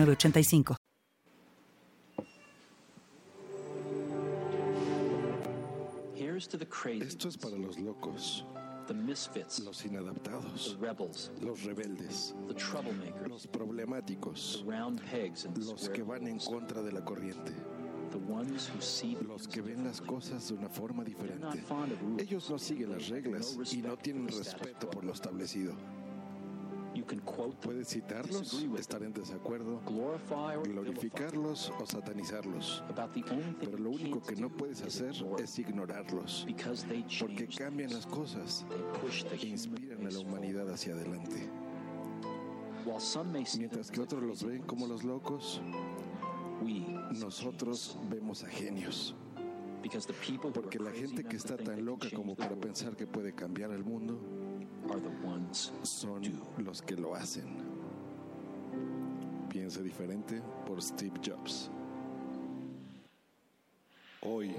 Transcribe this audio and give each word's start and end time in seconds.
8985. 0.00 0.76
Esto 7.00 7.28
es 7.28 7.38
para 7.38 7.56
los 7.56 7.78
locos, 7.78 8.44
los 9.64 9.84
inadaptados, 9.84 10.76
los 11.40 11.62
rebeldes, 11.62 12.34
los 13.28 13.46
problemáticos, 13.46 14.64
los 15.56 15.88
que 15.88 16.02
van 16.02 16.26
en 16.26 16.38
contra 16.38 16.82
de 16.82 16.92
la 16.92 17.04
corriente. 17.04 17.52
Los 19.26 19.48
que 19.48 19.62
ven 19.62 19.84
las 19.84 20.00
cosas 20.02 20.48
de 20.48 20.54
una 20.54 20.68
forma 20.68 21.02
diferente. 21.02 21.64
Ellos 22.18 22.50
no 22.50 22.58
siguen 22.58 22.90
las 22.90 23.08
reglas 23.08 23.56
y 23.72 23.78
no 23.78 23.96
tienen 23.96 24.28
respeto 24.28 24.90
por 24.90 25.04
lo 25.04 25.12
establecido. 25.12 25.74
Puedes 27.62 27.88
citarlos, 27.88 28.64
estar 28.78 29.02
en 29.02 29.12
desacuerdo, 29.12 29.80
glorificarlos 30.64 31.72
o 31.80 31.86
satanizarlos. 31.86 32.82
Pero 33.60 33.78
lo 33.78 33.90
único 33.90 34.22
que 34.22 34.36
no 34.36 34.50
puedes 34.50 34.82
hacer 34.82 35.14
es 35.42 35.58
ignorarlos, 35.58 36.46
porque 37.20 37.48
cambian 37.48 37.92
las 37.92 38.06
cosas 38.06 38.66
e 39.32 39.46
inspiran 39.46 40.06
a 40.06 40.10
la 40.10 40.18
humanidad 40.18 40.70
hacia 40.70 40.92
adelante. 40.94 41.48
Mientras 43.58 43.90
que 43.90 44.00
otros 44.00 44.22
los 44.22 44.44
ven 44.44 44.62
como 44.62 44.86
los 44.86 45.02
locos, 45.04 45.62
nosotros 47.12 47.98
vemos 48.10 48.44
a 48.44 48.48
genios. 48.48 49.14
Porque 50.54 50.78
la 50.78 50.92
gente 50.92 51.24
que 51.24 51.36
está 51.36 51.56
tan 51.56 51.84
loca 51.84 52.08
como 52.14 52.36
para 52.36 52.54
pensar 52.54 52.94
que 52.96 53.06
puede 53.06 53.32
cambiar 53.34 53.72
el 53.72 53.82
mundo, 53.84 54.20
son 55.82 56.22
los 56.58 56.82
que 56.82 56.96
lo 56.96 57.14
hacen. 57.14 57.44
Piense 59.48 59.82
diferente 59.82 60.40
por 60.66 60.82
Steve 60.82 61.18
Jobs. 61.24 61.70
Hoy 64.22 64.54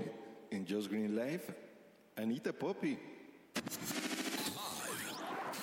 en 0.52 0.66
Just 0.68 0.90
Green 0.92 1.16
Life, 1.16 1.54
Anita 2.16 2.54
Poppy. 2.54 2.98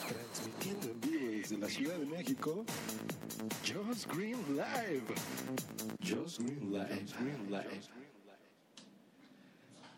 Transmitiendo 0.09 0.91
en 0.91 1.01
vivo 1.01 1.31
desde 1.31 1.59
la 1.59 1.69
Ciudad 1.69 1.97
de 1.97 2.07
México, 2.07 2.65
Just 3.65 4.13
Green 4.13 4.39
Live. 4.57 5.05
Just 6.03 6.41
Green 6.41 6.73
Live. 6.73 7.07
Green 7.19 7.51
Live. 7.51 8.10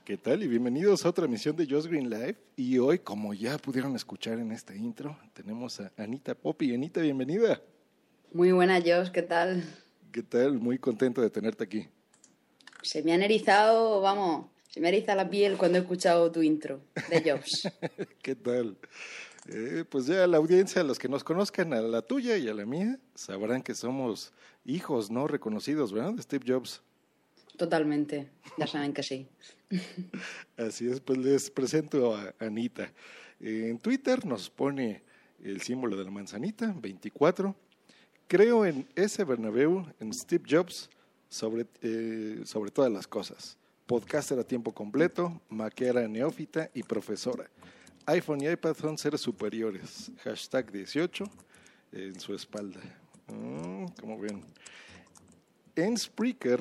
¿Qué 0.05 0.17
tal? 0.17 0.42
Y 0.42 0.48
bienvenidos 0.48 1.06
a 1.06 1.11
otra 1.11 1.27
emisión 1.27 1.55
de 1.55 1.64
Just 1.64 1.86
Green 1.86 2.11
Live. 2.11 2.34
Y 2.56 2.77
hoy, 2.78 2.98
como 2.98 3.34
ya 3.34 3.56
pudieron 3.56 3.95
escuchar 3.95 4.41
en 4.41 4.50
esta 4.50 4.75
intro, 4.75 5.17
tenemos 5.33 5.78
a 5.78 5.92
Anita 5.97 6.34
Poppy. 6.34 6.75
Anita, 6.75 7.00
bienvenida. 7.00 7.62
Muy 8.33 8.50
buena, 8.50 8.81
Josh, 8.81 9.12
¿qué 9.12 9.22
tal? 9.22 9.62
¿Qué 10.11 10.25
tal? 10.25 10.59
Muy 10.59 10.77
contento 10.77 11.20
de 11.20 11.31
tenerte 11.31 11.62
aquí. 11.62 11.89
Se 12.83 13.05
me 13.05 13.12
han 13.12 13.22
erizado, 13.22 14.00
vamos, 14.00 14.47
se 14.69 14.81
me 14.81 14.89
eriza 14.89 15.14
la 15.14 15.31
piel 15.31 15.56
cuando 15.56 15.78
he 15.78 15.83
escuchado 15.83 16.33
tu 16.33 16.42
intro 16.42 16.81
de 17.09 17.31
Jobs. 17.31 17.70
¿Qué 18.22 18.34
tal? 18.34 18.76
Eh, 19.50 19.84
pues 19.88 20.06
ya 20.06 20.26
la 20.26 20.38
audiencia, 20.38 20.82
los 20.82 20.99
que 20.99 21.09
nos 21.09 21.22
conozcan, 21.22 21.72
a 21.75 21.81
la 21.81 22.03
tuya 22.03 22.37
y 22.38 22.49
a 22.49 22.55
la 22.55 22.66
mía, 22.66 22.99
sabrán 23.15 23.62
que 23.62 23.76
somos 23.76 24.32
hijos 24.65 25.12
no 25.12 25.28
reconocidos, 25.28 25.93
¿verdad? 25.93 26.15
De 26.15 26.22
Steve 26.22 26.44
Jobs. 26.44 26.82
Totalmente, 27.56 28.31
ya 28.59 28.66
saben 28.66 28.93
que 28.93 29.03
sí. 29.03 29.28
Así 30.56 30.88
es, 30.88 31.00
pues 31.00 31.19
les 31.19 31.50
presento 31.50 32.15
a 32.15 32.34
Anita. 32.38 32.93
En 33.41 33.78
Twitter 33.78 34.25
nos 34.25 34.50
pone 34.50 35.03
el 35.43 35.60
símbolo 35.62 35.97
de 35.97 36.05
la 36.05 36.10
manzanita, 36.10 36.75
24. 36.81 37.55
Creo 38.28 38.65
en 38.65 38.87
ese 38.94 39.25
Bernabéu, 39.25 39.84
en 40.00 40.12
Steve 40.12 40.44
Jobs, 40.49 40.88
sobre, 41.28 41.66
eh, 41.81 42.43
sobre 42.44 42.71
todas 42.71 42.93
las 42.93 43.06
cosas. 43.06 43.56
Podcaster 43.87 44.38
a 44.38 44.44
tiempo 44.44 44.72
completo, 44.72 45.41
maquera 45.49 46.06
neófita 46.06 46.71
y 46.75 46.82
profesora. 46.82 47.49
iPhone 48.06 48.43
y 48.43 48.49
iPad 48.49 48.75
son 48.75 48.99
seres 48.99 49.21
superiores. 49.21 50.11
Hashtag 50.25 50.71
18 50.72 51.25
en 51.93 52.19
su 52.19 52.34
espalda. 52.34 52.81
Mm, 53.28 53.87
como 54.00 54.19
ven. 54.19 54.43
En 55.77 55.97
Spreaker 55.97 56.61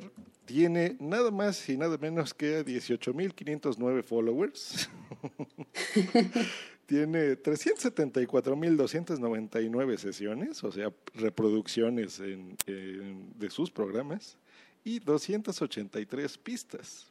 tiene 0.52 0.98
nada 1.00 1.32
más 1.32 1.70
y 1.70 1.78
nada 1.78 1.98
menos 1.98 2.34
que 2.34 2.66
18.509 2.66 4.04
followers. 4.04 4.90
tiene 6.86 7.42
374.299 7.42 9.98
sesiones, 9.98 10.62
o 10.66 10.72
sea, 10.74 10.92
reproducciones 11.16 12.20
de 12.20 13.50
sus 13.50 13.72
programas, 13.72 14.38
y 14.84 15.00
283 15.00 16.38
pistas. 16.38 17.10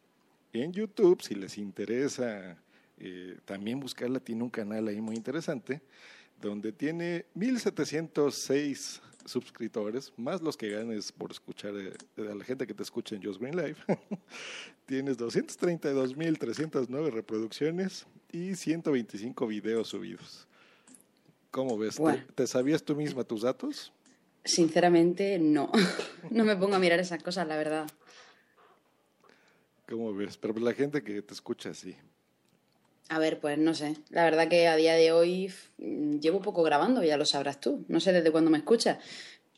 En 0.52 0.70
YouTube, 0.70 1.22
si 1.22 1.34
les 1.34 1.56
interesa 1.56 2.58
eh, 2.98 3.38
también 3.46 3.80
buscarla, 3.80 4.20
tiene 4.20 4.42
un 4.42 4.50
canal 4.50 4.86
ahí 4.88 5.00
muy 5.00 5.16
interesante, 5.16 5.80
donde 6.42 6.72
tiene 6.72 7.24
1.706 7.34 9.00
suscriptores, 9.30 10.12
más 10.16 10.42
los 10.42 10.56
que 10.56 10.70
ganes 10.70 11.12
por 11.12 11.30
escuchar 11.30 11.72
eh, 11.76 11.92
a 12.18 12.34
la 12.34 12.44
gente 12.44 12.66
que 12.66 12.74
te 12.74 12.82
escucha 12.82 13.14
en 13.14 13.22
Just 13.22 13.40
Green 13.40 13.56
Live, 13.56 13.76
tienes 14.86 15.18
232.309 15.18 17.10
reproducciones 17.10 18.06
y 18.32 18.54
125 18.54 19.46
videos 19.46 19.88
subidos. 19.88 20.46
¿Cómo 21.50 21.76
ves? 21.78 22.00
¿Te, 22.34 22.46
sabías 22.46 22.82
tú 22.82 22.94
misma 22.94 23.24
tus 23.24 23.42
datos? 23.42 23.92
Sinceramente, 24.44 25.38
no. 25.38 25.70
no 26.30 26.44
me 26.44 26.56
pongo 26.56 26.76
a 26.76 26.78
mirar 26.78 27.00
esas 27.00 27.22
cosas, 27.22 27.46
la 27.48 27.56
verdad. 27.56 27.90
¿Cómo 29.88 30.14
ves? 30.14 30.36
Pero 30.36 30.54
la 30.60 30.72
gente 30.72 31.02
que 31.02 31.22
te 31.22 31.34
escucha, 31.34 31.74
sí. 31.74 31.96
A 33.10 33.18
ver, 33.18 33.40
pues 33.40 33.58
no 33.58 33.74
sé. 33.74 33.96
La 34.10 34.22
verdad 34.22 34.46
que 34.48 34.68
a 34.68 34.76
día 34.76 34.94
de 34.94 35.10
hoy 35.10 35.52
llevo 35.78 36.40
poco 36.40 36.62
grabando, 36.62 37.02
ya 37.02 37.16
lo 37.16 37.26
sabrás 37.26 37.60
tú. 37.60 37.84
No 37.88 37.98
sé 37.98 38.12
desde 38.12 38.30
cuándo 38.30 38.52
me 38.52 38.58
escuchas. 38.58 38.98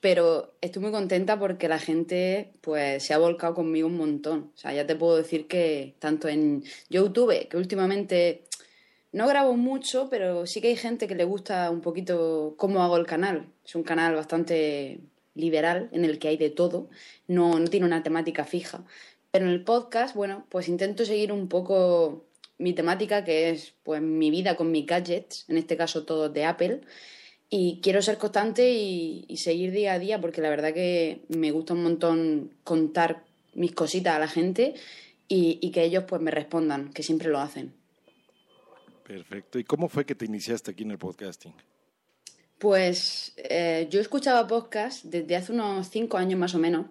Pero 0.01 0.55
estoy 0.63 0.81
muy 0.81 0.91
contenta 0.91 1.39
porque 1.39 1.69
la 1.69 1.79
gente 1.79 2.55
pues 2.63 3.03
se 3.03 3.13
ha 3.13 3.19
volcado 3.19 3.55
conmigo 3.55 3.89
un 3.89 3.99
montón. 3.99 4.53
O 4.55 4.59
sea, 4.59 4.73
ya 4.73 4.87
te 4.87 4.97
puedo 4.97 5.19
decir 5.19 5.49
que 5.49 5.97
tanto 5.99 6.29
en 6.29 6.65
YouTube, 6.89 7.47
que 7.47 7.59
últimamente 7.59 8.45
no 9.13 9.29
grabo 9.29 9.55
mucho, 9.55 10.09
pero 10.09 10.47
sí 10.47 10.63
que 10.63 10.69
hay 10.69 10.77
gente 10.77 11.07
que 11.07 11.15
le 11.15 11.25
gusta 11.25 11.71
un 11.71 11.83
poquito 11.83 12.55
cómo 12.57 12.83
hago 12.83 12.97
el 12.97 13.07
canal. 13.07 13.53
Es 13.67 13.75
un 13.75 13.83
canal 13.83 14.15
bastante 14.15 15.01
liberal 15.35 15.91
en 15.93 16.07
el 16.07 16.19
que 16.19 16.29
hay 16.29 16.39
de 16.39 16.49
todo. 16.49 16.89
No, 17.29 17.59
no 17.59 17.69
tiene 17.69 17.85
una 17.85 18.03
temática 18.03 18.47
fija. 18.47 18.83
Pero 19.31 19.45
en 19.45 19.51
el 19.53 19.63
podcast, 19.63 20.15
bueno, 20.17 20.47
pues 20.49 20.69
intento 20.69 21.05
seguir 21.05 21.33
un 21.33 21.49
poco 21.49 22.25
mi 22.63 22.73
temática, 22.73 23.25
que 23.25 23.51
es 23.51 23.75
pues 23.83 24.01
mi 24.01 24.31
vida 24.31 24.57
con 24.57 24.71
mis 24.71 24.87
gadgets, 24.87 25.45
en 25.49 25.59
este 25.59 25.77
caso 25.77 26.05
todos 26.05 26.33
de 26.33 26.45
Apple. 26.45 26.81
Y 27.51 27.81
quiero 27.83 28.01
ser 28.01 28.17
constante 28.17 28.71
y, 28.71 29.37
seguir 29.37 29.73
día 29.73 29.93
a 29.93 29.99
día 29.99 30.21
porque 30.21 30.41
la 30.41 30.49
verdad 30.49 30.73
que 30.73 31.23
me 31.29 31.51
gusta 31.51 31.75
un 31.75 31.83
montón 31.83 32.55
contar 32.65 33.25
mis 33.53 33.73
cositas 33.73 34.17
a 34.17 34.19
la 34.19 34.29
gente 34.29 34.75
y, 35.29 35.71
que 35.71 35.83
ellos 35.83 36.05
pues 36.09 36.23
me 36.23 36.31
respondan, 36.31 36.93
que 36.93 37.03
siempre 37.03 37.29
lo 37.29 37.41
hacen. 37.41 37.75
Perfecto. 39.05 39.59
¿Y 39.59 39.65
cómo 39.65 39.89
fue 39.89 40.07
que 40.07 40.15
te 40.15 40.25
iniciaste 40.25 40.71
aquí 40.71 40.85
en 40.85 40.93
el 40.93 40.99
podcasting? 40.99 41.53
Pues 42.59 43.35
eh, 43.37 43.89
yo 43.91 44.01
escuchaba 44.01 44.47
podcast 44.47 45.05
desde 45.05 45.37
hace 45.37 45.53
unos 45.53 45.89
cinco 45.89 46.17
años 46.17 46.39
más 46.39 46.55
o 46.55 46.59
menos 46.59 46.87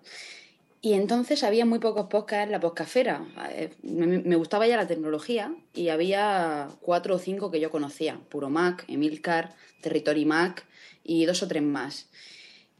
y 0.84 0.94
entonces 0.94 1.44
había 1.44 1.64
muy 1.66 1.78
pocos 1.78 2.08
podcasts 2.08 2.46
en 2.46 2.52
la 2.52 2.60
podcastfera. 2.60 3.24
Eh, 3.52 3.70
me, 3.84 4.36
gustaba 4.36 4.66
ya 4.66 4.78
la 4.78 4.88
tecnología 4.88 5.54
y 5.76 5.90
había 5.90 6.70
cuatro 6.82 7.16
o 7.16 7.20
cinco 7.20 7.52
que 7.52 7.60
yo 7.60 7.70
conocía. 7.70 8.20
Puro 8.30 8.50
Mac, 8.50 8.86
Emilcar, 8.88 9.54
Territory 9.82 10.26
Mac 10.26 10.66
y 11.04 11.26
dos 11.26 11.44
o 11.44 11.48
tres 11.48 11.62
más. 11.62 12.08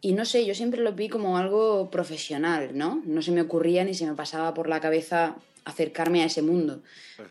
Y 0.02 0.14
no 0.14 0.26
sé, 0.26 0.48
yo 0.48 0.56
siempre 0.56 0.82
lo 0.82 0.94
vi 0.94 1.10
como 1.10 1.38
algo 1.38 1.92
profesional, 1.92 2.72
¿no? 2.74 3.04
No 3.06 3.22
se 3.22 3.32
me 3.32 3.42
ocurría 3.42 3.84
ni 3.84 3.94
se 3.94 4.08
me 4.08 4.16
pasaba 4.16 4.56
por 4.56 4.68
la 4.68 4.80
cabeza 4.80 5.36
acercarme 5.64 6.24
a 6.24 6.26
ese 6.26 6.42
mundo. 6.42 6.82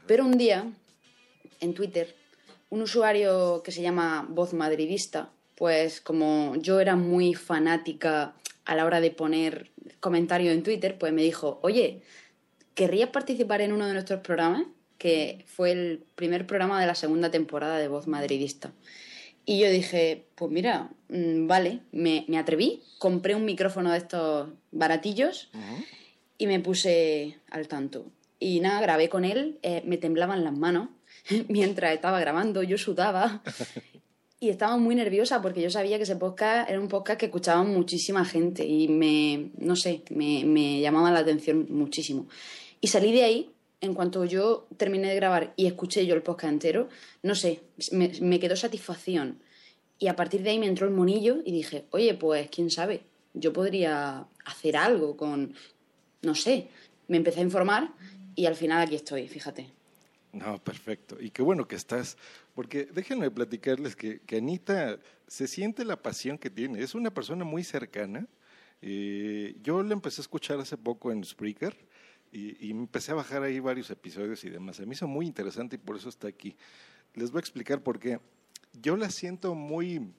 Pero 0.07 0.25
un 0.25 0.39
día, 0.39 0.71
en 1.59 1.75
Twitter, 1.75 2.15
un 2.69 2.83
usuario 2.83 3.63
que 3.65 3.73
se 3.73 3.83
llama 3.83 4.25
Voz 4.29 4.53
Madridista, 4.53 5.31
pues 5.57 6.01
como 6.01 6.55
yo 6.57 6.79
era 6.79 6.95
muy 6.95 7.35
fanática 7.35 8.35
a 8.65 8.75
la 8.75 8.85
hora 8.85 9.01
de 9.01 9.11
poner 9.11 9.71
comentarios 10.01 10.55
en 10.55 10.63
Twitter, 10.63 10.99
pues 10.99 11.13
me 11.13 11.23
dijo, 11.23 11.59
oye, 11.63 12.03
¿querrías 12.75 13.11
participar 13.11 13.61
en 13.61 13.73
uno 13.73 13.87
de 13.87 13.93
nuestros 13.93 14.21
programas? 14.21 14.65
Que 14.99 15.45
fue 15.47 15.73
el 15.73 16.05
primer 16.15 16.47
programa 16.47 16.81
de 16.81 16.87
la 16.87 16.95
segunda 16.95 17.31
temporada 17.31 17.79
de 17.79 17.89
Voz 17.89 18.07
Madridista. 18.07 18.73
Y 19.47 19.59
yo 19.59 19.71
dije, 19.71 20.27
pues 20.35 20.51
mira, 20.51 20.91
mm, 21.09 21.47
vale, 21.47 21.81
me, 21.93 22.25
atreví, 22.39 22.83
compré 22.99 23.35
un 23.35 23.45
micrófono 23.45 23.91
de 23.91 23.99
estos 23.99 24.51
baratillos 24.71 25.51
y 26.39 26.47
me 26.47 26.61
puse 26.61 27.39
al 27.51 27.67
tanto. 27.67 28.07
Y 28.39 28.61
nada, 28.61 28.81
grabé 28.81 29.09
con 29.09 29.25
él, 29.25 29.59
eh, 29.63 29.83
me 29.85 29.99
temblaban 29.99 30.45
las 30.45 30.57
manos 30.57 30.89
mientras 31.49 31.95
estaba 31.95 32.21
grabando, 32.21 32.63
yo 32.63 32.79
sudaba 32.79 33.43
y 34.41 34.49
estaba 34.49 34.79
muy 34.79 34.95
nerviosa 34.95 35.43
porque 35.43 35.61
yo 35.61 35.71
sabía 35.71 35.99
que 35.99 36.05
ese 36.05 36.17
podcast 36.17 36.69
era 36.71 36.81
un 36.81 36.89
podcast 36.89 37.21
que 37.21 37.27
escuchaba 37.27 37.63
muchísima 37.63 38.25
gente 38.25 38.65
y 38.65 38.89
me, 38.89 39.51
no 39.59 39.77
sé, 39.77 40.03
me, 40.09 40.45
me 40.47 40.81
llamaba 40.81 41.11
la 41.11 41.21
atención 41.21 41.67
muchísimo. 41.69 42.27
Y 42.81 42.89
salí 42.89 43.13
de 43.13 43.23
ahí, 43.23 43.51
en 43.83 43.93
cuanto 43.93 44.25
yo 44.25 44.67
terminé 44.79 45.11
de 45.11 45.17
grabar 45.17 45.53
y 45.57 45.67
escuché 45.67 46.07
yo 46.07 46.15
el 46.15 46.23
podcast 46.23 46.55
entero, 46.55 46.89
no 47.23 47.35
sé, 47.35 47.61
me, 47.93 48.11
me 48.23 48.41
quedó 48.41 48.57
satisfacción. 48.57 49.43
Y 49.99 50.09
a 50.09 50.17
partir 50.17 50.43
de 50.43 50.51
ahí 50.51 50.59
me 50.59 50.67
entró 50.67 50.87
el 50.87 50.95
monillo 50.95 51.43
y 51.45 51.53
dije, 51.53 51.85
oye, 51.91 52.15
pues 52.15 52.49
quién 52.49 52.71
sabe, 52.71 53.03
yo 53.35 53.53
podría 53.53 54.27
hacer 54.47 54.79
algo 54.79 55.19
con, 55.19 55.55
no 56.23 56.35
sé, 56.35 56.69
me 57.09 57.19
empecé 57.19 57.41
a 57.41 57.45
informar 57.45 57.93
y 58.35 58.47
al 58.47 58.57
final 58.57 58.81
aquí 58.81 58.95
estoy, 58.95 59.29
fíjate. 59.29 59.67
No, 60.33 60.59
perfecto. 60.63 61.17
Y 61.21 61.31
qué 61.31 61.43
bueno 61.43 61.67
que 61.67 61.77
estás, 61.77 62.17
porque 62.61 62.85
déjenme 62.93 63.31
platicarles 63.31 63.97
que, 63.97 64.21
que 64.21 64.37
Anita 64.37 64.99
se 65.27 65.49
siente 65.49 65.83
la 65.83 66.03
pasión 66.03 66.37
que 66.37 66.51
tiene. 66.51 66.83
Es 66.83 66.95
una 66.95 67.11
persona 67.11 67.43
muy 67.43 67.65
cercana. 67.65 68.29
Eh, 68.83 69.57
yo 69.63 69.83
la 69.83 69.95
empecé 69.95 70.21
a 70.21 70.25
escuchar 70.25 70.61
hace 70.61 70.77
poco 70.77 71.11
en 71.11 71.25
Spreaker 71.25 71.75
y, 72.31 72.67
y 72.67 72.71
empecé 72.71 73.13
a 73.13 73.15
bajar 73.15 73.45
ahí 73.45 73.61
varios 73.61 73.89
episodios 73.89 74.45
y 74.45 74.51
demás. 74.51 74.77
Se 74.77 74.85
me 74.85 74.93
hizo 74.93 75.09
muy 75.09 75.25
interesante 75.25 75.77
y 75.77 75.79
por 75.79 75.97
eso 75.97 76.11
está 76.11 76.29
aquí. 76.29 76.55
Les 77.15 77.31
voy 77.31 77.39
a 77.39 77.41
explicar 77.41 77.83
por 77.83 77.99
qué. 77.99 78.21
Yo 78.75 78.95
la 78.99 79.09
siento 79.09 79.55
muy 79.55 80.13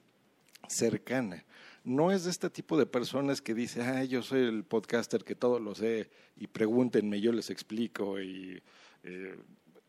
cercana. 0.66 1.44
No 1.84 2.10
es 2.10 2.24
de 2.24 2.32
este 2.32 2.50
tipo 2.50 2.76
de 2.76 2.86
personas 2.86 3.40
que 3.40 3.54
dice, 3.54 3.82
ah, 3.82 4.02
yo 4.02 4.20
soy 4.20 4.40
el 4.40 4.64
podcaster 4.64 5.22
que 5.22 5.36
todo 5.36 5.60
lo 5.60 5.76
sé 5.76 6.10
y 6.36 6.48
pregúntenme, 6.48 7.20
yo 7.20 7.30
les 7.30 7.50
explico 7.50 8.20
y 8.20 8.60
eh, 9.04 9.36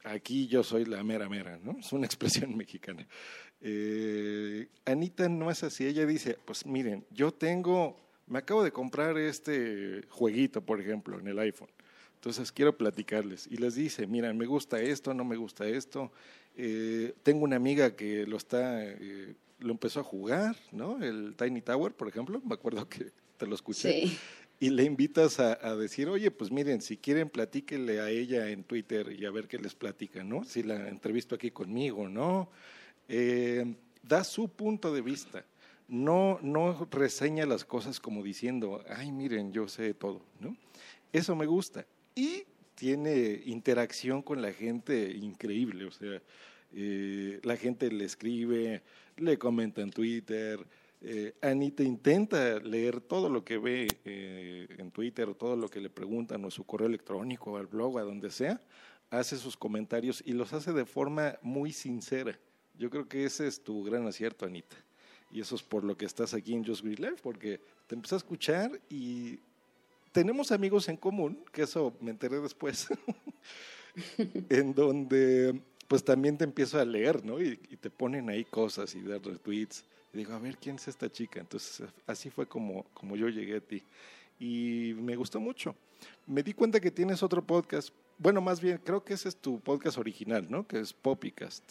aquí 0.04 0.48
yo 0.48 0.64
soy 0.64 0.86
la 0.86 1.04
mera 1.04 1.30
mera, 1.30 1.60
¿no? 1.64 1.78
Es 1.80 1.92
una 1.94 2.06
expresión 2.06 2.56
mexicana. 2.56 3.08
Eh, 3.62 4.68
Anita 4.86 5.30
no 5.30 5.50
es 5.50 5.64
así, 5.64 5.86
ella 5.86 6.06
dice, 6.06 6.38
pues 6.46 6.66
miren, 6.66 7.06
yo 7.12 7.34
tengo, 7.34 7.98
me 8.28 8.40
acabo 8.40 8.64
de 8.64 8.72
comprar 8.72 9.18
este 9.18 10.04
jueguito, 10.10 10.62
por 10.62 10.82
ejemplo, 10.82 11.20
en 11.20 11.28
el 11.28 11.40
iPhone. 11.40 11.70
Entonces 12.16 12.52
quiero 12.52 12.78
platicarles 12.78 13.48
y 13.48 13.58
les 13.58 13.76
dice, 13.76 14.08
miren, 14.08 14.38
me 14.38 14.46
gusta 14.46 14.80
esto, 14.80 15.14
no 15.14 15.26
me 15.26 15.36
gusta 15.36 15.68
esto. 15.68 16.12
Eh, 16.56 17.14
tengo 17.24 17.44
una 17.44 17.58
amiga 17.58 17.96
que 17.96 18.26
lo 18.26 18.38
está, 18.38 18.84
eh, 18.84 19.36
lo 19.60 19.72
empezó 19.72 20.00
a 20.00 20.04
jugar, 20.04 20.56
¿no? 20.72 21.04
El 21.04 21.36
Tiny 21.36 21.62
Tower, 21.62 21.94
por 21.94 22.08
ejemplo, 22.08 22.42
me 22.46 22.54
acuerdo 22.54 22.88
que 22.88 23.12
te 23.38 23.46
lo 23.46 23.56
escuché. 23.56 23.92
Sí 23.92 24.18
y 24.64 24.70
le 24.70 24.84
invitas 24.86 25.42
a, 25.42 25.76
decir, 25.76 26.08
oye, 26.08 26.32
pues 26.32 26.50
miren, 26.50 26.80
si 26.80 26.96
quieren, 26.96 27.30
platíquenle 27.30 28.00
a 28.00 28.10
ella 28.10 28.50
en 28.50 28.64
Twitter 28.64 29.12
y 29.12 29.26
a 29.26 29.30
ver 29.30 29.50
qué 29.50 29.58
les 29.58 29.76
platica, 29.76 30.24
¿no? 30.24 30.46
Si 30.46 30.64
la 30.64 30.88
entrevisto 30.88 31.36
aquí 31.36 31.52
conmigo, 31.52 32.08
¿no? 32.08 32.50
Eh, 33.10 33.76
da 34.02 34.24
su 34.24 34.48
punto 34.48 34.94
de 34.94 35.02
vista. 35.02 35.44
No, 35.90 36.40
no 36.42 36.88
reseña 36.92 37.46
las 37.46 37.66
cosas 37.66 38.00
como 38.00 38.24
diciendo, 38.24 38.82
ay, 38.88 39.12
miren, 39.12 39.52
yo 39.52 39.68
sé 39.68 39.94
todo, 39.94 40.22
¿no? 40.40 40.56
Eso 41.12 41.36
me 41.36 41.46
gusta. 41.46 41.86
Y 42.16 42.46
tiene 42.74 43.42
interacción 43.44 44.22
con 44.22 44.42
la 44.42 44.54
gente 44.54 45.12
increíble, 45.12 45.84
o 45.84 45.92
sea, 45.92 46.22
eh, 46.72 47.42
la 47.44 47.58
gente 47.58 47.92
le 47.92 48.06
escribe, 48.06 48.82
le 49.18 49.38
comenta 49.38 49.82
en 49.82 49.92
Twitter, 49.92 50.66
eh, 51.06 51.34
Anita 51.42 51.84
intenta 51.84 52.60
leer 52.60 53.02
todo 53.02 53.28
lo 53.28 53.44
que 53.44 53.58
ve 53.58 53.88
eh, 54.06 54.68
en 54.78 54.90
Twitter 54.90 55.36
todo 55.36 55.58
lo 55.58 55.68
que 55.68 55.82
le 55.82 55.90
preguntan 55.90 56.46
o 56.46 56.50
su 56.50 56.64
correo 56.64 56.88
electrónico 56.88 57.52
o 57.52 57.58
al 57.58 57.68
blog 57.68 58.00
a 58.00 58.04
donde 58.04 58.32
sea, 58.32 58.62
hace 59.10 59.36
sus 59.36 59.58
comentarios 59.58 60.24
y 60.26 60.32
los 60.32 60.54
hace 60.54 60.72
de 60.72 60.86
forma 60.86 61.38
muy 61.42 61.74
sincera. 61.74 62.40
Yo 62.80 62.90
creo 62.90 63.10
que 63.10 63.26
ese 63.26 63.48
es 63.48 63.62
tu 63.62 63.84
gran 63.84 64.08
acierto, 64.08 64.46
Anita. 64.46 64.78
Y 65.30 65.42
eso 65.42 65.56
es 65.56 65.62
por 65.62 65.84
lo 65.84 65.98
que 65.98 66.06
estás 66.06 66.34
aquí 66.34 66.54
en 66.54 66.66
Just 66.66 66.84
Green 66.84 67.02
Life, 67.02 67.18
porque 67.22 67.60
te 67.86 67.96
empecé 67.96 68.16
a 68.16 68.20
escuchar 68.20 68.80
y 68.90 69.40
tenemos 70.14 70.54
amigos 70.54 70.88
en 70.88 70.96
común, 70.96 71.44
que 71.52 71.64
eso 71.64 71.94
me 72.00 72.12
enteré 72.12 72.40
después, 72.40 72.88
en 74.50 74.74
donde 74.74 75.60
pues 75.90 76.02
también 76.02 76.38
te 76.38 76.46
empiezo 76.46 76.80
a 76.80 76.86
leer, 76.86 77.26
¿no? 77.26 77.42
Y, 77.42 77.60
y 77.70 77.76
te 77.76 77.90
ponen 77.90 78.30
ahí 78.30 78.46
cosas 78.46 78.96
y 78.96 79.02
dar 79.02 79.22
retweets 79.22 79.84
digo, 80.14 80.34
a 80.34 80.40
ver, 80.40 80.58
¿quién 80.58 80.76
es 80.76 80.88
esta 80.88 81.12
chica? 81.12 81.40
Entonces, 81.40 81.88
así 82.08 82.30
fue 82.30 82.46
como, 82.46 82.86
como 82.94 83.16
yo 83.16 83.30
llegué 83.30 83.58
a 83.58 83.62
ti. 83.62 83.84
Y 84.40 84.94
me 84.98 85.16
gustó 85.16 85.40
mucho. 85.40 85.76
Me 86.28 86.44
di 86.44 86.54
cuenta 86.54 86.80
que 86.80 86.92
tienes 86.92 87.24
otro 87.24 87.46
podcast. 87.46 87.90
Bueno, 88.18 88.42
más 88.42 88.62
bien, 88.62 88.80
creo 88.84 89.04
que 89.04 89.14
ese 89.14 89.30
es 89.30 89.36
tu 89.36 89.60
podcast 89.60 89.98
original, 89.98 90.46
¿no? 90.50 90.68
Que 90.68 90.80
es 90.80 90.94
Poppycast. 90.94 91.64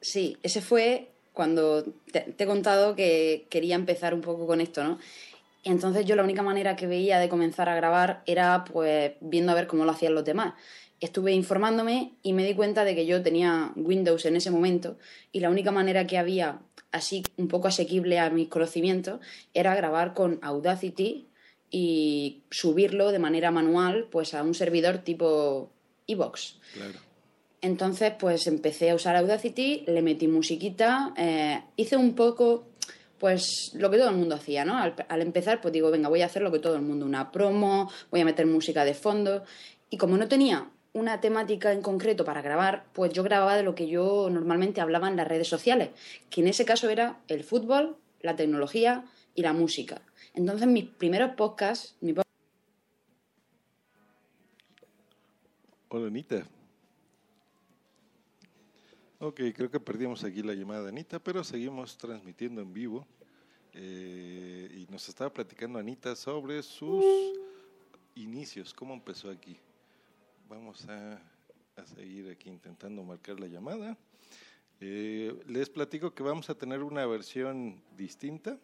Sí, 0.00 0.36
ese 0.42 0.60
fue 0.60 1.12
cuando 1.32 1.84
te, 2.10 2.34
he 2.36 2.46
contado 2.46 2.96
que 2.96 3.46
quería 3.48 3.76
empezar 3.76 4.14
un 4.14 4.20
poco 4.20 4.46
con 4.46 4.60
esto, 4.60 4.82
¿no? 4.84 4.98
Entonces 5.64 6.04
yo 6.04 6.16
la 6.16 6.24
única 6.24 6.42
manera 6.42 6.74
que 6.74 6.88
veía 6.88 7.20
de 7.20 7.28
comenzar 7.28 7.68
a 7.68 7.76
grabar 7.76 8.22
era 8.26 8.64
pues 8.64 9.12
viendo 9.20 9.52
a 9.52 9.54
ver 9.54 9.68
cómo 9.68 9.84
lo 9.84 9.92
hacían 9.92 10.14
los 10.14 10.24
demás. 10.24 10.54
Estuve 11.00 11.32
informándome 11.32 12.14
y 12.22 12.32
me 12.32 12.44
di 12.44 12.54
cuenta 12.54 12.84
de 12.84 12.96
que 12.96 13.06
yo 13.06 13.22
tenía 13.22 13.72
Windows 13.76 14.24
en 14.24 14.36
ese 14.36 14.50
momento 14.50 14.98
y 15.30 15.40
la 15.40 15.50
única 15.50 15.70
manera 15.70 16.06
que 16.06 16.18
había 16.18 16.60
así 16.92 17.22
un 17.36 17.48
poco 17.48 17.68
asequible 17.68 18.18
a 18.18 18.30
mis 18.30 18.48
conocimientos 18.48 19.20
era 19.54 19.74
grabar 19.74 20.14
con 20.14 20.38
Audacity 20.42 21.26
y 21.70 22.42
subirlo 22.50 23.10
de 23.10 23.18
manera 23.18 23.50
manual 23.50 24.08
pues 24.10 24.34
a 24.34 24.42
un 24.42 24.54
servidor 24.54 24.98
tipo 24.98 25.72
Evox. 26.06 26.58
Entonces 27.60 28.12
pues 28.18 28.46
empecé 28.46 28.90
a 28.90 28.94
usar 28.94 29.16
Audacity, 29.16 29.84
le 29.86 30.02
metí 30.02 30.28
musiquita, 30.28 31.14
eh, 31.16 31.62
hice 31.76 31.96
un 31.96 32.14
poco 32.14 32.68
pues 33.18 33.70
lo 33.74 33.90
que 33.90 33.98
todo 33.98 34.10
el 34.10 34.16
mundo 34.16 34.34
hacía, 34.34 34.64
¿no? 34.64 34.76
Al, 34.76 34.94
al, 35.08 35.22
empezar 35.22 35.60
pues 35.60 35.72
digo, 35.72 35.90
venga, 35.90 36.08
voy 36.08 36.22
a 36.22 36.26
hacer 36.26 36.42
lo 36.42 36.50
que 36.50 36.58
todo 36.58 36.74
el 36.74 36.82
mundo, 36.82 37.06
una 37.06 37.30
promo, 37.30 37.90
voy 38.10 38.20
a 38.20 38.24
meter 38.24 38.46
música 38.46 38.84
de 38.84 38.94
fondo 38.94 39.44
y 39.88 39.96
como 39.96 40.16
no 40.16 40.28
tenía 40.28 40.68
una 40.92 41.20
temática 41.20 41.72
en 41.72 41.82
concreto 41.82 42.24
para 42.24 42.42
grabar, 42.42 42.84
pues 42.92 43.12
yo 43.12 43.22
grababa 43.22 43.56
de 43.56 43.62
lo 43.62 43.74
que 43.74 43.88
yo 43.88 44.28
normalmente 44.30 44.80
hablaba 44.80 45.08
en 45.08 45.16
las 45.16 45.26
redes 45.26 45.48
sociales, 45.48 45.90
que 46.28 46.42
en 46.42 46.48
ese 46.48 46.64
caso 46.64 46.90
era 46.90 47.20
el 47.28 47.44
fútbol, 47.44 47.96
la 48.20 48.36
tecnología 48.36 49.04
y 49.34 49.42
la 49.42 49.52
música. 49.52 50.02
Entonces 50.34 50.68
mis 50.68 50.84
primeros 50.84 51.34
podcasts... 51.34 51.96
Mi 52.00 52.14
Hola 55.88 56.06
Anita. 56.06 56.46
Ok, 59.18 59.40
creo 59.54 59.70
que 59.70 59.78
perdimos 59.78 60.24
aquí 60.24 60.42
la 60.42 60.54
llamada 60.54 60.84
de 60.84 60.88
Anita, 60.88 61.18
pero 61.18 61.44
seguimos 61.44 61.96
transmitiendo 61.96 62.60
en 62.62 62.72
vivo. 62.72 63.06
Eh, 63.74 64.70
y 64.74 64.92
nos 64.92 65.08
estaba 65.08 65.32
platicando 65.32 65.78
Anita 65.78 66.16
sobre 66.16 66.62
sus 66.62 67.04
inicios, 68.14 68.74
cómo 68.74 68.92
empezó 68.92 69.30
aquí 69.30 69.58
vamos 70.52 70.86
a, 70.86 71.18
seguir 71.96 72.30
aquí 72.30 72.50
intentando 72.50 73.02
marcar 73.02 73.40
la 73.40 73.46
llamada. 73.46 73.96
Eh, 74.80 75.34
les 75.46 75.70
platico 75.70 76.12
que 76.12 76.22
vamos 76.22 76.50
a 76.50 76.54
tener 76.54 76.82
una 76.82 77.06
versión 77.06 77.82
distinta, 77.96 78.58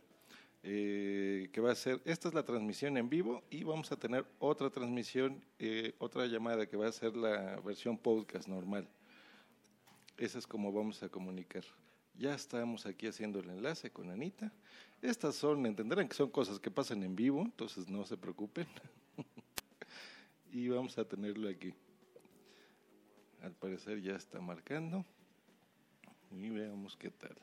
eh, 0.63 1.49
que 1.51 1.61
va 1.63 1.73
a 1.73 1.75
ser, 1.75 2.03
esta 2.05 2.29
es 2.29 2.35
la 2.35 2.45
transmisión 2.45 2.99
en 2.99 3.09
vivo 3.09 3.43
y 3.49 3.65
vamos 3.65 3.91
a 3.91 3.97
tener 3.97 4.27
otra 4.39 4.69
transmisión, 4.69 5.43
eh, 5.59 5.95
otra 5.99 6.27
llamada 6.27 6.67
que 6.67 6.77
va 6.77 6.89
a 6.89 6.93
ser 6.93 7.17
la 7.17 7.59
versión 7.61 7.97
podcast 7.97 8.49
normal. 8.49 8.87
Esa 10.19 10.39
es 10.39 10.47
como 10.47 10.71
vamos 10.71 11.03
a 11.03 11.09
comunicar. 11.09 11.65
Ya 12.19 12.35
estamos 12.35 12.85
aquí 12.85 13.07
haciendo 13.07 13.39
el 13.39 13.49
enlace 13.49 13.91
con 13.91 14.11
Anita. 14.11 14.53
Estas 15.01 15.37
son, 15.37 15.65
entenderán 15.65 16.09
que 16.09 16.17
son 16.17 16.29
cosas 16.29 16.59
que 16.59 16.71
pasan 16.71 17.03
en 17.03 17.17
vivo, 17.17 17.41
entonces 17.41 17.89
no 17.89 18.05
se 18.05 18.19
preocupen. 18.19 18.67
Y 20.53 20.69
vamos 20.69 20.99
a 20.99 21.05
tenerlo 21.05 21.49
aquí. 21.49 21.75
Al 23.43 23.53
parecer 23.53 24.01
ya 24.01 24.17
está 24.17 24.41
marcando. 24.41 25.05
Y 26.31 26.51
veamos 26.51 26.97
qué 26.97 27.11
tal. 27.11 27.37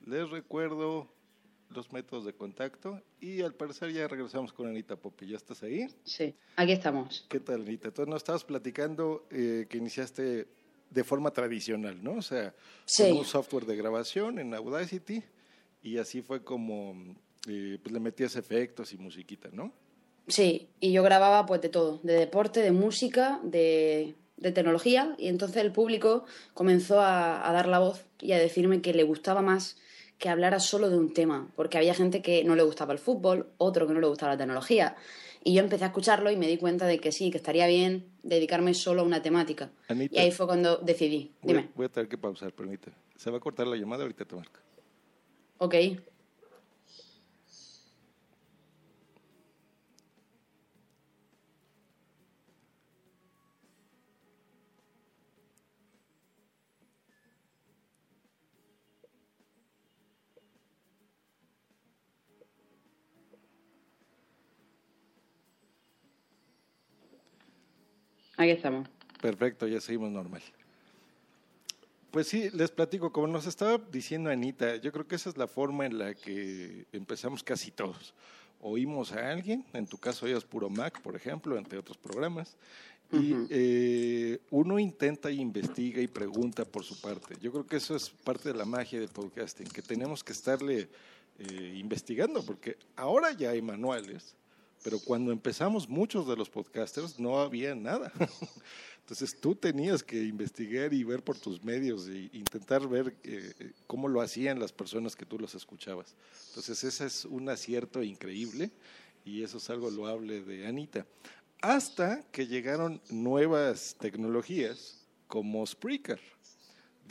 Les 0.00 0.28
recuerdo 0.30 1.12
los 1.70 1.92
métodos 1.92 2.24
de 2.24 2.34
contacto 2.34 3.02
y 3.20 3.42
al 3.42 3.54
parecer 3.54 3.92
ya 3.92 4.06
regresamos 4.08 4.52
con 4.52 4.68
Anita 4.68 4.96
Popi. 4.96 5.26
¿Ya 5.26 5.36
estás 5.36 5.62
ahí? 5.62 5.86
Sí, 6.04 6.34
aquí 6.56 6.72
estamos. 6.72 7.26
¿Qué 7.28 7.40
tal, 7.40 7.62
Anita? 7.62 7.88
Entonces 7.88 8.10
nos 8.10 8.22
estabas 8.22 8.44
platicando 8.44 9.26
eh, 9.30 9.66
que 9.68 9.78
iniciaste 9.78 10.48
de 10.90 11.04
forma 11.04 11.30
tradicional, 11.30 12.02
¿no? 12.02 12.14
O 12.14 12.22
sea, 12.22 12.54
con 12.96 13.12
un 13.12 13.24
software 13.24 13.64
de 13.64 13.76
grabación 13.76 14.38
en 14.38 14.52
Audacity 14.54 15.22
y 15.82 15.96
así 15.98 16.20
fue 16.20 16.44
como 16.44 16.94
eh, 17.48 17.78
pues 17.82 17.92
le 17.92 18.00
metías 18.00 18.36
efectos 18.36 18.92
y 18.92 18.98
musiquita, 18.98 19.48
¿no? 19.52 19.72
Sí, 20.28 20.68
y 20.80 20.92
yo 20.92 21.02
grababa 21.02 21.46
pues 21.46 21.60
de 21.60 21.68
todo, 21.68 22.00
de 22.02 22.14
deporte, 22.14 22.60
de 22.60 22.72
música, 22.72 23.40
de, 23.42 24.14
de 24.36 24.52
tecnología, 24.52 25.14
y 25.18 25.28
entonces 25.28 25.62
el 25.62 25.72
público 25.72 26.24
comenzó 26.54 27.00
a, 27.00 27.48
a 27.48 27.52
dar 27.52 27.66
la 27.66 27.78
voz 27.78 28.04
y 28.20 28.32
a 28.32 28.38
decirme 28.38 28.80
que 28.80 28.94
le 28.94 29.02
gustaba 29.02 29.42
más 29.42 29.76
que 30.18 30.28
hablara 30.28 30.60
solo 30.60 30.88
de 30.88 30.96
un 30.96 31.12
tema, 31.12 31.50
porque 31.56 31.78
había 31.78 31.94
gente 31.94 32.22
que 32.22 32.44
no 32.44 32.54
le 32.54 32.62
gustaba 32.62 32.92
el 32.92 33.00
fútbol, 33.00 33.48
otro 33.58 33.88
que 33.88 33.92
no 33.92 34.00
le 34.00 34.06
gustaba 34.06 34.32
la 34.32 34.38
tecnología. 34.38 34.94
Y 35.42 35.54
yo 35.54 35.60
empecé 35.60 35.82
a 35.82 35.88
escucharlo 35.88 36.30
y 36.30 36.36
me 36.36 36.46
di 36.46 36.56
cuenta 36.58 36.86
de 36.86 37.00
que 37.00 37.10
sí, 37.10 37.32
que 37.32 37.38
estaría 37.38 37.66
bien 37.66 38.06
dedicarme 38.22 38.74
solo 38.74 39.02
a 39.02 39.04
una 39.04 39.20
temática. 39.22 39.72
Anita. 39.88 40.14
y 40.14 40.18
ahí 40.20 40.30
fue 40.30 40.46
cuando 40.46 40.76
decidí. 40.76 41.32
Dime. 41.42 41.70
voy 41.74 41.86
a 41.86 41.88
tener 41.88 42.08
que 42.08 42.16
pausar, 42.16 42.52
permíteme. 42.52 42.94
Se 43.16 43.32
va 43.32 43.38
a 43.38 43.40
cortar 43.40 43.66
la 43.66 43.74
llamada, 43.74 44.02
ahorita 44.02 44.24
te 44.24 44.36
marco. 44.36 44.60
Ok. 45.58 45.74
Aquí 68.42 68.50
estamos. 68.50 68.88
Perfecto, 69.20 69.68
ya 69.68 69.80
seguimos 69.80 70.10
normal. 70.10 70.42
Pues 72.10 72.26
sí, 72.26 72.50
les 72.50 72.72
platico, 72.72 73.12
como 73.12 73.28
nos 73.28 73.46
estaba 73.46 73.78
diciendo 73.78 74.30
Anita, 74.30 74.76
yo 74.76 74.90
creo 74.90 75.06
que 75.06 75.14
esa 75.14 75.30
es 75.30 75.36
la 75.36 75.46
forma 75.46 75.86
en 75.86 75.96
la 75.96 76.14
que 76.14 76.84
empezamos 76.92 77.44
casi 77.44 77.70
todos. 77.70 78.14
Oímos 78.60 79.12
a 79.12 79.30
alguien, 79.30 79.64
en 79.72 79.86
tu 79.86 79.96
caso 79.96 80.26
oías 80.26 80.44
Puro 80.44 80.68
Mac, 80.68 81.00
por 81.02 81.14
ejemplo, 81.14 81.56
entre 81.56 81.78
otros 81.78 81.96
programas, 81.96 82.56
y 83.12 83.34
eh, 83.48 84.40
uno 84.50 84.78
intenta 84.80 85.30
y 85.30 85.40
investiga 85.40 86.02
y 86.02 86.08
pregunta 86.08 86.64
por 86.64 86.82
su 86.82 87.00
parte. 87.00 87.36
Yo 87.40 87.52
creo 87.52 87.66
que 87.66 87.76
eso 87.76 87.94
es 87.94 88.10
parte 88.10 88.48
de 88.48 88.58
la 88.58 88.64
magia 88.64 88.98
del 88.98 89.08
podcasting, 89.08 89.68
que 89.68 89.82
tenemos 89.82 90.24
que 90.24 90.32
estarle 90.32 90.88
eh, 91.38 91.74
investigando, 91.76 92.44
porque 92.44 92.76
ahora 92.96 93.30
ya 93.32 93.50
hay 93.50 93.62
manuales, 93.62 94.34
pero 94.82 94.98
cuando 94.98 95.32
empezamos 95.32 95.88
muchos 95.88 96.26
de 96.26 96.36
los 96.36 96.50
podcasters 96.50 97.18
no 97.18 97.40
había 97.40 97.74
nada. 97.74 98.12
Entonces 99.00 99.38
tú 99.38 99.54
tenías 99.54 100.02
que 100.02 100.22
investigar 100.22 100.92
y 100.94 101.04
ver 101.04 101.22
por 101.22 101.38
tus 101.38 101.62
medios 101.62 102.08
e 102.08 102.30
intentar 102.32 102.86
ver 102.88 103.16
eh, 103.24 103.72
cómo 103.86 104.08
lo 104.08 104.20
hacían 104.20 104.60
las 104.60 104.72
personas 104.72 105.16
que 105.16 105.26
tú 105.26 105.38
los 105.38 105.54
escuchabas. 105.54 106.14
Entonces 106.48 106.82
ese 106.84 107.06
es 107.06 107.24
un 107.24 107.48
acierto 107.48 108.02
increíble 108.02 108.70
y 109.24 109.42
eso 109.42 109.58
es 109.58 109.70
algo 109.70 109.90
loable 109.90 110.42
de 110.42 110.66
Anita. 110.66 111.06
Hasta 111.60 112.22
que 112.30 112.46
llegaron 112.46 113.00
nuevas 113.10 113.96
tecnologías 113.98 115.06
como 115.26 115.66
Spreaker, 115.66 116.20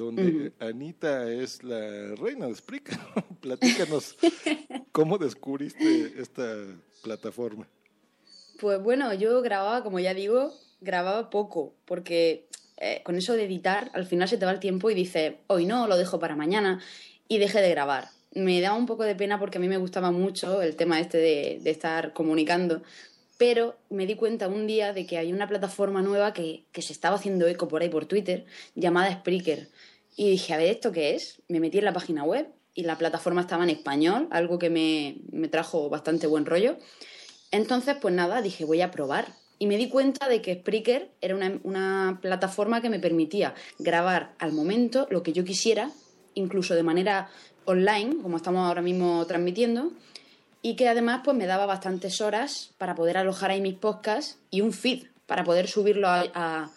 donde 0.06 0.54
Anita 0.60 1.32
es 1.32 1.64
la 1.64 2.16
reina 2.16 2.48
de 2.48 2.56
Spreaker. 2.56 2.98
Platícanos 3.42 4.18
cómo 4.92 5.18
descubriste 5.18 6.14
esta 6.20 6.46
plataforma. 7.04 7.68
Pues 8.60 8.82
bueno, 8.82 9.14
yo 9.14 9.42
grababa, 9.42 9.84
como 9.84 10.00
ya 10.00 10.14
digo, 10.14 10.54
grababa 10.82 11.30
poco, 11.30 11.74
porque 11.86 12.48
eh, 12.78 13.02
con 13.04 13.16
eso 13.16 13.34
de 13.34 13.46
editar, 13.46 13.90
al 13.94 14.06
final 14.06 14.28
se 14.28 14.38
te 14.38 14.46
va 14.46 14.52
el 14.52 14.60
tiempo 14.60 14.90
y 14.90 14.94
dices, 14.94 15.34
hoy 15.48 15.66
no, 15.66 15.88
lo 15.88 15.98
dejo 15.98 16.20
para 16.20 16.36
mañana, 16.36 16.82
y 17.28 17.38
dejé 17.38 17.62
de 17.62 17.72
grabar. 17.72 18.10
Me 18.34 18.62
daba 18.62 18.78
un 18.78 18.86
poco 18.86 19.04
de 19.04 19.16
pena 19.16 19.40
porque 19.40 19.58
a 19.58 19.62
mí 19.62 19.68
me 19.68 19.78
gustaba 19.78 20.12
mucho 20.12 20.62
el 20.62 20.76
tema 20.76 21.00
este 21.00 21.18
de, 21.18 21.60
de 21.62 21.70
estar 21.70 22.14
comunicando, 22.14 22.82
pero 23.38 23.76
me 23.90 24.06
di 24.06 24.16
cuenta 24.16 24.48
un 24.48 24.68
día 24.68 24.94
de 24.94 25.08
que 25.08 25.18
hay 25.18 25.34
una 25.34 25.48
plataforma 25.48 26.04
nueva 26.04 26.32
que, 26.32 26.66
que 26.72 26.84
se 26.84 26.94
estaba 26.94 27.16
haciendo 27.16 27.48
eco 27.48 27.68
por 27.68 27.82
ahí 27.82 27.90
por 27.90 28.06
Twitter, 28.06 28.46
llamada 28.76 29.12
Spreaker. 29.12 29.68
Y 30.16 30.30
dije, 30.30 30.54
a 30.54 30.58
ver, 30.58 30.68
¿esto 30.68 30.92
qué 30.92 31.16
es? 31.16 31.42
Me 31.48 31.60
metí 31.60 31.78
en 31.80 31.86
la 31.86 31.94
página 31.94 32.24
web 32.24 32.48
y 32.74 32.84
la 32.84 32.98
plataforma 32.98 33.42
estaba 33.42 33.64
en 33.64 33.70
español, 33.70 34.28
algo 34.32 34.60
que 34.60 34.70
me, 34.70 35.18
me 35.32 35.48
trajo 35.48 35.90
bastante 35.90 36.28
buen 36.28 36.46
rollo. 36.46 36.78
Entonces, 37.52 37.96
pues 38.02 38.14
nada, 38.14 38.42
dije, 38.42 38.66
voy 38.66 38.82
a 38.82 38.92
probar. 38.92 39.28
Y 39.60 39.68
me 39.68 39.78
di 39.78 39.90
cuenta 39.90 40.28
de 40.28 40.42
que 40.42 40.56
Spreaker 40.56 41.12
era 41.22 41.36
una, 41.36 41.60
una, 41.64 42.20
plataforma 42.22 42.82
que 42.82 42.90
me 42.90 43.00
permitía 43.00 43.54
grabar 43.78 44.34
al 44.40 44.54
momento 44.54 45.08
lo 45.12 45.22
que 45.22 45.34
yo 45.34 45.44
quisiera, 45.44 45.92
incluso 46.34 46.74
de 46.74 46.84
manera 46.84 47.30
online, 47.66 48.18
como 48.22 48.38
estamos 48.38 48.68
ahora 48.68 48.82
mismo 48.82 49.26
transmitiendo, 49.28 49.92
y 50.62 50.76
que 50.76 50.88
además 50.88 51.22
pues 51.24 51.38
me 51.38 51.46
daba 51.46 51.66
bastantes 51.66 52.22
horas 52.22 52.72
para 52.78 52.96
poder 52.96 53.18
alojar 53.18 53.52
ahí 53.52 53.62
mis 53.62 53.76
podcasts 53.76 54.40
y 54.50 54.62
un 54.62 54.74
feed 54.74 55.08
para 55.28 55.44
poder 55.44 55.68
subirlo 55.68 56.08
a, 56.08 56.24
a 56.34 56.72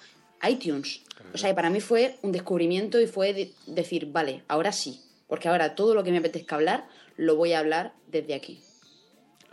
iTunes. 0.49 1.03
O 1.33 1.39
sea, 1.39 1.55
para 1.55 1.71
mí 1.71 1.81
fue 1.81 2.17
un 2.23 2.33
descubrimiento 2.33 3.01
y 3.01 3.07
fue 3.07 3.33
de 3.33 3.53
decir, 3.67 4.07
vale, 4.13 4.43
ahora 4.49 4.73
sí, 4.73 5.01
porque 5.27 5.49
ahora 5.49 5.75
todo 5.75 5.95
lo 5.95 6.05
que 6.05 6.11
me 6.11 6.19
apetezca 6.19 6.57
hablar 6.57 6.87
lo 7.17 7.37
voy 7.37 7.53
a 7.53 7.61
hablar 7.61 7.95
desde 8.09 8.35
aquí. 8.35 8.61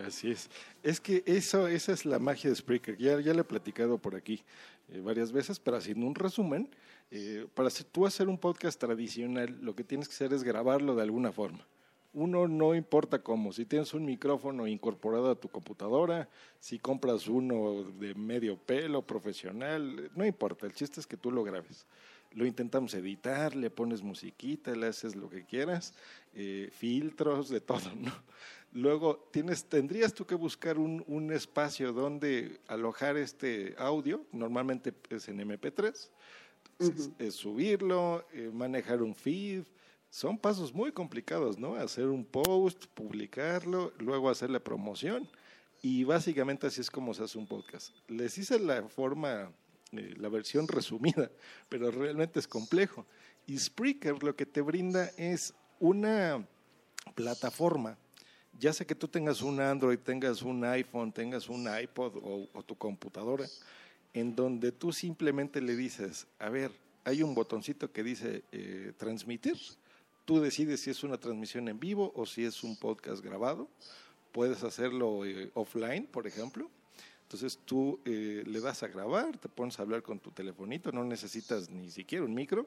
Así 0.06 0.32
es. 0.32 0.50
Es 0.84 1.00
que 1.00 1.24
eso, 1.26 1.68
esa 1.68 1.92
es 1.92 2.06
la 2.06 2.20
magia 2.20 2.50
de 2.50 2.56
Spreaker. 2.56 2.98
Ya, 2.98 3.20
ya 3.20 3.34
le 3.34 3.42
he 3.42 3.44
platicado 3.44 4.00
por 4.00 4.16
aquí 4.16 4.44
eh, 4.90 5.00
varias 5.00 5.32
veces, 5.32 5.60
pero 5.60 5.78
haciendo 5.78 6.08
un 6.08 6.16
resumen, 6.16 6.70
eh, 7.12 7.46
para 7.54 7.68
hacer, 7.68 7.86
tú 7.86 8.06
hacer 8.06 8.28
un 8.28 8.38
podcast 8.38 8.80
tradicional, 8.80 9.58
lo 9.62 9.76
que 9.76 9.84
tienes 9.84 10.08
que 10.08 10.16
hacer 10.16 10.34
es 10.34 10.44
grabarlo 10.44 10.96
de 10.96 11.04
alguna 11.04 11.32
forma. 11.32 11.68
Uno 12.14 12.46
no 12.48 12.76
importa 12.76 13.24
cómo, 13.24 13.54
si 13.54 13.66
tienes 13.66 13.94
un 13.94 14.04
micrófono 14.04 14.68
incorporado 14.68 15.32
a 15.32 15.40
tu 15.40 15.48
computadora, 15.48 16.28
si 16.60 16.78
compras 16.78 17.28
uno 17.28 17.84
de 17.84 18.14
medio 18.16 18.58
pelo, 18.58 19.02
profesional, 19.02 20.12
no 20.14 20.26
importa, 20.26 20.66
el 20.66 20.74
chiste 20.74 21.00
es 21.00 21.08
que 21.08 21.16
tú 21.16 21.32
lo 21.32 21.44
grabes. 21.44 21.86
Lo 22.34 22.46
intentamos 22.46 22.94
editar, 22.94 23.56
le 23.56 23.70
pones 23.70 24.02
musiquita, 24.02 24.76
le 24.76 24.88
haces 24.88 25.16
lo 25.16 25.30
que 25.30 25.46
quieras, 25.46 25.94
eh, 26.34 26.70
filtros, 26.74 27.48
de 27.48 27.62
todo, 27.62 27.96
¿no? 27.96 28.12
Luego 28.74 29.30
tienes, 29.32 29.66
tendrías 29.66 30.14
tú 30.14 30.26
que 30.26 30.36
buscar 30.36 30.80
un, 30.80 31.04
un, 31.08 31.32
espacio 31.32 31.92
donde 31.94 32.60
alojar 32.68 33.18
este 33.18 33.74
audio, 33.78 34.26
normalmente 34.32 34.94
es 35.10 35.28
en 35.28 35.40
MP3, 35.40 36.10
uh 36.80 36.86
-huh. 36.86 36.96
es, 36.98 37.10
es 37.20 37.36
subirlo, 37.36 38.26
eh, 38.34 38.50
manejar 38.54 39.02
un 39.02 39.14
feed, 39.14 39.64
son 40.12 40.38
pasos 40.38 40.72
muy 40.72 40.92
complicados, 40.92 41.58
¿no? 41.58 41.74
Hacer 41.74 42.06
un 42.06 42.24
post, 42.24 42.86
publicarlo, 42.94 43.92
luego 43.98 44.30
hacer 44.30 44.52
la 44.52 44.60
promoción 44.60 45.28
y 45.82 46.04
básicamente 46.04 46.68
así 46.68 46.82
es 46.82 46.92
como 46.92 47.16
se 47.16 47.24
hace 47.24 47.40
un 47.40 47.48
podcast. 47.48 47.96
Les 48.08 48.38
hice 48.38 48.60
la 48.60 48.84
forma, 48.84 49.52
eh, 49.94 50.14
la 50.18 50.30
versión 50.30 50.68
resumida, 50.68 51.32
pero 51.70 51.90
realmente 51.90 52.40
es 52.40 52.48
complejo. 52.48 53.08
Y 53.48 53.58
Spreaker 53.58 54.22
lo 54.22 54.36
que 54.36 54.46
te 54.46 54.62
brinda 54.62 55.10
es 55.18 55.56
una 55.80 56.46
plataforma 57.16 57.98
ya 58.60 58.74
sea 58.74 58.86
que 58.86 58.96
tú 58.96 59.08
tengas 59.08 59.42
un 59.42 59.60
Android, 59.60 59.98
tengas 59.98 60.42
un 60.42 60.64
iPhone, 60.66 61.12
tengas 61.12 61.50
un 61.50 61.68
iPod 61.68 62.18
o, 62.18 62.48
o, 62.54 62.64
tu 62.64 62.76
computadora, 62.76 63.48
en 64.14 64.36
donde 64.36 64.72
tú 64.72 64.92
simplemente 64.92 65.62
le 65.62 65.76
dices, 65.76 66.28
a 66.38 66.50
ver, 66.50 66.72
hay 67.04 67.24
un 67.24 67.34
botoncito 67.34 67.92
que 67.92 68.04
dice 68.04 68.44
eh, 68.52 68.94
transmitir, 68.98 69.58
tú 70.32 70.40
decides 70.40 70.80
si 70.80 70.90
es 70.90 71.04
una 71.04 71.18
transmisión 71.18 71.68
en 71.68 71.78
vivo 71.78 72.14
o 72.16 72.26
si 72.26 72.46
es 72.46 72.64
un 72.64 72.78
podcast 72.78 73.22
grabado, 73.22 73.68
puedes 74.32 74.64
hacerlo 74.64 75.26
eh, 75.26 75.52
offline, 75.56 76.08
por 76.08 76.26
ejemplo. 76.26 76.70
Entonces 77.24 77.60
tú 77.66 78.00
eh, 78.06 78.42
le 78.48 78.62
das 78.62 78.82
a 78.82 78.88
grabar, 78.88 79.38
te 79.38 79.50
pones 79.50 79.78
a 79.78 79.82
hablar 79.82 80.02
con 80.04 80.20
tu 80.22 80.32
telefonito, 80.32 80.94
no 80.94 81.04
necesitas 81.04 81.70
ni 81.70 81.92
siquiera 81.92 82.24
un 82.24 82.34
micro 82.34 82.66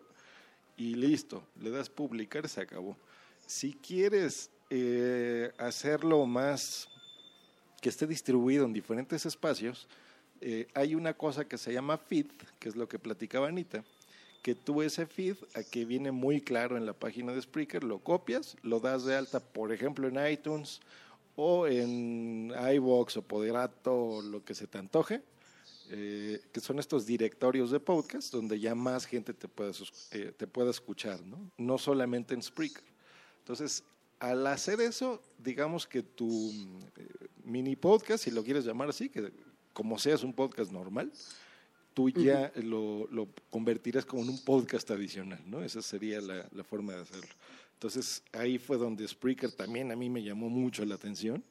y 0.77 0.95
listo, 0.95 1.43
le 1.59 1.71
das 1.71 1.89
publicar, 1.89 2.47
se 2.51 2.61
acabó. 2.61 2.99
Si 3.47 3.73
quieres 3.73 4.51
eh, 4.69 5.51
hacerlo 5.57 6.27
más 6.27 6.91
que 7.81 7.89
esté 7.89 8.07
distribuido 8.07 8.67
en 8.67 8.75
diferentes 8.75 9.25
espacios, 9.25 9.89
hay 10.75 10.95
una 10.95 11.15
cosa 11.15 11.47
que 11.47 11.57
se 11.57 11.73
llama 11.73 11.97
feed, 11.97 12.27
que 12.59 12.69
es 12.69 12.77
lo 12.77 12.87
que 12.87 12.99
platicaba 12.99 13.49
Anita, 13.49 13.83
que 14.45 14.55
tú 14.55 14.83
ese 14.83 15.07
feed, 15.07 15.37
aquí 15.55 15.87
viene 15.87 16.13
muy 16.13 16.43
claro 16.43 16.77
en 16.77 16.85
la 16.85 16.93
página 16.93 17.33
de 17.33 17.41
Spreaker, 17.41 17.83
lo 17.83 18.01
copias, 18.01 18.59
lo 18.61 18.79
das 18.79 19.07
de 19.07 19.17
alta, 19.17 19.41
por 19.41 19.73
ejemplo, 19.73 20.07
en 20.07 20.31
iTunes 20.31 20.83
o 21.35 21.67
en 21.67 22.53
iVoox 22.75 23.17
o 23.17 23.23
Poderato, 23.23 23.97
o 23.97 24.21
lo 24.21 24.45
que 24.45 24.55
se 24.55 24.67
te 24.67 24.77
antoje, 24.77 25.23
eh, 25.89 26.43
que 26.53 26.61
son 26.61 26.79
estos 26.79 27.07
directorios 27.07 27.71
de 27.71 27.81
podcast 27.81 28.31
donde 28.31 28.61
ya 28.61 28.75
más 28.75 29.07
gente 29.07 29.33
te 29.33 29.49
pueda, 29.49 29.73
eh, 30.11 30.35
te 30.37 30.47
pueda 30.47 30.71
escuchar, 30.71 31.25
¿no? 31.25 31.51
no 31.57 31.79
solamente 31.79 32.35
en 32.35 32.43
Spreaker. 32.43 32.85
Entonces, 33.39 33.83
al 34.19 34.47
hacer 34.47 34.79
eso, 34.83 35.23
digamos 35.39 35.87
que 35.87 36.03
tu 36.03 36.51
eh, 36.99 37.09
mini 37.45 37.77
podcast, 37.77 38.25
si 38.25 38.31
lo 38.31 38.45
quieres 38.45 38.67
llamar 38.67 38.91
así, 38.91 39.09
que 39.09 39.33
como 39.73 39.99
seas 39.99 40.23
un 40.23 40.35
podcast 40.35 40.71
normal, 40.71 41.11
tú 41.95 42.11
ya 42.11 42.53
uh 42.55 42.59
-huh. 42.59 42.63
lo, 42.63 43.09
lo, 43.11 43.29
convertirás 43.51 44.05
como 44.05 44.23
en 44.23 44.31
un 44.31 44.45
podcast 44.45 44.91
adicional, 44.91 45.41
¿no? 45.47 45.63
Esa 45.63 45.81
sería 45.81 46.21
la, 46.21 46.47
la, 46.53 46.65
forma 46.65 46.93
de 46.95 47.03
hacerlo. 47.03 47.35
Entonces 47.75 48.23
ahí 48.33 48.59
fue 48.59 48.77
donde 48.77 49.07
Spreaker 49.07 49.53
también 49.53 49.91
a 49.93 49.97
mí 49.97 50.11
me 50.11 50.23
llamó 50.23 50.49
mucho 50.49 50.85
la 50.85 50.97
atención. 50.97 51.43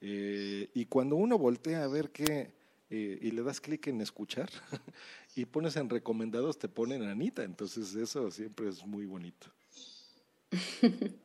Eh, 0.00 0.68
y 0.74 0.86
cuando 0.86 1.16
uno 1.16 1.38
voltea 1.38 1.84
a 1.84 1.86
ver 1.86 2.10
qué, 2.10 2.52
eh, 2.90 3.18
y 3.22 3.30
le 3.30 3.42
das 3.42 3.60
clic 3.60 3.86
en 3.86 4.00
escuchar 4.00 4.50
y 5.36 5.44
pones 5.44 5.76
en 5.76 5.88
recomendados, 5.88 6.58
te 6.58 6.68
ponen 6.68 7.02
Anita. 7.04 7.44
Entonces 7.44 7.94
eso 7.94 8.30
siempre 8.30 8.68
es 8.68 8.84
muy 8.84 9.06
bonito. 9.06 9.46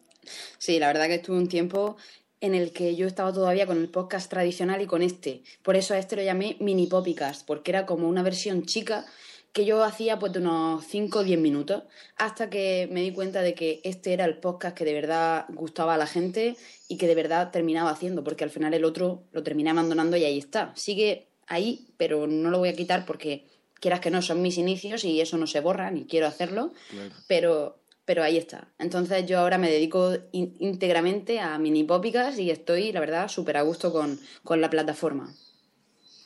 Sí, 0.58 0.78
la 0.78 0.88
verdad 0.88 1.08
que 1.08 1.16
estuve 1.16 1.38
un 1.38 1.48
tiempo 1.48 1.96
en 2.42 2.56
el 2.56 2.72
que 2.72 2.96
yo 2.96 3.08
estaba 3.08 3.34
todavía 3.34 3.66
con 3.66 3.78
el 3.78 3.90
podcast 3.90 4.30
tradicional 4.30 4.82
y 4.82 4.88
con 4.88 5.02
este. 5.02 5.44
Por 5.64 5.76
eso 5.76 5.94
a 5.94 6.00
este 6.00 6.16
lo 6.16 6.22
llamé 6.22 6.58
mini 6.60 6.88
popicast, 6.88 7.46
porque 7.46 7.72
era 7.72 7.86
como 7.86 8.08
una 8.08 8.24
versión 8.24 8.66
chica 8.66 9.06
que 9.54 9.66
yo 9.66 9.84
hacía 9.84 10.20
pues 10.20 10.34
de 10.34 10.40
unos 10.40 10.86
5 10.86 11.20
o 11.20 11.24
10 11.24 11.40
minutos, 11.40 11.84
hasta 12.16 12.50
que 12.50 12.88
me 12.92 13.02
di 13.02 13.12
cuenta 13.12 13.42
de 13.42 13.56
que 13.56 13.82
este 13.84 14.14
era 14.14 14.26
el 14.26 14.38
podcast 14.38 14.78
que 14.78 14.86
de 14.86 14.94
verdad 14.94 15.46
gustaba 15.50 15.96
a 15.96 15.98
la 15.98 16.06
gente 16.06 16.56
y 16.88 16.98
que 16.98 17.08
de 17.08 17.16
verdad 17.16 17.50
terminaba 17.50 17.90
haciendo, 17.90 18.24
porque 18.24 18.44
al 18.44 18.52
final 18.52 18.76
el 18.76 18.86
otro 18.86 19.24
lo 19.32 19.42
terminé 19.42 19.72
abandonando 19.72 20.16
y 20.16 20.26
ahí 20.26 20.38
está. 20.38 20.74
Sigue 20.76 21.28
ahí, 21.48 21.88
pero 21.98 22.28
no 22.28 22.52
lo 22.52 22.60
voy 22.60 22.70
a 22.70 22.76
quitar 22.76 23.06
porque 23.08 23.46
quieras 23.80 24.00
que 24.00 24.12
no, 24.12 24.22
son 24.22 24.42
mis 24.42 24.58
inicios 24.58 25.04
y 25.04 25.22
eso 25.22 25.38
no 25.38 25.48
se 25.48 25.60
borra, 25.60 25.90
ni 25.92 26.06
quiero 26.06 26.28
hacerlo, 26.28 26.72
pero, 27.28 27.80
pero 28.08 28.24
ahí 28.24 28.38
está. 28.38 28.74
Entonces 28.80 29.26
yo 29.26 29.40
ahora 29.40 29.58
me 29.58 29.70
dedico 29.70 30.16
íntegramente 30.32 31.42
a 31.42 31.58
mini 31.60 31.84
popicas 31.84 32.40
y 32.40 32.50
estoy, 32.50 32.94
la 32.94 33.02
verdad, 33.02 33.28
súper 33.28 33.58
a 33.58 33.64
gusto 33.64 33.92
con, 33.92 34.18
con 34.46 34.62
la 34.62 34.70
plataforma. 34.70 35.36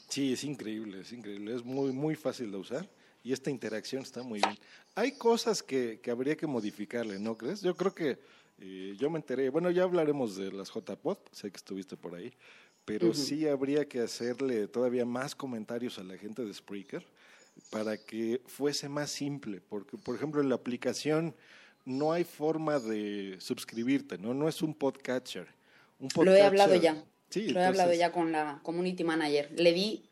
Sí, 0.08 0.34
es 0.34 0.44
increíble, 0.44 1.00
es 1.02 1.12
increíble, 1.12 1.56
es 1.56 1.66
muy, 1.66 1.92
muy 1.92 2.14
fácil 2.14 2.52
de 2.52 2.58
usar 2.58 2.88
y 3.24 3.34
esta 3.34 3.50
interacción 3.50 4.04
está 4.04 4.22
muy 4.22 4.40
bien. 4.42 4.60
Hay 4.94 5.14
cosas 5.14 5.64
que, 5.64 6.00
que 6.04 6.12
habría 6.12 6.38
que 6.38 6.46
modificarle, 6.46 7.18
¿no 7.18 7.36
crees? 7.36 7.62
Yo 7.62 7.76
creo 7.76 7.96
que 7.96 8.20
eh, 8.60 8.96
yo 9.00 9.10
me 9.10 9.18
enteré, 9.18 9.50
bueno, 9.50 9.72
ya 9.72 9.82
hablaremos 9.82 10.36
de 10.36 10.52
las 10.52 10.72
JPod, 10.72 11.18
sé 11.32 11.50
que 11.50 11.58
estuviste 11.58 11.98
por 11.98 12.14
ahí, 12.14 12.32
pero 12.86 13.12
sí 13.16 13.48
habría 13.48 13.88
que 13.88 14.02
hacerle 14.02 14.68
todavía 14.68 15.06
más 15.06 15.34
comentarios 15.34 15.98
a 15.98 16.04
la 16.04 16.16
gente 16.16 16.46
de 16.46 16.54
Spreaker 16.54 17.04
para 17.72 17.98
que 17.98 18.40
fuese 18.46 18.88
más 18.88 19.10
simple, 19.10 19.62
porque 19.62 19.98
por 19.98 20.16
ejemplo 20.16 20.42
en 20.42 20.50
la 20.50 20.56
aplicación 20.56 21.34
no 21.86 22.12
hay 22.12 22.24
forma 22.24 22.80
de 22.80 23.38
suscribirte, 23.40 24.18
¿no? 24.18 24.34
No 24.34 24.48
es 24.48 24.62
un 24.62 24.74
podcatcher. 24.74 25.48
Un 26.00 26.10
Lo 26.26 26.36
he 26.36 26.42
hablado 26.42 26.76
ya. 26.76 27.04
Sí, 27.30 27.50
Lo 27.50 27.60
he 27.60 27.66
hablado 27.66 27.94
ya 27.94 28.12
con 28.12 28.32
la 28.32 28.60
community 28.64 29.04
manager. 29.04 29.50
Le 29.56 29.74
di 29.74 30.04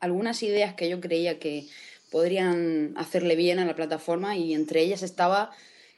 algunas 0.00 0.42
ideas 0.42 0.74
que 0.74 0.88
yo 0.88 1.00
creía 1.00 1.38
que 1.38 1.66
podrían 2.10 2.94
hacerle 2.96 3.36
bien 3.36 3.58
a 3.58 3.64
la 3.64 3.74
plataforma 3.74 4.36
y 4.36 4.54
entre 4.54 4.82
ellas 4.82 5.02
estaba 5.02 5.50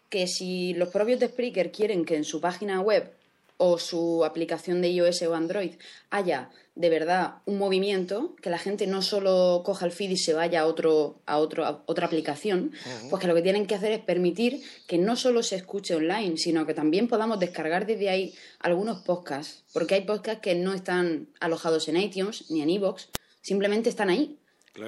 que 0.09 0.27
si 0.27 0.75
los 0.75 0.89
propios 0.89 1.21
de 1.21 1.29
Spreaker 1.29 1.71
quieren 1.71 2.05
que 2.05 2.17
en 2.17 2.25
su 2.25 2.41
página 2.41 2.81
web 2.81 3.13
o 3.59 3.79
su 3.79 4.25
aplicación 4.25 4.81
de 4.81 4.89
iOS 4.91 5.23
o 5.23 5.35
Android 5.35 5.73
haya 6.11 6.51
de 6.81 6.89
verdad 6.89 7.35
un 7.45 7.59
movimiento, 7.59 8.35
que 8.41 8.49
la 8.49 8.59
gente 8.59 8.87
no 8.87 9.03
solo 9.03 9.63
coja 9.65 9.85
el 9.85 9.93
feed 9.93 10.11
y 10.11 10.17
se 10.17 10.33
vaya 10.33 10.63
a, 10.63 10.67
otro, 10.67 11.21
a, 11.27 11.39
otro, 11.39 11.83
otra 11.87 12.07
aplicación, 12.07 12.73
pues 13.11 13.21
que 13.21 13.29
lo 13.29 13.35
que 13.35 13.43
tienen 13.43 13.67
que 13.67 13.75
hacer 13.75 13.93
es 13.93 14.01
permitir 14.01 14.63
que 14.87 14.97
no 14.97 15.15
solo 15.17 15.43
se 15.43 15.57
escuche 15.57 15.95
online, 15.95 16.39
sino 16.39 16.67
que 16.67 16.73
también 16.73 17.07
podamos 17.07 17.39
descargar 17.39 17.87
desde 17.87 18.09
ahí 18.09 18.35
algunos 18.61 19.03
podcasts, 19.03 19.65
porque 19.75 19.95
hay 19.95 20.03
podcasts 20.03 20.41
que 20.41 20.55
no 20.55 20.73
están 20.73 21.29
alojados 21.39 21.89
en 21.89 21.99
iTunes 21.99 22.51
ni 22.51 22.63
en 22.63 22.71
iVoox, 22.71 23.09
simplemente 23.43 23.91
están 23.91 24.09
ahí. 24.09 24.39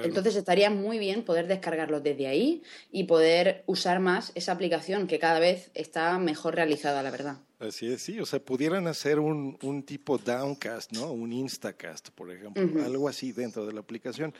Entonces 0.03 0.35
estaría 0.35 0.69
muy 0.69 0.97
bien 0.97 1.23
poder 1.23 1.47
descargarlos 1.47 2.01
desde 2.01 2.27
ahí 2.27 2.63
y 2.91 3.03
poder 3.03 3.63
usar 3.67 3.99
más 3.99 4.31
esa 4.33 4.53
aplicación 4.53 5.07
que 5.07 5.19
cada 5.19 5.39
vez 5.39 5.69
está 5.73 6.17
mejor 6.19 6.55
realizada, 6.55 7.03
la 7.03 7.11
verdad. 7.11 7.37
Así 7.67 7.87
es, 7.87 8.01
sí, 8.01 8.19
o 8.19 8.25
sea, 8.25 8.43
pudieran 8.43 8.87
hacer 8.87 9.19
un, 9.19 9.57
un 9.61 9.83
tipo 9.83 10.17
downcast, 10.17 10.91
¿no? 10.91 11.11
Un 11.11 11.31
instacast, 11.31 12.09
por 12.09 12.31
ejemplo, 12.31 12.83
algo 12.83 13.07
así 13.07 13.31
dentro 13.31 13.65
de 13.65 13.73
la 13.73 13.79
aplicación. 13.79 14.33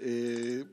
Eh, 0.00 0.64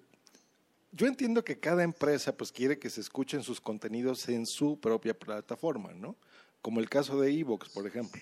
yo 0.92 1.08
entiendo 1.08 1.44
que 1.44 1.60
cada 1.60 1.84
empresa 1.84 2.36
pues 2.36 2.52
quiere 2.52 2.80
que 2.80 2.90
se 2.90 3.02
escuchen 3.02 3.44
sus 3.44 3.60
contenidos 3.60 4.30
en 4.30 4.46
su 4.46 4.80
propia 4.80 5.14
plataforma, 5.14 5.92
¿no? 5.94 6.16
Como 6.62 6.80
el 6.80 6.90
caso 6.90 7.20
de 7.20 7.32
Evox, 7.32 7.70
por 7.70 7.86
ejemplo 7.86 8.22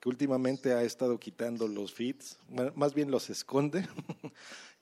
que 0.00 0.08
últimamente 0.08 0.72
ha 0.72 0.82
estado 0.82 1.18
quitando 1.18 1.66
los 1.66 1.92
feeds, 1.92 2.38
más 2.74 2.94
bien 2.94 3.10
los 3.10 3.30
esconde, 3.30 3.86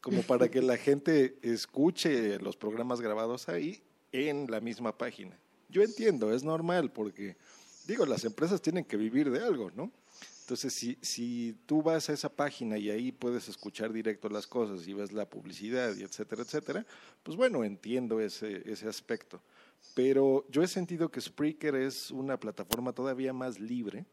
como 0.00 0.22
para 0.22 0.50
que 0.50 0.62
la 0.62 0.76
gente 0.76 1.38
escuche 1.42 2.38
los 2.38 2.56
programas 2.56 3.00
grabados 3.00 3.48
ahí 3.48 3.82
en 4.12 4.50
la 4.50 4.60
misma 4.60 4.96
página. 4.96 5.38
Yo 5.68 5.82
entiendo, 5.82 6.32
es 6.32 6.44
normal, 6.44 6.92
porque, 6.92 7.36
digo, 7.86 8.06
las 8.06 8.24
empresas 8.24 8.60
tienen 8.60 8.84
que 8.84 8.96
vivir 8.96 9.30
de 9.30 9.44
algo, 9.44 9.70
¿no? 9.70 9.92
Entonces, 10.40 10.72
si, 10.74 10.96
si 11.02 11.56
tú 11.66 11.82
vas 11.82 12.08
a 12.08 12.12
esa 12.12 12.28
página 12.28 12.78
y 12.78 12.88
ahí 12.90 13.10
puedes 13.10 13.48
escuchar 13.48 13.92
directo 13.92 14.28
las 14.28 14.46
cosas 14.46 14.86
y 14.86 14.94
ves 14.94 15.12
la 15.12 15.28
publicidad 15.28 15.96
y 15.96 16.02
etcétera, 16.02 16.42
etcétera, 16.42 16.86
pues 17.24 17.36
bueno, 17.36 17.64
entiendo 17.64 18.20
ese, 18.20 18.62
ese 18.70 18.88
aspecto. 18.88 19.42
Pero 19.94 20.46
yo 20.48 20.62
he 20.62 20.68
sentido 20.68 21.10
que 21.10 21.20
Spreaker 21.20 21.74
es 21.74 22.12
una 22.12 22.38
plataforma 22.38 22.92
todavía 22.92 23.32
más 23.32 23.58
libre 23.58 24.06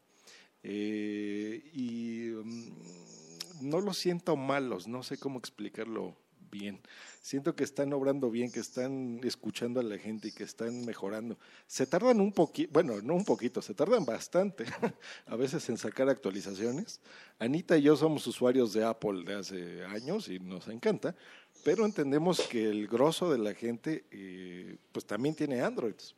eh, 0.63 1.69
y 1.73 2.31
mm, 2.43 3.69
no 3.69 3.81
los 3.81 3.97
siento 3.97 4.35
malos, 4.35 4.87
no 4.87 5.03
sé 5.03 5.17
cómo 5.17 5.37
explicarlo 5.37 6.15
bien. 6.53 6.79
Siento 7.21 7.55
que 7.55 7.63
están 7.63 7.91
obrando 7.93 8.29
bien, 8.29 8.51
que 8.51 8.59
están 8.59 9.19
escuchando 9.23 9.79
a 9.79 9.83
la 9.83 9.97
gente 9.97 10.27
y 10.27 10.31
que 10.31 10.43
están 10.43 10.85
mejorando. 10.85 11.37
Se 11.67 11.87
tardan 11.87 12.21
un 12.21 12.31
poquito, 12.31 12.71
bueno, 12.71 13.01
no 13.01 13.15
un 13.15 13.25
poquito, 13.25 13.61
se 13.61 13.73
tardan 13.73 14.05
bastante 14.05 14.65
a 15.25 15.35
veces 15.35 15.67
en 15.69 15.77
sacar 15.77 16.09
actualizaciones. 16.09 17.01
Anita 17.39 17.77
y 17.77 17.83
yo 17.83 17.95
somos 17.95 18.25
usuarios 18.27 18.73
de 18.73 18.83
Apple 18.85 19.23
de 19.25 19.33
hace 19.33 19.83
años 19.85 20.29
y 20.29 20.39
nos 20.39 20.67
encanta, 20.67 21.15
pero 21.63 21.85
entendemos 21.85 22.41
que 22.41 22.69
el 22.69 22.87
grosso 22.87 23.31
de 23.31 23.39
la 23.39 23.53
gente 23.53 24.05
eh, 24.11 24.77
pues 24.91 25.05
también 25.05 25.35
tiene 25.35 25.61
Androids. 25.61 26.15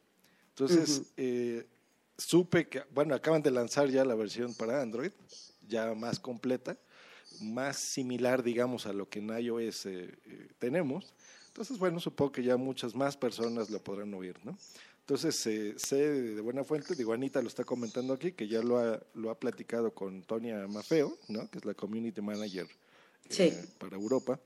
Entonces, 0.50 1.04
supe 2.17 2.67
que, 2.67 2.84
bueno, 2.91 3.15
acaban 3.15 3.41
de 3.41 3.52
lanzar 3.52 3.89
ya 3.89 4.06
la 4.06 4.15
versión 4.15 4.54
para 4.54 4.82
Android, 4.82 5.12
ya 5.67 5.93
más 5.93 6.19
completa, 6.19 6.78
más 7.41 7.78
similar, 7.78 8.43
digamos, 8.43 8.86
a 8.86 8.93
lo 8.93 9.10
que 9.10 9.19
en 9.19 9.30
iOS 9.30 9.86
eh, 9.86 10.17
eh, 10.26 10.48
tenemos. 10.60 11.13
Entonces, 11.48 11.78
bueno, 11.78 12.00
supongo 12.00 12.32
que 12.32 12.43
ya 12.43 12.58
muchas 12.58 12.95
más 12.95 13.15
personas 13.15 13.69
lo 13.69 13.80
podrán 13.82 14.13
oír, 14.13 14.38
¿no? 14.43 14.58
Entonces, 15.00 15.45
eh, 15.48 15.76
sé 15.78 15.95
de 15.95 16.41
buena 16.41 16.63
fuente, 16.63 16.95
digo, 16.95 17.13
Anita 17.13 17.41
lo 17.41 17.48
está 17.48 17.63
comentando 17.63 18.13
aquí, 18.13 18.32
que 18.32 18.48
ya 18.48 18.62
lo 18.62 18.80
ha, 18.80 19.00
lo 19.13 19.30
ha 19.30 19.39
platicado 19.39 19.93
con 19.93 20.24
Tonia 20.24 20.67
Mafeo, 20.67 21.17
¿no? 21.28 21.50
Que 21.50 21.60
es 21.60 21.65
la 21.65 21.74
Community 21.74 22.21
Manager 22.21 22.67
para 23.78 23.95
Europa. 23.95 24.39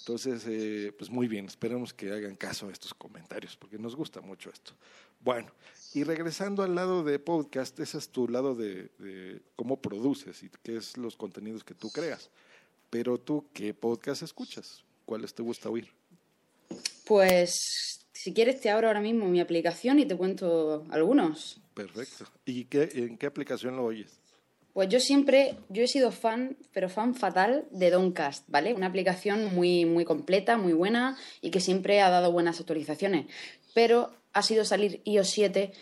Entonces, 0.00 0.94
pues 0.96 1.10
muy 1.10 1.28
bien, 1.28 1.44
esperemos 1.44 1.92
que 1.92 2.10
hagan 2.10 2.36
caso 2.36 2.68
a 2.68 2.72
estos 2.72 2.94
comentarios, 2.94 3.56
porque 3.56 3.78
nos 3.78 3.94
gusta 3.94 4.22
mucho 4.22 4.50
esto. 4.50 4.72
Bueno, 5.20 5.50
y 5.94 6.04
regresando 6.04 6.62
al 6.62 6.74
lado 6.74 7.02
de 7.02 7.18
podcast, 7.18 7.78
ese 7.80 7.98
es 7.98 8.10
tu 8.10 8.28
lado 8.28 8.54
de, 8.54 8.90
cómo 9.56 9.80
produces 9.80 10.42
y 10.42 10.50
qué 10.62 10.76
es 10.76 10.96
los 10.96 11.16
contenidos 11.16 11.64
que 11.64 11.74
tú 11.74 11.90
creas. 11.90 12.30
Pero 12.90 13.18
tú, 13.18 13.46
¿qué 13.52 13.74
podcast 13.74 14.22
escuchas? 14.22 14.84
¿Cuáles 15.04 15.34
te 15.34 15.42
gusta 15.42 15.70
oír? 15.70 15.90
Pues, 17.06 18.00
si 18.12 18.32
quieres, 18.34 18.60
te 18.60 18.70
abro 18.70 18.88
ahora 18.88 19.00
mismo 19.00 19.26
mi 19.26 19.40
aplicación 19.40 19.98
y 19.98 20.06
te 20.06 20.16
cuento 20.16 20.86
algunos. 20.90 21.60
Perfecto. 21.74 22.26
¿Y 22.44 22.64
qué, 22.64 22.88
en 22.94 23.16
qué 23.16 23.26
aplicación 23.26 23.76
lo 23.76 23.84
oyes? 23.84 24.18
Pues 24.74 24.88
yo 24.90 25.00
siempre, 25.00 25.56
yo 25.70 25.82
he 25.82 25.88
sido 25.88 26.12
fan, 26.12 26.56
pero 26.72 26.88
fan 26.88 27.14
fatal 27.14 27.66
de 27.70 27.90
Doncast, 27.90 28.44
¿vale? 28.48 28.74
Una 28.74 28.86
aplicación 28.86 29.54
muy, 29.54 29.84
muy 29.84 30.04
completa, 30.04 30.56
muy 30.56 30.72
buena 30.72 31.16
y 31.40 31.50
que 31.50 31.60
siempre 31.60 32.00
ha 32.00 32.10
dado 32.10 32.30
buenas 32.30 32.60
actualizaciones. 32.60 33.26
Pero 33.74 34.12
ha 34.38 34.42
sido 34.42 34.64
salir 34.64 35.02
iOS 35.04 35.30
7 35.30 35.72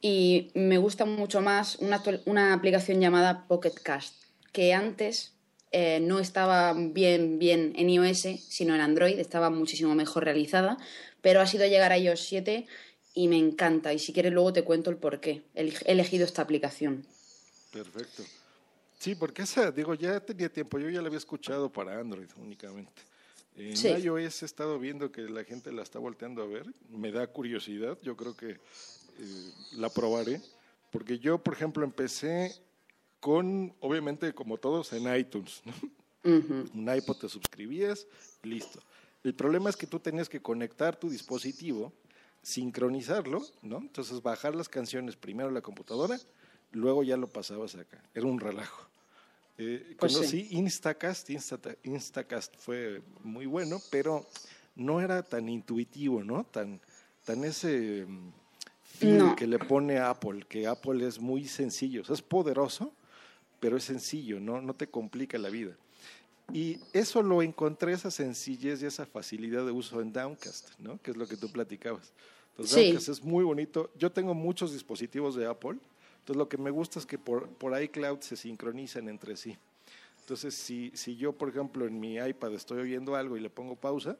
y 0.00 0.50
me 0.54 0.78
gusta 0.78 1.04
mucho 1.04 1.40
más 1.40 1.76
una, 1.76 2.52
aplicación 2.54 3.00
llamada 3.00 3.46
Pocket 3.46 3.74
Cast, 3.82 4.14
que 4.52 4.72
antes 4.72 5.32
eh, 5.72 6.00
no 6.00 6.18
estaba 6.18 6.74
bien, 6.74 7.38
bien 7.38 7.74
en 7.76 7.90
iOS, 7.90 8.40
sino 8.48 8.74
en 8.74 8.80
Android, 8.80 9.18
estaba 9.18 9.50
muchísimo 9.50 9.94
mejor 9.94 10.24
realizada, 10.24 10.78
pero 11.20 11.40
ha 11.40 11.46
sido 11.46 11.66
llegar 11.66 11.92
a 11.92 11.98
iOS 11.98 12.20
7 12.20 12.66
y 13.14 13.28
me 13.28 13.36
encanta. 13.36 13.92
Y 13.92 13.98
si 13.98 14.12
quieres 14.12 14.32
luego 14.32 14.52
te 14.52 14.64
cuento 14.64 14.90
el 14.90 14.96
por 14.96 15.20
qué 15.20 15.42
he 15.54 15.72
elegido 15.86 16.24
esta 16.24 16.42
aplicación. 16.42 17.04
Perfecto. 17.72 18.22
Sí, 18.98 19.14
porque 19.14 19.42
esa, 19.42 19.70
digo, 19.70 19.94
ya 19.94 20.20
tenía 20.20 20.48
tiempo, 20.50 20.78
yo 20.78 20.88
ya 20.88 21.02
la 21.02 21.08
había 21.08 21.18
escuchado 21.18 21.70
para 21.70 21.98
Android 21.98 22.28
únicamente. 22.38 23.02
En 23.56 24.02
iOS 24.02 24.42
he 24.42 24.46
estado 24.46 24.78
viendo 24.78 25.10
que 25.10 25.22
la 25.22 25.44
gente 25.44 25.72
la 25.72 25.82
está 25.82 25.98
volteando 25.98 26.42
a 26.42 26.46
ver, 26.46 26.66
me 26.90 27.10
da 27.10 27.26
curiosidad, 27.26 27.98
yo 28.02 28.16
creo 28.16 28.36
que 28.36 28.50
eh, 28.50 28.58
la 29.72 29.88
probaré, 29.88 30.42
porque 30.90 31.18
yo, 31.18 31.38
por 31.38 31.54
ejemplo, 31.54 31.84
empecé 31.84 32.54
con, 33.20 33.74
obviamente, 33.80 34.34
como 34.34 34.58
todos, 34.58 34.92
en 34.92 35.14
iTunes. 35.16 35.62
Un 36.24 36.92
iPod 36.94 37.16
te 37.18 37.28
suscribías, 37.28 38.06
listo. 38.42 38.82
El 39.22 39.34
problema 39.34 39.70
es 39.70 39.76
que 39.76 39.86
tú 39.86 40.00
tenías 40.00 40.28
que 40.28 40.40
conectar 40.40 40.96
tu 40.96 41.08
dispositivo 41.08 41.92
sincronizarlo, 42.46 43.42
¿no? 43.62 43.78
Entonces 43.78 44.22
bajar 44.22 44.54
las 44.54 44.68
canciones 44.68 45.16
primero 45.16 45.48
a 45.48 45.52
la 45.52 45.62
computadora, 45.62 46.16
luego 46.70 47.02
ya 47.02 47.16
lo 47.16 47.26
pasabas 47.26 47.74
acá. 47.74 48.00
Era 48.14 48.26
un 48.26 48.38
relajo. 48.38 48.88
Eh, 49.58 49.96
Pues 49.98 50.12
conocí 50.14 50.48
Instacast, 50.50 51.30
Insta- 51.30 51.76
Instacast 51.84 52.54
fue 52.58 53.00
muy 53.22 53.46
bueno, 53.46 53.80
pero 53.90 54.26
no 54.74 55.00
era 55.00 55.22
tan 55.22 55.48
intuitivo, 55.48 56.22
¿no? 56.22 56.44
Tan, 56.44 56.80
tan 57.24 57.42
ese 57.44 58.04
mm, 58.06 58.30
feel 58.98 59.18
No. 59.18 59.36
que 59.36 59.46
le 59.46 59.58
pone 59.58 59.98
Apple, 59.98 60.44
que 60.48 60.66
Apple 60.66 61.06
es 61.06 61.18
muy 61.18 61.46
sencillo, 61.48 62.02
o 62.02 62.04
sea, 62.04 62.14
es 62.14 62.22
poderoso, 62.22 62.92
pero 63.58 63.76
es 63.78 63.84
sencillo, 63.84 64.38
¿no? 64.40 64.60
No 64.60 64.74
te 64.74 64.86
complica 64.88 65.38
la 65.38 65.48
vida. 65.48 65.74
Y 66.52 66.78
eso 66.92 67.22
lo 67.22 67.42
encontré, 67.42 67.92
esa 67.92 68.10
sencillez 68.10 68.82
y 68.82 68.86
esa 68.86 69.04
facilidad 69.06 69.64
de 69.64 69.72
uso 69.72 70.00
en 70.00 70.12
Downcast, 70.12 70.78
¿no? 70.78 71.00
Que 71.02 71.10
es 71.12 71.16
lo 71.16 71.26
que 71.26 71.36
tú 71.36 71.50
platicabas. 71.50 72.12
Entonces, 72.50 72.74
Sí. 72.76 72.84
Downcast 72.88 73.08
es 73.08 73.22
muy 73.24 73.42
bonito. 73.44 73.90
Yo 73.98 74.12
tengo 74.12 74.32
muchos 74.34 74.72
dispositivos 74.72 75.34
de 75.34 75.46
Apple, 75.46 75.78
entonces 76.26 76.38
lo 76.38 76.48
que 76.48 76.58
me 76.58 76.72
gusta 76.72 76.98
es 76.98 77.06
que 77.06 77.18
por, 77.18 77.46
por 77.50 77.80
iCloud 77.80 78.18
se 78.18 78.34
sincronizan 78.34 79.08
entre 79.08 79.36
sí. 79.36 79.56
Entonces, 80.18 80.56
si, 80.56 80.90
si 80.92 81.14
yo, 81.14 81.32
por 81.32 81.50
ejemplo, 81.50 81.86
en 81.86 82.00
mi 82.00 82.16
iPad 82.16 82.52
estoy 82.52 82.80
oyendo 82.80 83.14
algo 83.14 83.36
y 83.36 83.40
le 83.40 83.48
pongo 83.48 83.76
pausa, 83.76 84.18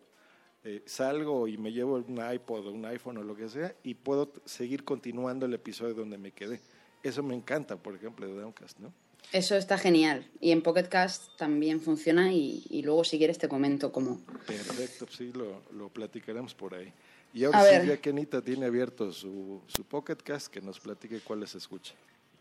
eh, 0.63 0.85
salgo 0.87 1.49
y 1.49 1.59
me 1.59 1.73
llevo 1.73 1.97
un 1.97 2.21
iPod 2.33 2.69
o 2.69 2.71
un 2.71 2.85
iPhone 2.85 3.17
o 3.17 3.25
lo 3.25 3.35
que 3.35 3.49
sea 3.49 3.75
y 3.83 3.95
puedo 3.95 4.33
seguir 4.45 4.85
continuando 4.85 5.47
el 5.47 5.55
episodio 5.55 5.95
donde 5.95 6.17
me 6.17 6.31
quedé. 6.31 6.61
Eso 7.03 7.25
me 7.25 7.35
encanta, 7.35 7.75
por 7.75 7.97
ejemplo, 7.97 8.25
de 8.29 8.35
Downcast, 8.41 8.79
¿no? 8.79 8.93
Eso 9.33 9.57
está 9.57 9.77
genial. 9.77 10.27
Y 10.41 10.53
en 10.53 10.63
Pocket 10.63 10.85
Cast 10.89 11.37
también 11.37 11.81
funciona 11.81 12.33
y, 12.33 12.65
y 12.71 12.83
luego 12.83 13.05
si 13.05 13.19
quieres 13.19 13.39
te 13.39 13.49
comento 13.49 13.93
cómo. 13.93 14.21
Perfecto, 14.47 15.07
sí, 15.11 15.33
lo, 15.35 15.63
lo 15.73 15.89
platicaremos 15.89 16.55
por 16.55 16.75
ahí. 16.75 16.93
Y 17.35 17.45
A 17.45 17.49
ahora 17.49 17.65
sí, 17.65 17.77
ver. 17.77 17.87
ya 17.87 17.97
que 17.99 18.11
Anita 18.11 18.41
tiene 18.41 18.67
abierto 18.67 19.13
su, 19.13 19.61
su 19.67 19.85
Pocket 19.85 20.17
Cast, 20.17 20.47
que 20.49 20.61
nos 20.61 20.81
platique 20.81 21.21
cuáles 21.21 21.55
escucha. 21.55 21.95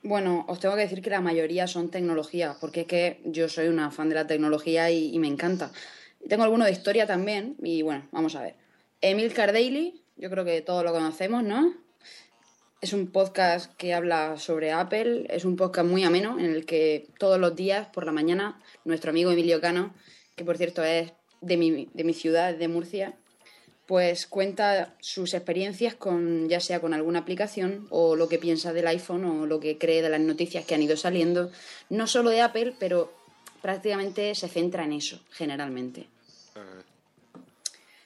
Bueno, 0.04 0.46
os 0.48 0.60
tengo 0.60 0.76
que 0.76 0.82
decir 0.82 1.02
que 1.02 1.10
la 1.10 1.20
mayoría 1.20 1.68
son 1.68 1.90
tecnología, 1.90 2.56
porque 2.62 2.82
es 2.82 2.88
que 2.88 3.22
yo 3.26 3.50
soy 3.50 3.68
una 3.68 3.90
fan 3.92 4.08
de 4.10 4.16
la 4.16 4.28
tecnología 4.28 4.92
y, 4.92 5.14
y 5.14 5.20
me 5.20 5.28
encanta. 5.28 5.72
Tengo 6.30 6.44
alguno 6.44 6.64
de 6.66 6.72
historia 6.72 7.08
también, 7.08 7.56
y 7.62 7.82
bueno, 7.82 8.08
vamos 8.12 8.36
a 8.36 8.42
ver. 8.44 8.56
Emil 9.02 9.34
Daily, 9.34 10.02
yo 10.16 10.30
creo 10.30 10.46
que 10.46 10.62
todos 10.62 10.84
lo 10.84 10.94
conocemos, 10.94 11.44
¿no? 11.44 11.74
Es 12.82 12.94
un 12.94 13.08
podcast 13.08 13.74
que 13.78 13.94
habla 13.94 14.38
sobre 14.38 14.72
Apple, 14.72 15.26
es 15.30 15.46
un 15.46 15.56
podcast 15.56 15.88
muy 15.88 16.04
ameno 16.04 16.38
en 16.38 16.46
el 16.46 16.66
que 16.66 17.08
todos 17.18 17.40
los 17.40 17.56
días 17.56 17.88
por 17.88 18.06
la 18.06 18.12
mañana 18.12 18.62
nuestro 18.84 19.10
amigo 19.10 19.32
Emilio 19.32 19.60
Cano, 19.60 19.94
que 20.36 20.46
por 20.46 20.58
cierto 20.58 20.84
es 20.84 21.14
de 21.42 21.58
mi, 21.58 21.90
de 21.94 22.04
mi 22.04 22.14
ciudad, 22.14 22.54
de 22.54 22.68
Murcia, 22.68 23.16
pues 23.88 24.28
cuenta 24.28 24.96
sus 25.00 25.34
experiencias 25.34 25.96
con 25.96 26.50
ya 26.50 26.60
sea 26.60 26.80
con 26.80 26.94
alguna 26.94 27.20
aplicación 27.20 27.88
o 27.90 28.16
lo 28.16 28.28
que 28.28 28.40
piensa 28.40 28.74
del 28.74 28.88
iPhone 28.88 29.26
o 29.26 29.46
lo 29.46 29.60
que 29.60 29.78
cree 29.78 30.02
de 30.02 30.10
las 30.10 30.22
noticias 30.22 30.66
que 30.66 30.76
han 30.76 30.82
ido 30.82 30.98
saliendo, 30.98 31.52
no 31.90 32.08
solo 32.08 32.30
de 32.30 32.42
Apple, 32.42 32.74
pero 32.80 33.12
prácticamente 33.62 34.36
se 34.36 34.48
centra 34.48 34.84
en 34.84 34.94
eso, 34.94 35.22
generalmente. 35.32 36.08
Ah, 36.56 36.84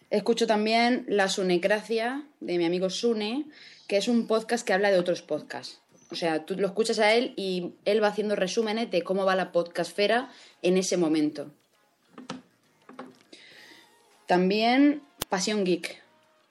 Escucho 0.09 0.47
también 0.47 1.05
La 1.07 1.29
Sunecracia 1.29 2.23
de 2.39 2.57
mi 2.57 2.65
amigo 2.65 2.89
Sune, 2.89 3.45
que 3.89 3.97
es 3.97 4.07
un 4.07 4.27
podcast 4.27 4.65
que 4.65 4.71
habla 4.71 4.91
de 4.91 4.99
otros 4.99 5.23
podcasts. 5.23 5.81
O 6.11 6.15
sea, 6.15 6.45
tú 6.45 6.55
lo 6.55 6.67
escuchas 6.67 6.99
a 6.99 7.13
él 7.15 7.33
y 7.35 7.73
él 7.85 8.01
va 8.01 8.07
haciendo 8.07 8.35
resúmenes 8.35 8.91
de 8.91 9.01
cómo 9.01 9.25
va 9.25 9.35
la 9.35 9.51
podcastfera 9.51 10.29
en 10.61 10.77
ese 10.77 10.95
momento. 10.95 11.51
También 14.27 15.01
Pasión 15.27 15.65
Geek. 15.65 16.03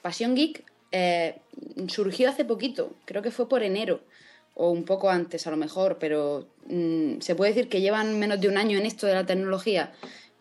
Pasión 0.03 0.35
Geek 0.35 0.65
eh, 0.91 1.39
surgió 1.87 2.29
hace 2.29 2.45
poquito, 2.45 2.97
creo 3.05 3.23
que 3.23 3.31
fue 3.31 3.49
por 3.49 3.63
enero 3.63 4.01
o 4.55 4.71
un 4.71 4.85
poco 4.85 5.09
antes 5.09 5.47
a 5.47 5.53
lo 5.53 5.57
mejor, 5.57 5.99
pero 6.01 6.49
mm, 6.67 7.21
se 7.21 7.37
puede 7.37 7.53
decir 7.53 7.69
que 7.69 7.81
llevan 7.81 8.19
menos 8.19 8.41
de 8.41 8.49
un 8.49 8.59
año 8.59 8.79
en 8.79 8.87
esto 8.87 9.07
de 9.07 9.15
la 9.15 9.27
tecnología 9.27 9.93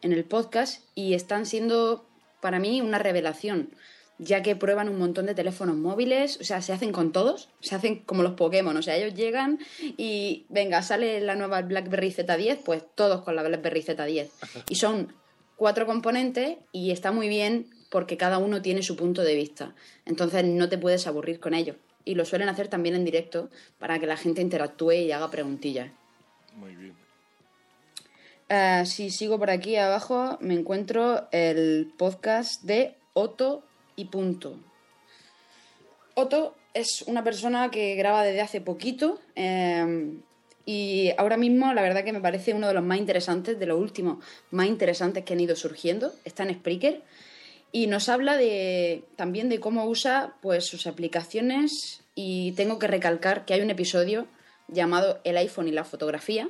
en 0.02 0.14
el 0.14 0.26
podcast 0.26 0.84
y 0.96 1.14
están 1.14 1.46
siendo 1.46 2.08
para 2.42 2.58
mí 2.58 2.82
una 2.82 2.98
revelación, 2.98 3.70
ya 4.20 4.42
que 4.42 4.56
prueban 4.56 4.90
un 4.90 4.98
montón 4.98 5.26
de 5.28 5.36
teléfonos 5.36 5.76
móviles, 5.76 6.40
o 6.42 6.44
sea, 6.44 6.62
se 6.62 6.74
hacen 6.74 6.92
con 6.92 7.12
todos, 7.12 7.50
se 7.62 7.76
hacen 7.76 8.00
como 8.00 8.24
los 8.24 8.34
Pokémon, 8.34 8.76
o 8.76 8.82
sea, 8.82 8.96
ellos 8.96 9.14
llegan 9.14 9.60
y 9.80 10.46
venga, 10.50 10.82
sale 10.82 11.22
la 11.22 11.36
nueva 11.36 11.62
BlackBerry 11.62 12.12
Z10, 12.12 12.60
pues 12.64 12.84
todos 12.96 13.22
con 13.22 13.36
la 13.36 13.44
BlackBerry 13.44 13.82
Z10. 13.82 14.30
Y 14.70 14.76
son 14.76 15.14
cuatro 15.56 15.86
componentes 15.86 16.58
y 16.72 16.92
está 16.92 17.12
muy 17.12 17.28
bien 17.28 17.68
porque 17.90 18.18
cada 18.18 18.38
uno 18.38 18.62
tiene 18.62 18.82
su 18.82 18.96
punto 18.96 19.24
de 19.24 19.36
vista. 19.36 19.76
Entonces 20.06 20.44
no 20.44 20.68
te 20.70 20.78
puedes 20.78 21.08
aburrir 21.08 21.40
con 21.40 21.54
ellos. 21.54 21.78
Y 22.04 22.16
lo 22.16 22.26
suelen 22.26 22.50
hacer 22.50 22.70
también 22.70 22.96
en 22.96 23.06
directo 23.06 23.50
para 23.80 24.00
que 24.00 24.08
la 24.08 24.18
gente 24.18 24.42
interactúe 24.42 24.94
y 24.94 25.12
haga 25.12 25.30
preguntillas. 25.30 25.92
muy 26.56 26.76
bien. 26.76 26.96
Ah, 28.50 28.86
si 28.86 29.10
sigo 29.10 29.38
por 29.38 29.50
aquí 29.50 29.76
abajo, 29.76 30.38
me 30.40 30.54
encuentro 30.54 31.28
el 31.32 31.92
podcast 31.98 32.64
de 32.64 32.96
Otto 33.14 33.64
y 33.98 34.06
Punto. 34.06 34.58
Otto 36.16 36.56
es 36.74 37.04
una 37.08 37.24
persona 37.24 37.70
que 37.70 37.96
graba 37.96 38.24
desde 38.24 38.40
hace 38.42 38.62
poquito 38.62 39.20
eh, 39.36 40.16
y 40.66 41.12
ahora 41.18 41.38
mismo 41.38 41.74
la 41.74 41.82
verdad 41.82 42.04
que 42.04 42.14
me 42.14 42.22
parece 42.22 42.54
uno 42.54 42.68
de 42.68 42.74
los 42.74 42.84
más 42.84 42.98
interesantes, 42.98 43.60
de 43.60 43.66
los 43.66 43.80
últimos 43.80 44.24
más 44.52 44.68
interesantes 44.68 45.26
que 45.26 45.34
han 45.34 45.40
ido 45.40 45.56
surgiendo. 45.56 46.14
Está 46.24 46.44
en 46.44 46.54
Spreaker 46.54 47.04
y 47.72 47.88
nos 47.88 48.10
habla 48.10 48.38
de 48.38 49.04
también 49.16 49.50
de 49.50 49.60
cómo 49.60 49.86
usa 49.86 50.36
pues 50.42 50.66
sus 50.66 50.88
aplicaciones 50.88 52.04
y 52.16 52.54
tengo 52.54 52.80
que 52.80 52.88
recalcar 52.88 53.46
que 53.46 53.54
hay 53.54 53.62
un 53.62 53.70
episodio 53.70 54.28
llamado 54.68 55.20
El 55.24 55.38
iPhone 55.38 55.68
y 55.68 55.72
la 55.72 55.84
fotografía 55.84 56.50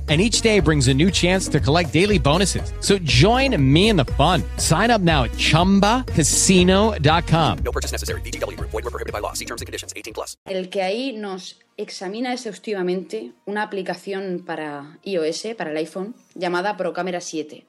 And 0.11 0.19
each 0.19 0.41
day 0.41 0.59
brings 0.59 0.89
a 0.89 0.93
new 0.93 1.09
chance 1.09 1.47
to 1.47 1.61
collect 1.61 1.93
daily 1.93 2.19
bonuses. 2.19 2.73
So 2.81 2.99
join 2.99 3.55
me 3.55 3.87
in 3.87 3.95
the 3.95 4.03
fun. 4.19 4.43
Sign 4.57 4.91
up 4.91 4.99
now 4.99 5.23
at 5.23 5.31
chumbacasino.com. 5.37 7.57
No 7.63 7.71
purchase 7.71 7.93
necessary. 7.93 8.19
VGW 8.19 8.57
Group. 8.57 8.71
Void 8.71 8.83
were 8.83 8.91
prohibited 8.91 9.13
by 9.13 9.19
law. 9.19 9.31
See 9.31 9.45
terms 9.45 9.61
and 9.61 9.67
conditions. 9.67 9.93
18 9.95 10.13
plus. 10.13 10.35
el 10.45 10.69
que 10.69 10.81
ahí 10.81 11.13
nos 11.13 11.61
examina 11.77 12.33
exhaustivamente 12.33 13.31
una 13.45 13.63
aplicación 13.63 14.43
para 14.45 14.99
iOS, 15.05 15.55
para 15.57 15.71
el 15.71 15.77
iPhone, 15.77 16.13
llamada 16.35 16.75
Procamera 16.75 17.21
7. 17.21 17.65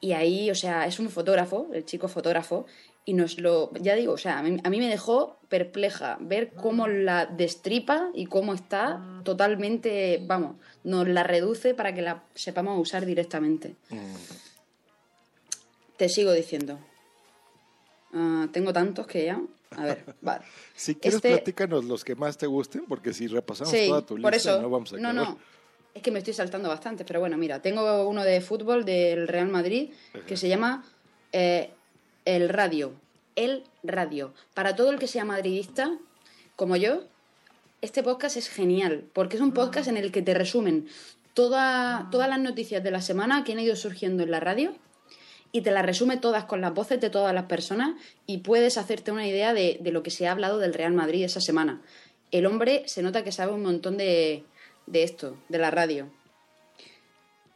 Y 0.00 0.12
ahí, 0.12 0.50
o 0.50 0.54
sea, 0.54 0.86
es 0.86 1.00
un 1.00 1.10
fotógrafo, 1.10 1.68
el 1.72 1.84
chico 1.84 2.06
fotógrafo, 2.06 2.66
y 3.04 3.14
nos 3.14 3.38
lo, 3.38 3.70
ya 3.80 3.94
digo, 3.94 4.12
o 4.12 4.18
sea, 4.18 4.38
a 4.38 4.42
mí, 4.42 4.58
a 4.62 4.70
mí 4.70 4.78
me 4.78 4.88
dejó 4.88 5.38
perpleja 5.48 6.18
ver 6.20 6.52
cómo 6.52 6.88
la 6.88 7.26
destripa 7.26 8.10
y 8.14 8.26
cómo 8.26 8.52
está 8.52 9.00
totalmente, 9.22 10.20
vamos, 10.26 10.56
nos 10.86 11.06
la 11.08 11.22
reduce 11.22 11.74
para 11.74 11.92
que 11.94 12.00
la 12.00 12.22
sepamos 12.34 12.80
usar 12.80 13.04
directamente. 13.04 13.74
Te 15.96 16.08
sigo 16.08 16.32
diciendo. 16.32 16.78
Ah, 18.12 18.46
tengo 18.52 18.72
tantos 18.72 19.06
que 19.06 19.24
ya. 19.26 19.40
A 19.76 19.84
ver, 19.84 20.14
vale. 20.20 20.44
Si 20.76 20.94
quieres, 20.94 21.16
Este- 21.16 21.30
platícanos 21.30 21.84
los 21.84 22.04
que 22.04 22.14
más 22.14 22.36
te 22.38 22.46
gusten, 22.46 22.84
porque 22.86 23.12
si 23.12 23.26
repasamos 23.26 23.72
Sí, 23.72 23.88
toda 23.88 24.02
tu 24.04 24.16
lista, 24.16 24.26
por 24.26 24.34
eso. 24.34 24.62
no 24.62 24.70
vamos 24.70 24.92
a 24.92 24.96
no, 24.98 25.08
acabar. 25.08 25.28
no. 25.30 25.38
Es 25.94 26.02
que 26.02 26.10
me 26.10 26.18
estoy 26.18 26.34
saltando 26.34 26.68
bastante, 26.68 27.04
pero 27.06 27.20
bueno, 27.20 27.36
mira, 27.38 27.60
tengo 27.62 28.06
uno 28.06 28.22
de 28.22 28.40
fútbol 28.42 28.84
del 28.84 29.26
Real 29.26 29.48
Madrid 29.48 29.90
que 30.26 30.36
se 30.36 30.46
llama 30.48 30.84
eh, 31.32 31.70
El 32.26 32.50
Radio. 32.50 32.92
El 33.34 33.64
Radio. 33.82 34.34
Para 34.54 34.76
todo 34.76 34.90
el 34.90 34.98
que 34.98 35.06
sea 35.08 35.24
madridista, 35.24 35.90
como 36.54 36.76
yo, 36.76 37.04
este 37.82 38.02
podcast 38.02 38.36
es 38.36 38.48
genial, 38.48 39.04
porque 39.12 39.36
es 39.36 39.42
un 39.42 39.52
podcast 39.52 39.88
en 39.88 39.96
el 39.96 40.10
que 40.12 40.22
te 40.22 40.34
resumen 40.34 40.88
toda- 41.34 42.08
todas 42.10 42.28
las 42.28 42.40
noticias 42.40 42.82
de 42.82 42.90
la 42.90 43.00
semana 43.00 43.44
que 43.44 43.52
han 43.52 43.60
ido 43.60 43.76
surgiendo 43.76 44.22
en 44.22 44.30
la 44.30 44.40
radio 44.40 44.74
y 45.52 45.60
te 45.60 45.70
las 45.70 45.84
resume 45.86 46.16
todas 46.16 46.44
con 46.44 46.60
las 46.60 46.74
voces 46.74 47.00
de 47.00 47.10
todas 47.10 47.32
las 47.34 47.44
personas 47.44 47.94
y 48.26 48.38
puedes 48.38 48.78
hacerte 48.78 49.12
una 49.12 49.26
idea 49.26 49.54
de, 49.54 49.78
de 49.80 49.92
lo 49.92 50.02
que 50.02 50.10
se 50.10 50.26
ha 50.26 50.32
hablado 50.32 50.58
del 50.58 50.74
Real 50.74 50.92
Madrid 50.92 51.24
esa 51.24 51.40
semana. 51.40 51.82
El 52.32 52.46
hombre 52.46 52.82
se 52.86 53.02
nota 53.02 53.22
que 53.22 53.32
sabe 53.32 53.52
un 53.52 53.62
montón 53.62 53.96
de, 53.96 54.44
de 54.86 55.02
esto, 55.04 55.36
de 55.48 55.58
la 55.58 55.70
radio. 55.70 56.10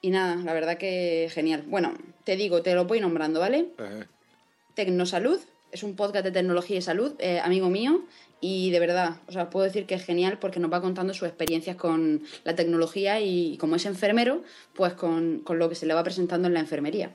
Y 0.02 0.10
nada, 0.10 0.36
la 0.36 0.52
verdad 0.54 0.78
que 0.78 1.28
genial. 1.32 1.64
Bueno, 1.66 1.92
te 2.24 2.36
digo, 2.36 2.62
te 2.62 2.74
lo 2.74 2.84
voy 2.86 3.00
nombrando, 3.00 3.40
¿vale? 3.40 3.68
Ajá. 3.76 4.06
Tecnosalud, 4.74 5.40
es 5.72 5.82
un 5.82 5.96
podcast 5.96 6.24
de 6.24 6.32
tecnología 6.32 6.78
y 6.78 6.82
salud, 6.82 7.14
eh, 7.18 7.40
amigo 7.40 7.68
mío, 7.68 8.04
y 8.40 8.70
de 8.70 8.80
verdad, 8.80 9.16
o 9.26 9.32
sea, 9.32 9.50
puedo 9.50 9.64
decir 9.64 9.86
que 9.86 9.94
es 9.94 10.04
genial 10.04 10.38
porque 10.38 10.60
nos 10.60 10.72
va 10.72 10.80
contando 10.80 11.12
sus 11.12 11.28
experiencias 11.28 11.76
con 11.76 12.22
la 12.44 12.54
tecnología 12.54 13.20
y 13.20 13.58
como 13.58 13.76
es 13.76 13.84
enfermero, 13.84 14.42
pues 14.74 14.94
con, 14.94 15.40
con 15.40 15.58
lo 15.58 15.68
que 15.68 15.74
se 15.74 15.86
le 15.86 15.94
va 15.94 16.02
presentando 16.02 16.48
en 16.48 16.54
la 16.54 16.60
enfermería. 16.60 17.10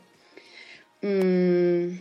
Mm, 1.02 1.98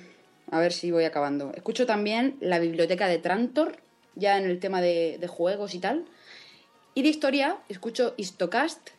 a 0.51 0.61
ver 0.61 0.73
si 0.73 0.91
voy 0.91 1.05
acabando. 1.05 1.53
Escucho 1.55 1.87
también 1.87 2.37
la 2.41 2.59
biblioteca 2.59 3.09
de 3.09 3.19
Trantor, 3.19 3.79
ya 4.15 4.39
en 4.39 4.45
el 4.45 4.61
tema 4.61 4.83
de, 4.83 5.17
de 5.19 5.27
juegos 5.27 5.75
y 5.75 5.79
tal. 5.79 6.05
Y 6.95 7.03
de 7.03 7.09
historia, 7.09 7.57
escucho 7.69 8.15
Histocast 8.19 8.91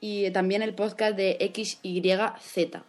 y 0.00 0.30
también 0.30 0.62
el 0.62 0.74
podcast 0.74 1.16
de 1.16 1.36
XYZ. 1.54 2.80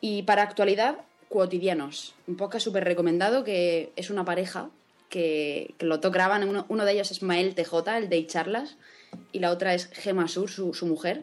Y 0.00 0.22
para 0.22 0.42
actualidad, 0.42 0.98
Cuotidianos, 1.30 2.16
un 2.26 2.36
podcast 2.36 2.64
súper 2.64 2.82
recomendado 2.82 3.44
que 3.44 3.92
es 3.94 4.10
una 4.10 4.24
pareja 4.24 4.68
que, 5.08 5.74
que 5.78 5.86
dos 5.86 6.12
graban, 6.12 6.48
uno, 6.48 6.66
uno 6.68 6.84
de 6.84 6.90
ellos 6.90 7.12
es 7.12 7.22
Mael 7.22 7.54
TJ, 7.54 7.98
el 7.98 8.08
de 8.08 8.26
Charlas, 8.26 8.76
y 9.30 9.38
la 9.38 9.52
otra 9.52 9.72
es 9.74 9.86
Gema 9.92 10.26
Sur, 10.26 10.50
su, 10.50 10.74
su 10.74 10.86
mujer, 10.86 11.22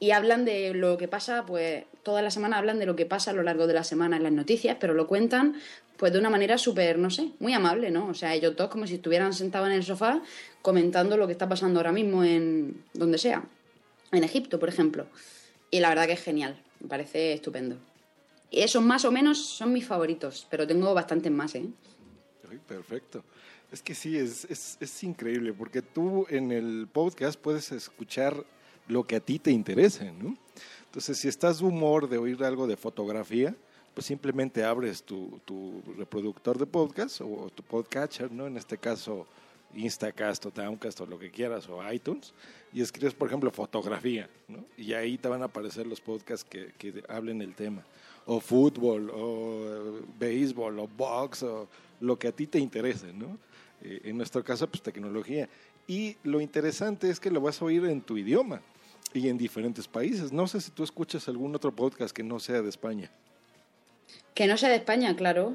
y 0.00 0.10
hablan 0.10 0.44
de 0.44 0.74
lo 0.74 0.96
que 0.96 1.06
pasa, 1.06 1.46
pues 1.46 1.84
toda 2.02 2.22
la 2.22 2.32
semana 2.32 2.58
hablan 2.58 2.80
de 2.80 2.86
lo 2.86 2.96
que 2.96 3.06
pasa 3.06 3.30
a 3.30 3.34
lo 3.34 3.44
largo 3.44 3.68
de 3.68 3.74
la 3.74 3.84
semana 3.84 4.16
en 4.16 4.24
las 4.24 4.32
noticias, 4.32 4.78
pero 4.80 4.94
lo 4.94 5.06
cuentan 5.06 5.54
pues 5.96 6.12
de 6.12 6.18
una 6.18 6.28
manera 6.28 6.58
súper, 6.58 6.98
no 6.98 7.10
sé, 7.10 7.30
muy 7.38 7.52
amable, 7.52 7.92
¿no? 7.92 8.08
O 8.08 8.14
sea, 8.14 8.34
ellos 8.34 8.56
dos 8.56 8.68
como 8.68 8.88
si 8.88 8.96
estuvieran 8.96 9.32
sentados 9.32 9.68
en 9.68 9.74
el 9.74 9.84
sofá 9.84 10.22
comentando 10.60 11.16
lo 11.16 11.26
que 11.26 11.32
está 11.34 11.48
pasando 11.48 11.78
ahora 11.78 11.92
mismo 11.92 12.24
en 12.24 12.82
donde 12.94 13.18
sea, 13.18 13.44
en 14.10 14.24
Egipto, 14.24 14.58
por 14.58 14.68
ejemplo. 14.68 15.06
Y 15.70 15.78
la 15.78 15.88
verdad 15.88 16.06
que 16.06 16.14
es 16.14 16.22
genial, 16.22 16.60
me 16.80 16.88
parece 16.88 17.32
estupendo. 17.32 17.76
Esos 18.50 18.82
más 18.82 19.04
o 19.04 19.12
menos 19.12 19.38
son 19.38 19.72
mis 19.72 19.86
favoritos, 19.86 20.46
pero 20.50 20.66
tengo 20.66 20.94
bastantes 20.94 21.32
más, 21.32 21.54
¿eh? 21.54 21.66
Ay, 22.50 22.58
perfecto. 22.66 23.24
Es 23.72 23.82
que 23.82 23.94
sí, 23.94 24.16
es, 24.16 24.44
es, 24.44 24.76
es 24.80 25.02
increíble, 25.02 25.52
porque 25.52 25.82
tú 25.82 26.26
en 26.28 26.52
el 26.52 26.88
podcast 26.92 27.38
puedes 27.38 27.72
escuchar 27.72 28.44
lo 28.88 29.04
que 29.04 29.16
a 29.16 29.20
ti 29.20 29.38
te 29.38 29.50
interese, 29.50 30.12
¿no? 30.12 30.36
Entonces, 30.84 31.18
si 31.18 31.28
estás 31.28 31.58
de 31.58 31.64
humor 31.64 32.08
de 32.08 32.18
oír 32.18 32.42
algo 32.44 32.66
de 32.66 32.76
fotografía, 32.76 33.54
pues 33.92 34.06
simplemente 34.06 34.62
abres 34.62 35.02
tu, 35.02 35.40
tu 35.44 35.82
reproductor 35.96 36.58
de 36.58 36.66
podcast 36.66 37.20
o 37.22 37.50
tu 37.54 37.62
podcatcher, 37.62 38.30
¿no? 38.30 38.46
En 38.46 38.56
este 38.56 38.78
caso, 38.78 39.26
Instacast 39.74 40.46
o 40.46 40.50
Downcast 40.50 41.00
o 41.00 41.06
lo 41.06 41.18
que 41.18 41.30
quieras, 41.30 41.68
o 41.68 41.80
iTunes, 41.92 42.32
y 42.72 42.82
escribes, 42.82 43.14
por 43.14 43.28
ejemplo, 43.28 43.50
fotografía, 43.50 44.28
¿no? 44.48 44.64
Y 44.76 44.92
ahí 44.92 45.18
te 45.18 45.28
van 45.28 45.42
a 45.42 45.46
aparecer 45.46 45.86
los 45.86 46.00
podcasts 46.00 46.46
que, 46.48 46.72
que 46.78 47.02
hablen 47.08 47.42
el 47.42 47.54
tema. 47.54 47.84
O 48.26 48.40
fútbol, 48.40 49.10
o 49.10 49.98
eh, 50.00 50.02
béisbol, 50.18 50.78
o 50.80 50.88
box, 50.88 51.42
o 51.44 51.68
lo 52.00 52.18
que 52.18 52.28
a 52.28 52.32
ti 52.32 52.46
te 52.46 52.58
interese, 52.58 53.12
¿no? 53.12 53.38
Eh, 53.82 54.00
en 54.04 54.16
nuestro 54.16 54.42
caso, 54.42 54.66
pues 54.68 54.82
tecnología. 54.82 55.48
Y 55.86 56.16
lo 56.24 56.40
interesante 56.40 57.08
es 57.08 57.20
que 57.20 57.30
lo 57.30 57.40
vas 57.40 57.62
a 57.62 57.64
oír 57.64 57.84
en 57.84 58.00
tu 58.02 58.16
idioma 58.18 58.60
y 59.14 59.28
en 59.28 59.38
diferentes 59.38 59.86
países. 59.86 60.32
No 60.32 60.48
sé 60.48 60.60
si 60.60 60.72
tú 60.72 60.82
escuchas 60.82 61.28
algún 61.28 61.54
otro 61.54 61.70
podcast 61.74 62.14
que 62.14 62.24
no 62.24 62.40
sea 62.40 62.60
de 62.62 62.68
España. 62.68 63.10
Que 64.34 64.46
no 64.46 64.56
sea 64.56 64.68
de 64.70 64.76
España, 64.76 65.14
claro. 65.16 65.54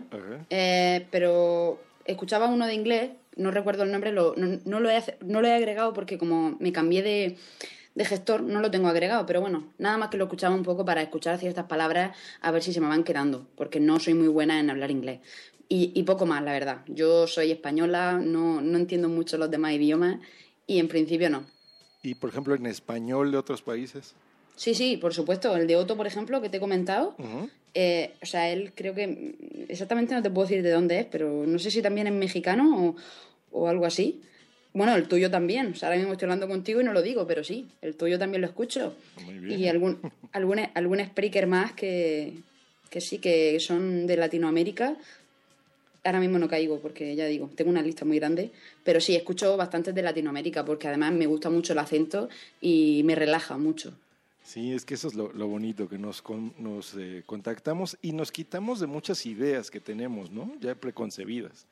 Eh, 0.50 1.06
pero 1.12 1.80
escuchaba 2.06 2.48
uno 2.48 2.66
de 2.66 2.74
inglés, 2.74 3.12
no 3.36 3.52
recuerdo 3.52 3.84
el 3.84 3.92
nombre, 3.92 4.12
lo- 4.14 4.34
no, 4.38 4.60
no 4.66 4.80
lo 4.80 4.90
he, 4.90 5.04
no 5.26 5.42
lo 5.42 5.48
he 5.48 5.54
agregado 5.54 5.94
porque 5.94 6.18
como 6.18 6.56
me 6.60 6.72
cambié 6.72 7.04
de, 7.04 7.38
de 7.96 8.06
gestor, 8.06 8.42
no 8.42 8.62
lo 8.62 8.72
tengo 8.72 8.88
agregado. 8.88 9.26
Pero 9.26 9.42
bueno, 9.42 9.72
nada 9.78 9.98
más 9.98 10.10
que 10.10 10.18
lo 10.18 10.26
escuchaba 10.26 10.56
un 10.56 10.64
poco 10.64 10.86
para 10.86 11.02
escuchar 11.02 11.38
ciertas 11.38 11.66
palabras 11.66 12.16
a 12.42 12.52
ver 12.52 12.64
si 12.64 12.74
se 12.74 12.82
me 12.82 12.88
van 12.88 13.04
quedando, 13.04 13.48
porque 13.56 13.80
no 13.80 14.00
soy 14.00 14.14
muy 14.14 14.28
buena 14.28 14.60
en 14.60 14.70
hablar 14.70 14.92
inglés. 14.92 15.20
Y, 15.68 15.92
y 15.96 16.04
poco 16.04 16.26
más, 16.26 16.44
la 16.44 16.52
verdad. 16.52 16.82
Yo 16.88 17.28
soy 17.28 17.52
española, 17.52 18.20
no, 18.22 18.62
no 18.62 18.78
entiendo 18.78 19.08
mucho 19.08 19.38
los 19.38 19.50
demás 19.50 19.74
idiomas 19.74 20.20
y 20.68 20.80
en 20.80 20.88
principio 20.88 21.30
no. 21.30 21.46
Y, 22.04 22.16
por 22.16 22.30
ejemplo, 22.30 22.56
en 22.56 22.66
español 22.66 23.32
de 23.32 23.38
otros 23.38 23.62
países. 23.62 24.16
Sí, 24.56 24.76
sí, 24.76 24.98
por 24.98 25.14
supuesto. 25.14 25.56
El 25.56 25.68
de 25.68 25.76
Otto, 25.76 25.96
por 25.96 26.08
ejemplo, 26.08 26.42
que 26.42 26.50
te 26.50 26.58
he 26.58 26.60
comentado, 26.60 27.16
eh, 27.74 28.14
o 28.22 28.26
sea, 28.26 28.50
él 28.50 28.74
creo 28.76 28.94
que 28.94 29.66
exactamente 29.70 30.14
no 30.14 30.22
te 30.22 30.30
puedo 30.30 30.48
decir 30.48 30.64
de 30.64 30.72
dónde 30.72 31.00
es, 31.00 31.06
pero 31.06 31.46
no 31.48 31.58
sé 31.58 31.72
si 31.72 31.82
también 31.82 32.08
es 32.08 32.14
mexicano 32.14 32.96
o, 33.52 33.60
o 33.60 33.68
algo 33.68 33.86
así. 33.86 34.22
Bueno, 34.74 34.96
el 34.96 35.08
tuyo 35.08 35.30
también. 35.30 35.72
O 35.72 35.76
sea, 35.76 35.90
ahora 35.90 35.98
mismo 36.00 36.14
estoy 36.14 36.26
hablando 36.28 36.48
contigo 36.48 36.80
y 36.82 36.84
no 36.84 36.94
lo 36.94 37.02
digo, 37.02 37.28
pero 37.28 37.44
sí, 37.44 37.68
el 37.82 37.96
tuyo 37.96 38.18
también 38.18 38.42
lo 38.42 38.48
escucho. 38.48 38.96
Muy 39.26 39.40
bien. 39.40 39.60
Y 39.60 39.68
algún, 39.68 40.00
algún, 40.32 40.60
algún 40.74 41.00
speaker 41.02 41.46
más 41.48 41.74
que, 41.74 42.34
que 42.90 43.02
sí, 43.02 43.18
que 43.20 43.60
son 43.60 44.08
de 44.08 44.16
Latinoamérica. 44.18 44.96
Ahora 46.04 46.20
mismo 46.20 46.40
no 46.40 46.48
caigo 46.48 46.80
porque 46.80 47.16
ya 47.16 47.26
digo, 47.28 47.50
tengo 47.56 47.70
una 47.70 47.84
lista 47.84 48.06
muy 48.06 48.18
grande, 48.18 48.50
pero 48.84 49.00
sí, 49.00 49.16
escucho 49.16 49.56
bastantes 49.56 49.94
de 49.94 50.02
Latinoamérica 50.02 50.66
porque 50.66 50.88
además 50.88 51.14
me 51.14 51.28
gusta 51.28 51.52
mucho 51.52 51.74
el 51.74 51.80
acento 51.80 52.28
y 52.60 53.02
me 53.04 53.14
relaja 53.14 53.58
mucho. 53.58 53.94
Sí, 54.44 54.74
es 54.74 54.84
que 54.84 54.96
eso 54.96 55.10
es 55.10 55.14
lo, 55.14 55.32
lo 55.34 55.48
bonito, 55.48 55.88
que 55.88 56.00
nos, 56.00 56.24
con- 56.24 56.54
nos 56.58 56.96
eh, 56.98 57.22
contactamos 57.28 57.98
y 58.02 58.14
nos 58.14 58.32
quitamos 58.32 58.80
de 58.80 58.88
muchas 58.88 59.28
ideas 59.28 59.70
que 59.70 59.80
tenemos, 59.80 60.32
¿no? 60.32 60.52
Ya 60.60 60.74
preconcebidas. 60.74 61.68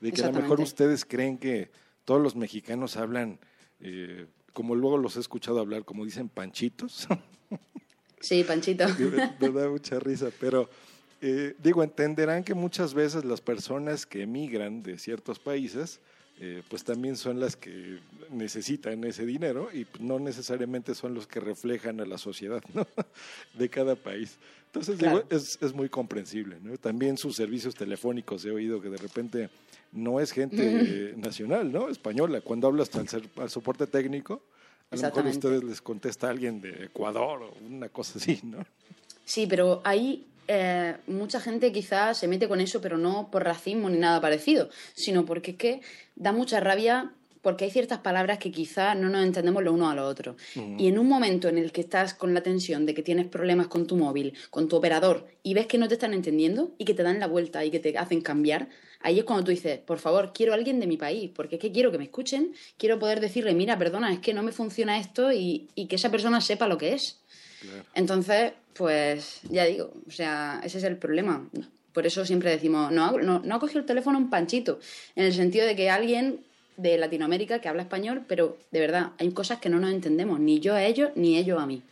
De 0.00 0.12
que 0.12 0.22
a 0.22 0.26
lo 0.26 0.34
mejor 0.34 0.60
ustedes 0.60 1.06
creen 1.06 1.38
que 1.38 1.70
todos 2.10 2.20
los 2.20 2.34
mexicanos 2.34 2.96
hablan, 2.96 3.38
eh, 3.78 4.26
como 4.52 4.74
luego 4.74 4.98
los 4.98 5.16
he 5.16 5.20
escuchado 5.20 5.60
hablar, 5.60 5.84
como 5.84 6.04
dicen 6.04 6.28
panchitos. 6.28 7.06
Sí, 8.20 8.44
Panchito. 8.44 8.84
me, 9.40 9.48
me 9.48 9.60
da 9.60 9.70
mucha 9.70 9.98
risa, 9.98 10.28
pero 10.40 10.68
eh, 11.22 11.54
digo, 11.62 11.84
entenderán 11.84 12.42
que 12.42 12.52
muchas 12.52 12.94
veces 12.94 13.24
las 13.24 13.40
personas 13.40 14.04
que 14.04 14.22
emigran 14.22 14.82
de 14.82 14.98
ciertos 14.98 15.38
países, 15.38 16.00
eh, 16.40 16.62
pues 16.68 16.82
también 16.82 17.16
son 17.16 17.38
las 17.38 17.54
que 17.54 18.00
necesitan 18.28 19.04
ese 19.04 19.24
dinero 19.24 19.70
y 19.72 19.86
no 20.00 20.18
necesariamente 20.18 20.94
son 20.96 21.14
los 21.14 21.28
que 21.28 21.38
reflejan 21.38 22.00
a 22.00 22.04
la 22.04 22.18
sociedad 22.18 22.62
¿no? 22.74 22.86
de 23.54 23.68
cada 23.70 23.94
país. 23.94 24.36
Entonces, 24.72 24.98
digo, 24.98 25.22
Claro. 25.22 25.26
es, 25.30 25.58
es 25.60 25.74
muy 25.74 25.88
comprensible. 25.88 26.58
¿no? 26.62 26.76
También 26.78 27.16
sus 27.18 27.34
servicios 27.36 27.74
telefónicos 27.74 28.44
he 28.44 28.50
oído 28.52 28.80
que 28.80 28.88
de 28.88 28.96
repente 28.98 29.50
no 29.92 30.20
es 30.20 30.30
gente 30.30 30.62
eh, 31.10 31.14
nacional, 31.16 31.72
¿no? 31.72 31.88
Española. 31.88 32.40
Cuando 32.40 32.68
hablas 32.68 32.88
al, 32.94 33.08
al 33.36 33.50
soporte 33.50 33.88
técnico, 33.88 34.42
a 34.92 34.96
lo 34.96 35.02
mejor 35.02 35.26
a 35.26 35.30
ustedes 35.30 35.64
les 35.64 35.80
contesta 35.80 36.28
alguien 36.30 36.60
de 36.60 36.84
Ecuador 36.84 37.42
o 37.42 37.54
una 37.66 37.88
cosa 37.88 38.18
así, 38.18 38.38
¿no? 38.44 38.64
Sí, 39.24 39.46
pero 39.48 39.80
ahí 39.84 40.26
eh, 40.46 40.96
mucha 41.08 41.40
gente 41.40 41.72
quizás 41.72 42.18
se 42.18 42.28
mete 42.28 42.48
con 42.48 42.60
eso, 42.60 42.80
pero 42.80 42.96
no 42.98 43.28
por 43.30 43.42
racismo 43.44 43.90
ni 43.90 43.98
nada 43.98 44.20
parecido, 44.20 44.68
sino 44.94 45.24
porque 45.24 45.52
es 45.52 45.56
que 45.56 45.80
da 46.16 46.30
mucha 46.32 46.60
rabia 46.60 47.12
porque 47.42 47.64
hay 47.64 47.70
ciertas 47.70 48.00
palabras 48.00 48.38
que 48.38 48.50
quizás 48.52 48.96
no 48.96 49.08
nos 49.08 49.24
entendemos 49.24 49.62
lo 49.62 49.72
uno 49.72 49.90
a 49.90 49.94
lo 49.94 50.06
otro. 50.06 50.36
Y 50.78 50.88
en 50.88 50.98
un 50.98 51.08
momento 51.08 51.48
en 51.48 51.58
el 51.58 51.72
que 51.72 51.80
estás 51.80 52.14
con 52.14 52.34
la 52.34 52.42
tensión 52.42 52.86
de 52.86 52.94
que 52.94 53.02
tienes 53.02 53.26
problemas 53.26 53.68
con 53.68 53.86
tu 53.86 53.96
móvil, 53.96 54.34
con 54.50 54.68
tu 54.68 54.76
operador, 54.76 55.26
y 55.42 55.54
ves 55.54 55.66
que 55.66 55.78
no 55.78 55.88
te 55.88 55.94
están 55.94 56.12
entendiendo 56.12 56.72
y 56.78 56.84
que 56.84 56.94
te 56.94 57.02
dan 57.02 57.18
la 57.18 57.26
vuelta 57.26 57.64
y 57.64 57.70
que 57.70 57.78
te 57.78 57.96
hacen 57.96 58.20
cambiar, 58.20 58.68
ahí 59.00 59.18
es 59.18 59.24
cuando 59.24 59.44
tú 59.44 59.50
dices, 59.50 59.78
por 59.78 59.98
favor, 59.98 60.32
quiero 60.34 60.52
a 60.52 60.56
alguien 60.56 60.80
de 60.80 60.86
mi 60.86 60.96
país, 60.96 61.30
porque 61.34 61.56
es 61.56 61.60
que 61.60 61.72
quiero 61.72 61.90
que 61.90 61.98
me 61.98 62.04
escuchen, 62.04 62.52
quiero 62.76 62.98
poder 62.98 63.20
decirle, 63.20 63.54
mira, 63.54 63.78
perdona, 63.78 64.12
es 64.12 64.18
que 64.18 64.34
no 64.34 64.42
me 64.42 64.52
funciona 64.52 64.98
esto 64.98 65.32
y, 65.32 65.68
y 65.74 65.86
que 65.86 65.96
esa 65.96 66.10
persona 66.10 66.40
sepa 66.40 66.68
lo 66.68 66.76
que 66.76 66.92
es. 66.92 67.20
Claro. 67.62 67.84
Entonces, 67.94 68.52
pues 68.74 69.40
ya 69.50 69.64
digo, 69.64 69.92
o 70.06 70.10
sea, 70.10 70.60
ese 70.64 70.78
es 70.78 70.84
el 70.84 70.96
problema. 70.96 71.48
Por 71.92 72.06
eso 72.06 72.24
siempre 72.24 72.50
decimos, 72.50 72.92
no, 72.92 73.18
no, 73.18 73.40
no 73.40 73.54
ha 73.54 73.58
cogido 73.58 73.80
el 73.80 73.86
teléfono 73.86 74.18
un 74.18 74.30
panchito, 74.30 74.78
en 75.16 75.24
el 75.24 75.34
sentido 75.34 75.66
de 75.66 75.74
que 75.74 75.90
alguien 75.90 76.40
de 76.80 76.96
Latinoamérica 76.98 77.60
que 77.60 77.68
habla 77.68 77.82
español, 77.82 78.24
pero 78.26 78.56
de 78.70 78.80
verdad, 78.80 79.12
hay 79.18 79.30
cosas 79.32 79.58
que 79.58 79.68
no 79.68 79.78
nos 79.78 79.92
entendemos, 79.92 80.40
ni 80.40 80.60
yo 80.60 80.74
a 80.74 80.82
ellos, 80.84 81.10
ni 81.14 81.36
ellos 81.36 81.60
a 81.60 81.66
mí. 81.66 81.82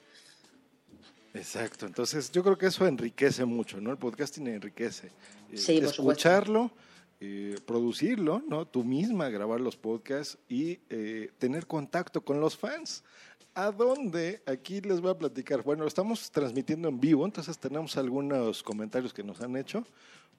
Exacto, 1.34 1.86
entonces 1.86 2.32
yo 2.32 2.42
creo 2.42 2.56
que 2.56 2.66
eso 2.66 2.86
enriquece 2.86 3.44
mucho, 3.44 3.80
¿no? 3.80 3.90
El 3.90 3.98
podcasting 3.98 4.46
enriquece. 4.48 5.08
Eh, 5.52 5.56
Sí, 5.56 5.80
por. 5.80 5.90
Escucharlo, 5.90 6.70
eh, 7.20 7.56
producirlo, 7.66 8.42
¿no? 8.46 8.64
Tú 8.64 8.84
misma 8.84 9.28
grabar 9.28 9.60
los 9.60 9.76
podcasts 9.76 10.38
y 10.48 10.78
eh, 10.88 11.30
tener 11.38 11.66
contacto 11.66 12.20
con 12.20 12.40
los 12.40 12.56
fans. 12.56 13.02
¿A 13.54 13.72
dónde? 13.72 14.40
Aquí 14.46 14.80
les 14.80 15.00
voy 15.00 15.10
a 15.10 15.18
platicar. 15.18 15.64
Bueno, 15.64 15.84
estamos 15.84 16.30
transmitiendo 16.30 16.88
en 16.88 17.00
vivo, 17.00 17.24
entonces 17.24 17.58
tenemos 17.58 17.96
algunos 17.96 18.62
comentarios 18.62 19.12
que 19.12 19.24
nos 19.24 19.40
han 19.40 19.56
hecho. 19.56 19.84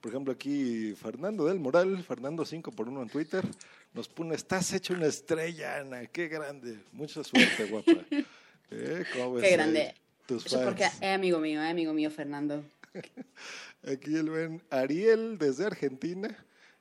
Por 0.00 0.10
ejemplo, 0.10 0.32
aquí 0.32 0.94
Fernando 0.94 1.44
del 1.44 1.60
Moral, 1.60 2.02
Fernando 2.02 2.46
5 2.46 2.72
por 2.72 2.88
1 2.88 3.02
en 3.02 3.08
Twitter, 3.10 3.44
nos 3.92 4.08
pone, 4.08 4.34
estás 4.34 4.72
hecho 4.72 4.94
una 4.94 5.04
estrella, 5.06 5.80
Ana, 5.80 6.06
qué 6.06 6.28
grande. 6.28 6.78
Mucha 6.92 7.22
suerte, 7.22 7.66
guapa. 7.66 7.92
¿Eh? 8.70 9.04
¿Cómo 9.12 9.34
ves 9.34 9.44
Qué 9.44 9.50
grande. 9.50 9.94
tus 10.24 10.46
Eso 10.46 10.60
es 10.60 10.64
porque 10.64 10.84
es 10.84 11.02
amigo 11.02 11.40
mío, 11.40 11.62
es 11.62 11.70
amigo 11.70 11.92
mío, 11.92 12.10
Fernando. 12.10 12.64
Aquí 13.86 14.16
el 14.16 14.30
buen 14.30 14.62
Ariel 14.70 15.36
desde 15.36 15.66
Argentina 15.66 16.34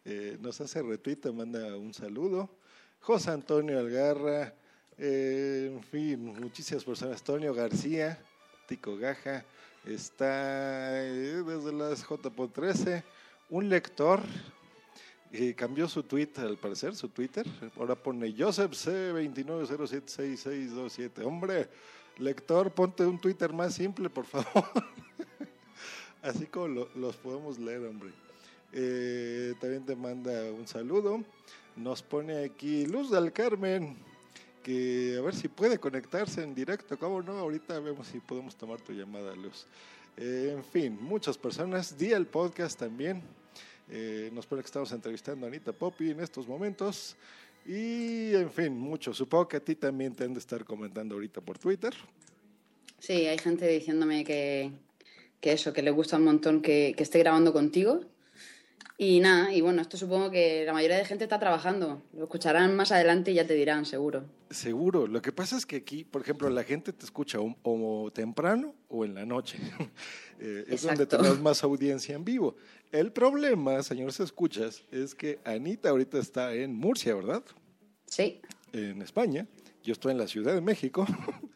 eh, 0.09 0.37
nos 0.41 0.59
hace 0.59 0.81
retuita, 0.81 1.31
manda 1.31 1.77
un 1.77 1.93
saludo. 1.93 2.49
José 2.99 3.31
Antonio 3.31 3.79
Algarra, 3.79 4.53
eh, 4.97 5.71
en 5.73 5.81
fin, 5.83 6.25
muchísimas 6.25 6.83
personas. 6.83 7.19
Antonio 7.19 7.53
García, 7.53 8.19
Tico 8.67 8.97
Gaja, 8.97 9.45
está 9.85 11.01
eh, 11.05 11.43
desde 11.45 11.71
las 11.71 12.01
JPO 12.01 12.49
13. 12.49 13.03
Un 13.51 13.69
lector 13.69 14.21
cambió 15.55 15.87
su 15.87 16.01
tweet, 16.01 16.29
al 16.37 16.57
parecer, 16.57 16.95
su 16.95 17.07
Twitter. 17.09 17.45
Ahora 17.77 17.93
pone 17.95 18.33
Joseph 18.35 18.71
C29076627. 18.71 21.23
Hombre, 21.23 21.69
lector, 22.17 22.71
ponte 22.71 23.05
un 23.05 23.19
Twitter 23.21 23.53
más 23.53 23.75
simple, 23.75 24.09
por 24.09 24.25
favor. 24.25 24.65
Así 26.23 26.47
como 26.47 26.67
lo- 26.67 26.89
los 26.95 27.15
podemos 27.15 27.59
leer, 27.59 27.85
hombre. 27.85 28.09
Eh, 28.71 29.53
también 29.59 29.85
te 29.85 29.95
manda 29.95 30.51
un 30.51 30.67
saludo. 30.67 31.23
Nos 31.75 32.01
pone 32.01 32.43
aquí 32.43 32.85
Luz 32.85 33.09
del 33.09 33.31
Carmen, 33.31 33.97
que 34.63 35.15
a 35.17 35.21
ver 35.21 35.35
si 35.35 35.47
puede 35.47 35.79
conectarse 35.79 36.43
en 36.43 36.53
directo. 36.53 36.97
¿Cómo 36.97 37.21
no? 37.21 37.33
Ahorita 37.33 37.79
vemos 37.79 38.07
si 38.07 38.19
podemos 38.19 38.55
tomar 38.55 38.81
tu 38.81 38.91
llamada, 38.93 39.35
Luz. 39.35 39.65
Eh, 40.17 40.53
en 40.55 40.63
fin, 40.63 40.97
muchas 41.01 41.37
personas. 41.37 41.97
Día 41.97 42.17
el 42.17 42.27
podcast 42.27 42.77
también. 42.77 43.21
Eh, 43.89 44.29
nos 44.33 44.45
pone 44.45 44.61
que 44.61 44.67
estamos 44.67 44.91
entrevistando 44.91 45.45
a 45.45 45.49
Anita 45.49 45.71
Poppy 45.71 46.11
en 46.11 46.19
estos 46.19 46.47
momentos. 46.47 47.15
Y, 47.65 48.33
en 48.35 48.51
fin, 48.51 48.77
muchos. 48.77 49.17
Supongo 49.17 49.47
que 49.47 49.57
a 49.57 49.59
ti 49.59 49.75
también 49.75 50.13
te 50.15 50.25
han 50.25 50.33
de 50.33 50.39
estar 50.39 50.63
comentando 50.65 51.15
ahorita 51.15 51.41
por 51.41 51.57
Twitter. 51.57 51.93
Sí, 52.99 53.13
hay 53.25 53.37
gente 53.37 53.67
diciéndome 53.67 54.25
que, 54.25 54.71
que 55.39 55.53
eso, 55.53 55.71
que 55.71 55.81
le 55.81 55.91
gusta 55.91 56.17
un 56.17 56.25
montón 56.25 56.61
que, 56.61 56.93
que 56.95 57.03
esté 57.03 57.19
grabando 57.19 57.53
contigo. 57.53 58.01
Y 58.97 59.21
nada, 59.21 59.53
y 59.53 59.61
bueno, 59.61 59.81
esto 59.81 59.95
supongo 59.95 60.29
que 60.29 60.65
la 60.65 60.73
mayoría 60.73 60.97
de 60.97 61.05
gente 61.05 61.23
está 61.23 61.39
trabajando. 61.39 62.01
Lo 62.13 62.23
escucharán 62.23 62.75
más 62.75 62.91
adelante 62.91 63.31
y 63.31 63.35
ya 63.35 63.47
te 63.47 63.53
dirán, 63.53 63.85
seguro. 63.85 64.25
Seguro. 64.49 65.07
Lo 65.07 65.21
que 65.21 65.31
pasa 65.31 65.55
es 65.55 65.65
que 65.65 65.77
aquí, 65.77 66.03
por 66.03 66.21
ejemplo, 66.21 66.49
la 66.49 66.63
gente 66.63 66.91
te 66.91 67.05
escucha 67.05 67.39
o, 67.39 67.55
o 67.63 68.11
temprano 68.11 68.75
o 68.89 69.05
en 69.05 69.15
la 69.15 69.25
noche. 69.25 69.57
Eh, 70.41 70.63
es 70.69 70.83
donde 70.83 71.05
tenemos 71.05 71.41
más 71.41 71.65
audiencia 71.65 72.15
en 72.15 72.23
vivo. 72.23 72.55
El 72.93 73.11
problema, 73.11 73.83
señores 73.83 74.21
escuchas, 74.21 74.85
es 74.89 75.13
que 75.13 75.37
Anita 75.43 75.89
ahorita 75.89 76.17
está 76.17 76.53
en 76.53 76.73
Murcia, 76.75 77.13
¿verdad? 77.13 77.43
Sí, 78.05 78.39
En 78.71 79.01
España. 79.01 79.45
Yo 79.83 79.91
estoy 79.91 80.13
en 80.13 80.17
la 80.17 80.27
Ciudad 80.27 80.53
de 80.53 80.61
México 80.61 81.05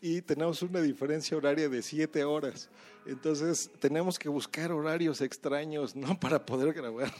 y 0.00 0.22
tenemos 0.22 0.62
una 0.62 0.80
diferencia 0.80 1.36
horaria 1.36 1.68
de 1.68 1.82
siete 1.82 2.24
horas. 2.24 2.68
Entonces 3.06 3.70
tenemos 3.78 4.18
que 4.18 4.28
buscar 4.28 4.72
horarios 4.72 5.20
extraños, 5.20 5.94
¿no? 5.94 6.18
Para 6.20 6.44
poder 6.44 6.72
grabar. 6.72 7.12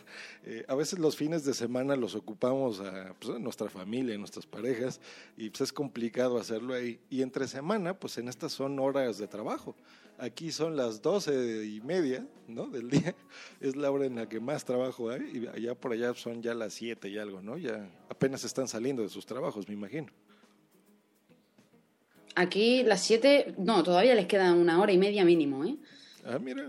Eh, 0.44 0.64
a 0.66 0.74
veces 0.74 0.98
los 0.98 1.16
fines 1.16 1.44
de 1.44 1.54
semana 1.54 1.94
los 1.94 2.14
ocupamos 2.14 2.80
a, 2.80 3.14
pues, 3.20 3.38
nuestra 3.38 3.68
familia, 3.68 4.16
a 4.16 4.18
nuestras 4.18 4.46
parejas, 4.46 5.00
y 5.36 5.48
pues 5.50 5.60
es 5.62 5.72
complicado 5.72 6.38
hacerlo 6.38 6.74
ahí. 6.74 6.98
Y 7.08 7.22
entre 7.22 7.46
semana, 7.46 7.94
pues 7.94 8.18
en 8.18 8.28
estas 8.28 8.52
son 8.52 8.78
horas 8.80 9.18
de 9.18 9.28
trabajo. 9.28 9.76
Aquí 10.18 10.50
son 10.50 10.76
las 10.76 11.02
doce 11.02 11.66
y 11.66 11.80
media, 11.82 12.26
¿no? 12.48 12.66
Del 12.66 12.90
día. 12.90 13.14
Es 13.60 13.76
la 13.76 13.90
hora 13.90 14.06
en 14.06 14.16
la 14.16 14.28
que 14.28 14.40
más 14.40 14.64
trabajo 14.64 15.10
hay, 15.10 15.22
y 15.22 15.46
allá 15.46 15.74
por 15.74 15.92
allá 15.92 16.14
son 16.14 16.42
ya 16.42 16.54
las 16.54 16.74
siete 16.74 17.08
y 17.08 17.18
algo, 17.18 17.42
¿no? 17.42 17.58
Ya 17.58 17.88
apenas 18.08 18.44
están 18.44 18.66
saliendo 18.66 19.02
de 19.02 19.08
sus 19.08 19.24
trabajos, 19.24 19.68
me 19.68 19.74
imagino. 19.74 20.08
Aquí 22.36 22.84
las 22.84 23.02
7, 23.02 23.54
no, 23.58 23.82
todavía 23.82 24.14
les 24.14 24.26
queda 24.26 24.52
una 24.52 24.80
hora 24.80 24.92
y 24.92 24.98
media 24.98 25.24
mínimo, 25.24 25.64
¿eh? 25.64 25.74
Ah, 26.24 26.38
mira. 26.38 26.64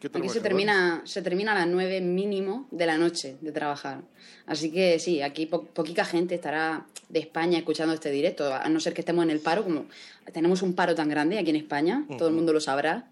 qué 0.00 0.08
Aquí 0.08 0.28
se 0.28 0.40
termina, 0.40 1.02
se 1.04 1.22
termina 1.22 1.52
a 1.52 1.54
las 1.54 1.68
9 1.68 2.00
mínimo 2.00 2.66
de 2.72 2.86
la 2.86 2.98
noche 2.98 3.36
de 3.40 3.52
trabajar. 3.52 4.02
Así 4.46 4.72
que 4.72 4.98
sí, 4.98 5.22
aquí 5.22 5.46
po- 5.46 5.64
poquita 5.66 6.04
gente 6.04 6.34
estará 6.34 6.86
de 7.08 7.20
España 7.20 7.58
escuchando 7.58 7.94
este 7.94 8.10
directo, 8.10 8.52
a 8.52 8.68
no 8.68 8.80
ser 8.80 8.94
que 8.94 9.02
estemos 9.02 9.22
en 9.24 9.30
el 9.30 9.38
paro, 9.38 9.62
como 9.62 9.86
tenemos 10.32 10.62
un 10.62 10.74
paro 10.74 10.94
tan 10.96 11.08
grande 11.08 11.38
aquí 11.38 11.50
en 11.50 11.56
España, 11.56 12.04
todo 12.18 12.28
el 12.28 12.34
mundo 12.34 12.52
lo 12.52 12.60
sabrá. 12.60 13.08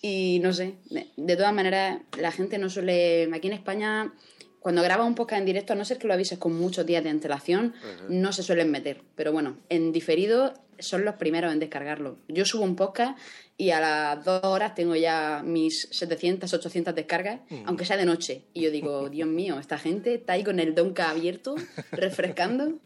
Y 0.00 0.40
no 0.42 0.52
sé, 0.52 0.74
de, 0.90 1.06
de 1.16 1.36
todas 1.36 1.54
maneras, 1.54 2.00
la 2.18 2.32
gente 2.32 2.58
no 2.58 2.68
suele. 2.68 3.30
Aquí 3.32 3.46
en 3.46 3.52
España, 3.52 4.12
cuando 4.58 4.82
grabas 4.82 5.06
un 5.06 5.14
podcast 5.14 5.38
en 5.40 5.46
directo, 5.46 5.74
a 5.74 5.76
no 5.76 5.84
ser 5.84 5.98
que 5.98 6.08
lo 6.08 6.14
avises 6.14 6.38
con 6.38 6.54
muchos 6.58 6.84
días 6.86 7.04
de 7.04 7.10
antelación, 7.10 7.72
no 8.08 8.32
se 8.32 8.42
suelen 8.42 8.70
meter. 8.72 9.00
Pero 9.14 9.30
bueno, 9.32 9.56
en 9.68 9.92
diferido 9.92 10.54
son 10.82 11.04
los 11.04 11.14
primeros 11.16 11.52
en 11.52 11.58
descargarlo. 11.58 12.18
Yo 12.28 12.44
subo 12.44 12.64
un 12.64 12.76
podcast 12.76 13.18
y 13.56 13.70
a 13.70 13.80
las 13.80 14.24
dos 14.24 14.42
horas 14.44 14.74
tengo 14.74 14.96
ya 14.96 15.42
mis 15.44 15.88
700, 15.90 16.52
800 16.52 16.94
descargas, 16.94 17.40
aunque 17.64 17.84
sea 17.84 17.96
de 17.96 18.04
noche. 18.04 18.44
Y 18.52 18.62
yo 18.62 18.70
digo, 18.70 19.08
Dios 19.10 19.28
mío, 19.28 19.58
esta 19.58 19.78
gente 19.78 20.14
está 20.14 20.34
ahí 20.34 20.44
con 20.44 20.60
el 20.60 20.74
donka 20.74 21.10
abierto, 21.10 21.54
refrescando. 21.92 22.78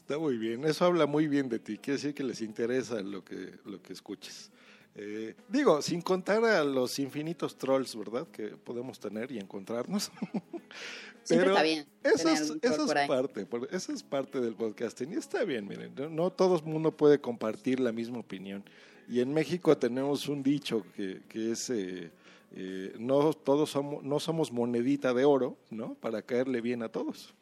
Está 0.00 0.18
muy 0.18 0.36
bien. 0.36 0.64
Eso 0.64 0.84
habla 0.84 1.06
muy 1.06 1.28
bien 1.28 1.48
de 1.48 1.58
ti. 1.58 1.78
Quiere 1.78 1.96
decir 1.96 2.14
que 2.14 2.24
les 2.24 2.40
interesa 2.40 3.00
lo 3.00 3.24
que, 3.24 3.52
lo 3.64 3.82
que 3.82 3.92
escuches. 3.92 4.50
Eh, 4.94 5.34
digo, 5.48 5.80
sin 5.80 6.02
contar 6.02 6.44
a 6.44 6.64
los 6.64 6.98
infinitos 6.98 7.56
trolls, 7.56 7.96
¿verdad? 7.96 8.26
Que 8.28 8.48
podemos 8.48 9.00
tener 9.00 9.32
y 9.32 9.38
encontrarnos. 9.38 10.10
Siempre 11.24 11.50
está 11.50 11.62
bien 11.62 11.86
Eso 12.02 12.28
es, 12.30 12.52
eso 12.60 12.86
parte, 13.06 13.46
eso 13.70 13.92
es 13.92 14.02
parte 14.02 14.40
del 14.40 14.54
podcasting. 14.54 15.12
Y 15.12 15.16
está 15.16 15.44
bien, 15.44 15.68
miren, 15.68 15.94
no, 15.94 16.08
no 16.08 16.32
todo 16.32 16.56
el 16.56 16.64
mundo 16.64 16.96
puede 16.96 17.20
compartir 17.20 17.78
la 17.78 17.92
misma 17.92 18.18
opinión. 18.18 18.64
Y 19.08 19.20
en 19.20 19.32
México 19.32 19.76
tenemos 19.76 20.28
un 20.28 20.42
dicho 20.42 20.84
que, 20.96 21.22
que 21.28 21.52
es, 21.52 21.70
eh, 21.70 22.10
eh, 22.54 22.94
no 22.98 23.32
todos 23.32 23.70
somos, 23.70 24.02
no 24.02 24.20
somos 24.20 24.52
monedita 24.52 25.14
de 25.14 25.24
oro, 25.24 25.56
¿no? 25.70 25.94
Para 25.94 26.22
caerle 26.22 26.60
bien 26.60 26.82
a 26.82 26.88
todos. 26.88 27.34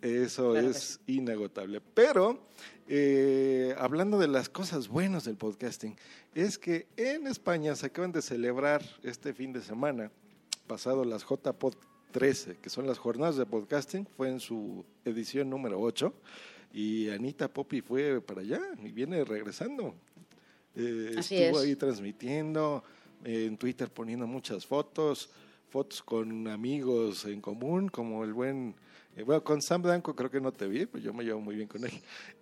Eso 0.00 0.52
Claro 0.52 0.70
es 0.70 1.00
inagotable. 1.06 1.80
Pero, 1.94 2.46
eh, 2.88 3.74
hablando 3.78 4.18
de 4.18 4.28
las 4.28 4.48
cosas 4.48 4.88
buenas 4.88 5.24
del 5.24 5.36
podcasting, 5.36 5.96
es 6.34 6.58
que 6.58 6.86
en 6.96 7.26
España 7.26 7.74
se 7.74 7.86
acaban 7.86 8.12
de 8.12 8.22
celebrar 8.22 8.82
este 9.02 9.34
fin 9.34 9.52
de 9.52 9.60
semana, 9.60 10.10
pasado 10.66 11.04
las 11.04 11.22
JPod 11.22 11.74
13, 12.12 12.56
que 12.56 12.70
son 12.70 12.86
las 12.86 12.98
jornadas 12.98 13.36
de 13.36 13.46
podcasting, 13.46 14.06
fue 14.16 14.28
en 14.28 14.40
su 14.40 14.84
edición 15.04 15.50
número 15.50 15.80
8, 15.80 16.12
y 16.72 17.08
Anita 17.10 17.48
Poppy 17.48 17.80
fue 17.80 18.20
para 18.20 18.42
allá 18.42 18.60
y 18.82 18.90
viene 18.92 19.24
regresando. 19.24 19.94
Eh, 20.74 21.14
estuvo 21.18 21.38
es. 21.38 21.58
ahí 21.58 21.76
transmitiendo, 21.76 22.84
eh, 23.24 23.46
en 23.46 23.56
Twitter 23.56 23.90
poniendo 23.90 24.26
muchas 24.26 24.64
fotos, 24.66 25.30
fotos 25.68 26.02
con 26.02 26.46
amigos 26.48 27.24
en 27.24 27.40
común, 27.40 27.88
como 27.88 28.24
el 28.24 28.32
buen, 28.32 28.74
eh, 29.18 29.24
bueno, 29.24 29.42
con 29.42 29.60
Sam 29.60 29.82
Blanco 29.82 30.14
creo 30.14 30.30
que 30.30 30.40
no 30.40 30.52
te 30.52 30.68
vi, 30.68 30.86
pero 30.86 31.02
yo 31.02 31.12
me 31.12 31.24
llevo 31.24 31.40
muy 31.40 31.56
bien 31.56 31.66
con 31.66 31.84
él, 31.84 31.90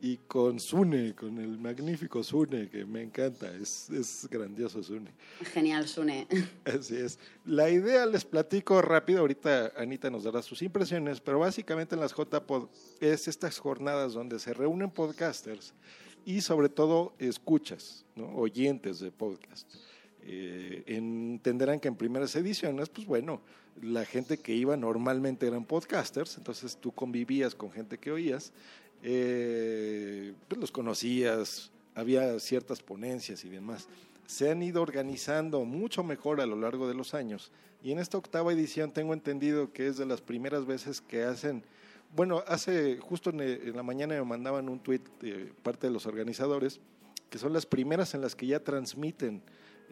y 0.00 0.18
con 0.18 0.60
Sune, 0.60 1.14
con 1.14 1.38
el 1.38 1.58
magnífico 1.58 2.22
Sune, 2.22 2.68
que 2.68 2.84
me 2.84 3.02
encanta, 3.02 3.50
es, 3.56 3.88
es 3.88 4.28
grandioso 4.30 4.82
Sune. 4.82 5.10
Genial, 5.54 5.88
Sune. 5.88 6.26
Así 6.66 6.96
es. 6.96 7.18
La 7.46 7.70
idea 7.70 8.04
les 8.04 8.26
platico 8.26 8.82
rápido, 8.82 9.20
ahorita 9.20 9.72
Anita 9.76 10.10
nos 10.10 10.24
dará 10.24 10.42
sus 10.42 10.60
impresiones, 10.60 11.20
pero 11.20 11.38
básicamente 11.38 11.94
en 11.94 12.02
las 12.02 12.14
JPod 12.14 12.68
es 13.00 13.26
estas 13.26 13.58
jornadas 13.58 14.12
donde 14.12 14.38
se 14.38 14.52
reúnen 14.52 14.90
podcasters 14.90 15.72
y 16.26 16.42
sobre 16.42 16.68
todo 16.68 17.14
escuchas, 17.18 18.04
¿no? 18.16 18.26
oyentes 18.36 19.00
de 19.00 19.12
podcast. 19.12 19.72
Eh, 20.20 20.82
entenderán 20.88 21.80
que 21.80 21.88
en 21.88 21.96
primeras 21.96 22.36
ediciones, 22.36 22.90
pues 22.90 23.06
bueno, 23.06 23.40
la 23.82 24.04
gente 24.04 24.38
que 24.38 24.54
iba 24.54 24.76
normalmente 24.76 25.46
eran 25.46 25.64
podcasters, 25.64 26.38
entonces 26.38 26.76
tú 26.76 26.92
convivías 26.92 27.54
con 27.54 27.70
gente 27.70 27.98
que 27.98 28.10
oías, 28.10 28.52
eh, 29.02 30.32
pues 30.48 30.60
los 30.60 30.72
conocías, 30.72 31.70
había 31.94 32.38
ciertas 32.40 32.82
ponencias 32.82 33.44
y 33.44 33.48
demás. 33.48 33.88
Se 34.26 34.50
han 34.50 34.62
ido 34.62 34.82
organizando 34.82 35.64
mucho 35.64 36.02
mejor 36.02 36.40
a 36.40 36.46
lo 36.46 36.56
largo 36.56 36.88
de 36.88 36.94
los 36.94 37.14
años 37.14 37.52
y 37.82 37.92
en 37.92 37.98
esta 37.98 38.18
octava 38.18 38.52
edición 38.52 38.92
tengo 38.92 39.14
entendido 39.14 39.72
que 39.72 39.86
es 39.86 39.96
de 39.96 40.06
las 40.06 40.20
primeras 40.20 40.66
veces 40.66 41.00
que 41.00 41.22
hacen, 41.22 41.62
bueno, 42.14 42.42
hace 42.46 42.98
justo 42.98 43.30
en, 43.30 43.76
la 43.76 43.82
mañana 43.82 44.14
me 44.14 44.24
mandaban 44.24 44.68
un 44.68 44.80
tweet 44.80 45.02
de 45.20 45.52
parte 45.62 45.86
de 45.86 45.92
los 45.92 46.06
organizadores, 46.06 46.80
que 47.30 47.38
son 47.38 47.52
las 47.52 47.66
primeras 47.66 48.14
en 48.14 48.20
las 48.22 48.34
que 48.34 48.46
ya 48.46 48.60
transmiten 48.60 49.42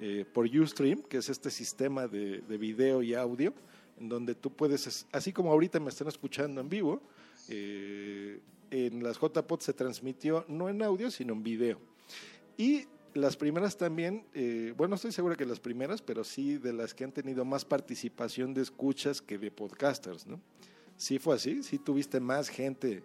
eh, 0.01 0.25
por 0.33 0.47
Ustream, 0.47 1.03
que 1.03 1.19
es 1.19 1.29
este 1.29 1.51
sistema 1.51 2.09
de 2.09 2.59
video 2.59 3.03
y 3.03 3.15
audio, 3.15 3.55
en 3.99 4.09
donde 4.09 4.35
tú 4.35 4.53
puedes, 4.53 4.87
es- 4.87 5.07
así 5.13 5.33
como 5.33 5.51
ahorita 5.53 5.81
me 5.81 5.89
están 5.91 6.09
escuchando 6.09 6.61
en 6.61 6.69
vivo, 6.69 7.03
eh, 7.49 8.41
en 8.71 9.03
las 9.03 9.19
JPod 9.21 9.61
se 9.61 9.73
transmitió 9.73 10.45
no 10.49 10.69
en 10.69 10.83
audio, 10.83 11.11
sino 11.11 11.33
en 11.35 11.43
video. 11.43 11.79
Y 12.57 12.87
las 13.15 13.37
primeras 13.37 13.77
también, 13.77 14.25
eh, 14.35 14.75
bueno, 14.77 14.97
estoy 14.97 15.13
seguro 15.13 15.37
que 15.37 15.47
las 15.47 15.61
primeras, 15.61 16.03
pero 16.03 16.25
sí 16.25 16.57
de 16.59 16.73
las 16.73 16.95
que 16.95 17.05
han 17.05 17.13
tenido 17.13 17.45
más 17.45 17.65
participación 17.65 18.55
de 18.55 18.63
escuchas 18.63 19.23
que 19.23 19.39
de 19.39 19.51
podcasters, 19.51 20.27
¿no? 20.27 20.41
Sí 20.97 21.19
fue 21.19 21.35
así, 21.37 21.63
sí 21.63 21.79
tuviste 21.79 22.19
más 22.21 22.49
gente 22.49 23.03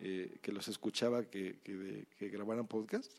eh, 0.00 0.38
que 0.42 0.50
los 0.50 0.66
escuchaba 0.66 1.24
que, 1.24 1.58
que, 1.62 1.74
de- 1.76 2.06
que 2.16 2.28
grabaran 2.28 2.66
podcast. 2.66 3.12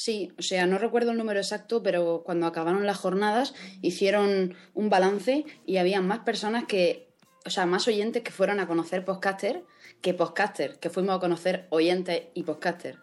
Sí, 0.00 0.30
o 0.38 0.42
sea, 0.42 0.64
no 0.68 0.78
recuerdo 0.78 1.10
el 1.10 1.18
número 1.18 1.40
exacto, 1.40 1.82
pero 1.82 2.22
cuando 2.24 2.46
acabaron 2.46 2.86
las 2.86 2.98
jornadas 2.98 3.52
hicieron 3.82 4.54
un 4.72 4.90
balance 4.90 5.44
y 5.66 5.78
había 5.78 6.00
más 6.00 6.20
personas 6.20 6.66
que, 6.66 7.08
o 7.44 7.50
sea, 7.50 7.66
más 7.66 7.88
oyentes 7.88 8.22
que 8.22 8.30
fueron 8.30 8.60
a 8.60 8.68
conocer 8.68 9.04
podcaster 9.04 9.64
que 10.00 10.14
podcaster, 10.14 10.78
que 10.78 10.88
fuimos 10.88 11.16
a 11.16 11.18
conocer 11.18 11.66
oyentes 11.70 12.22
y 12.32 12.44
podcaster. 12.44 12.96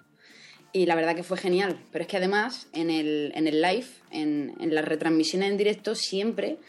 Y 0.71 0.85
la 0.85 0.95
verdad 0.95 1.17
que 1.17 1.23
fue 1.23 1.35
genial, 1.35 1.81
pero 1.91 2.03
es 2.03 2.07
que 2.07 2.15
además 2.15 2.69
en 2.71 2.89
el, 2.89 3.33
en 3.35 3.47
el 3.47 3.61
live, 3.61 3.87
en, 4.11 4.55
en 4.61 4.73
las 4.73 4.85
retransmisiones 4.85 5.51
en 5.51 5.57
directo, 5.57 5.95
siempre 5.95 6.59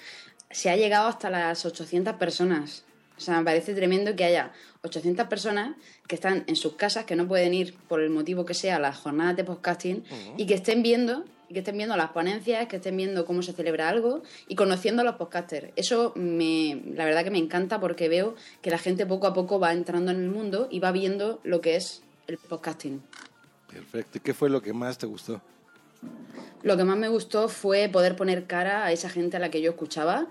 se 0.51 0.70
ha 0.70 0.77
llegado 0.77 1.07
hasta 1.07 1.31
las 1.31 1.64
800 1.64 2.16
personas. 2.16 2.85
O 3.17 3.21
sea, 3.21 3.39
me 3.39 3.45
parece 3.45 3.75
tremendo 3.75 4.14
que 4.14 4.25
haya 4.25 4.53
800 4.83 5.27
personas 5.27 5.77
que 6.07 6.14
están 6.14 6.45
en 6.47 6.57
sus 6.57 6.75
casas, 6.75 7.05
que 7.05 7.17
no 7.17 7.27
pueden 7.27 7.55
ir 7.55 7.75
por 7.89 8.01
el 8.01 8.11
motivo 8.11 8.45
que 8.45 8.55
sea 8.55 8.77
a 8.77 8.79
las 8.79 8.99
jornadas 8.99 9.37
de 9.37 9.45
podcasting 9.45 10.05
y 10.37 10.47
que 10.47 10.55
estén 10.55 10.83
viendo 10.83 11.25
que 11.53 11.61
estén 11.61 11.77
viendo 11.77 11.97
las 11.97 12.11
ponencias, 12.11 12.67
que 12.67 12.77
estén 12.77 12.97
viendo 12.97 13.25
cómo 13.25 13.43
se 13.43 13.53
celebra 13.53 13.89
algo 13.89 14.23
y 14.49 14.57
conociendo 14.57 15.03
a 15.03 15.05
los 15.05 15.17
podcasters. 15.17 15.69
Eso 15.77 16.12
me, 16.17 16.83
la 16.95 17.05
verdad 17.05 17.23
que 17.25 17.31
me 17.31 17.39
encanta 17.39 17.79
porque 17.79 18.09
veo 18.09 18.35
que 18.62 18.71
la 18.71 18.79
gente 18.79 19.07
poco 19.07 19.27
a 19.27 19.35
poco 19.35 19.61
va 19.61 19.73
entrando 19.73 20.11
en 20.11 20.21
el 20.23 20.29
mundo 20.29 20.69
y 20.71 20.81
va 20.81 20.91
viendo 20.91 21.41
lo 21.45 21.61
que 21.61 21.77
es 21.77 22.03
el 22.27 22.39
podcasting. 22.39 23.03
Perfecto. 23.71 24.19
¿Y 24.19 24.21
qué 24.23 24.35
fue 24.35 24.51
lo 24.51 24.61
que 24.61 24.73
más 24.73 24.99
te 24.99 25.07
gustó? 25.07 25.41
Lo 26.62 26.77
que 26.77 26.85
más 26.85 26.97
me 26.97 27.09
gustó 27.09 27.49
fue 27.49 27.89
poder 27.89 28.17
poner 28.17 28.47
cara 28.47 28.85
a 28.85 28.93
esa 28.93 29.09
gente 29.09 29.37
a 29.37 29.41
la 29.41 29.51
que 29.51 29.61
yo 29.61 29.71
escuchaba 29.71 30.27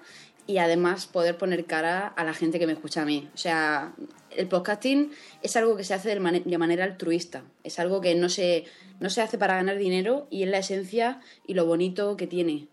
y 0.48 0.58
además 0.60 1.08
poder 1.08 1.38
poner 1.38 1.66
cara 1.66 2.08
a 2.08 2.24
la 2.24 2.34
gente 2.34 2.60
que 2.60 2.68
me 2.68 2.74
escucha 2.74 3.02
a 3.02 3.06
mí. 3.06 3.28
O 3.34 3.38
sea, 3.38 3.94
el 4.32 4.48
podcasting 4.48 5.12
es 5.42 5.56
algo 5.56 5.76
que 5.76 5.84
se 5.84 5.94
hace 5.94 6.10
de, 6.10 6.20
mane- 6.20 6.44
de 6.46 6.58
manera 6.58 6.84
altruista, 6.84 7.44
es 7.64 7.80
algo 7.80 8.00
que 8.02 8.14
no 8.16 8.30
se, 8.30 8.66
no 9.00 9.10
se 9.10 9.22
hace 9.22 9.38
para 9.38 9.56
ganar 9.56 9.78
dinero 9.78 10.28
y 10.30 10.44
es 10.44 10.50
la 10.50 10.60
esencia 10.60 11.20
y 11.48 11.54
lo 11.56 11.66
bonito 11.66 12.16
que 12.16 12.28
tiene. 12.28 12.68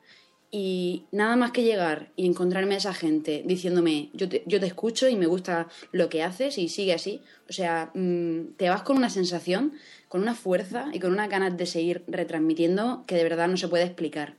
Y 0.54 1.06
nada 1.12 1.34
más 1.34 1.52
que 1.52 1.62
llegar 1.62 2.10
y 2.14 2.26
encontrarme 2.26 2.74
a 2.74 2.76
esa 2.76 2.92
gente 2.92 3.42
diciéndome, 3.46 4.10
yo 4.12 4.28
te, 4.28 4.42
yo 4.44 4.60
te 4.60 4.66
escucho 4.66 5.08
y 5.08 5.16
me 5.16 5.24
gusta 5.24 5.68
lo 5.92 6.10
que 6.10 6.22
haces 6.22 6.58
y 6.58 6.68
sigue 6.68 6.92
así. 6.92 7.22
O 7.48 7.54
sea, 7.54 7.90
mm, 7.94 8.56
te 8.58 8.68
vas 8.68 8.82
con 8.82 8.98
una 8.98 9.08
sensación, 9.08 9.72
con 10.08 10.20
una 10.20 10.34
fuerza 10.34 10.90
y 10.92 10.98
con 11.00 11.10
unas 11.12 11.30
ganas 11.30 11.56
de 11.56 11.64
seguir 11.64 12.04
retransmitiendo 12.06 13.02
que 13.06 13.14
de 13.14 13.22
verdad 13.22 13.48
no 13.48 13.56
se 13.56 13.68
puede 13.68 13.84
explicar. 13.84 14.34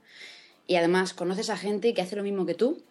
Y 0.68 0.76
además 0.76 1.16
conoces 1.16 1.50
a 1.50 1.58
gente 1.58 1.96
que 1.96 2.04
hace 2.04 2.16
lo 2.16 2.22
mismo 2.22 2.46
que 2.46 2.54
tú, 2.54 2.84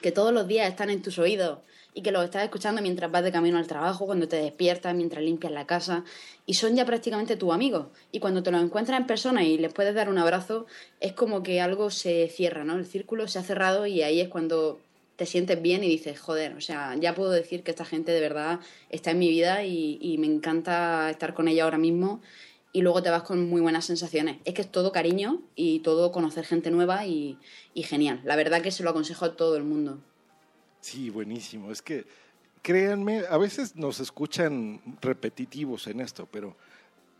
que 0.00 0.12
todos 0.12 0.32
los 0.32 0.48
días 0.48 0.68
están 0.68 0.90
en 0.90 1.02
tus 1.02 1.18
oídos 1.18 1.58
y 1.94 2.02
que 2.02 2.12
los 2.12 2.24
estás 2.24 2.44
escuchando 2.44 2.82
mientras 2.82 3.10
vas 3.10 3.24
de 3.24 3.32
camino 3.32 3.58
al 3.58 3.66
trabajo, 3.66 4.06
cuando 4.06 4.28
te 4.28 4.36
despiertas, 4.36 4.94
mientras 4.94 5.24
limpias 5.24 5.52
la 5.52 5.66
casa, 5.66 6.04
y 6.46 6.54
son 6.54 6.76
ya 6.76 6.84
prácticamente 6.84 7.36
tus 7.36 7.52
amigos. 7.52 7.86
Y 8.12 8.20
cuando 8.20 8.42
te 8.42 8.50
los 8.50 8.62
encuentras 8.62 9.00
en 9.00 9.06
persona 9.06 9.44
y 9.44 9.58
les 9.58 9.72
puedes 9.72 9.94
dar 9.94 10.08
un 10.08 10.18
abrazo, 10.18 10.66
es 11.00 11.12
como 11.12 11.42
que 11.42 11.60
algo 11.60 11.90
se 11.90 12.28
cierra, 12.28 12.64
¿no? 12.64 12.74
El 12.74 12.86
círculo 12.86 13.26
se 13.28 13.38
ha 13.38 13.42
cerrado 13.42 13.86
y 13.86 14.02
ahí 14.02 14.20
es 14.20 14.28
cuando 14.28 14.78
te 15.16 15.26
sientes 15.26 15.60
bien 15.60 15.84
y 15.84 15.88
dices, 15.88 16.18
joder, 16.18 16.54
o 16.54 16.62
sea, 16.62 16.96
ya 16.98 17.14
puedo 17.14 17.30
decir 17.30 17.62
que 17.62 17.72
esta 17.72 17.84
gente 17.84 18.12
de 18.12 18.20
verdad 18.20 18.60
está 18.88 19.10
en 19.10 19.18
mi 19.18 19.28
vida 19.28 19.64
y, 19.64 19.98
y 20.00 20.16
me 20.16 20.26
encanta 20.26 21.10
estar 21.10 21.34
con 21.34 21.46
ella 21.48 21.64
ahora 21.64 21.76
mismo. 21.76 22.22
Y 22.72 22.82
luego 22.82 23.02
te 23.02 23.10
vas 23.10 23.22
con 23.22 23.48
muy 23.48 23.60
buenas 23.60 23.84
sensaciones. 23.84 24.38
Es 24.44 24.54
que 24.54 24.62
es 24.62 24.70
todo 24.70 24.92
cariño 24.92 25.42
y 25.56 25.80
todo 25.80 26.12
conocer 26.12 26.44
gente 26.44 26.70
nueva 26.70 27.06
y, 27.06 27.38
y 27.74 27.82
genial. 27.82 28.20
La 28.24 28.36
verdad 28.36 28.62
que 28.62 28.70
se 28.70 28.82
lo 28.82 28.90
aconsejo 28.90 29.24
a 29.24 29.36
todo 29.36 29.56
el 29.56 29.64
mundo. 29.64 29.98
Sí, 30.80 31.10
buenísimo. 31.10 31.70
Es 31.70 31.82
que, 31.82 32.06
créanme, 32.62 33.22
a 33.28 33.38
veces 33.38 33.76
nos 33.76 34.00
escuchan 34.00 34.80
repetitivos 35.00 35.86
en 35.86 36.00
esto, 36.00 36.26
pero 36.30 36.56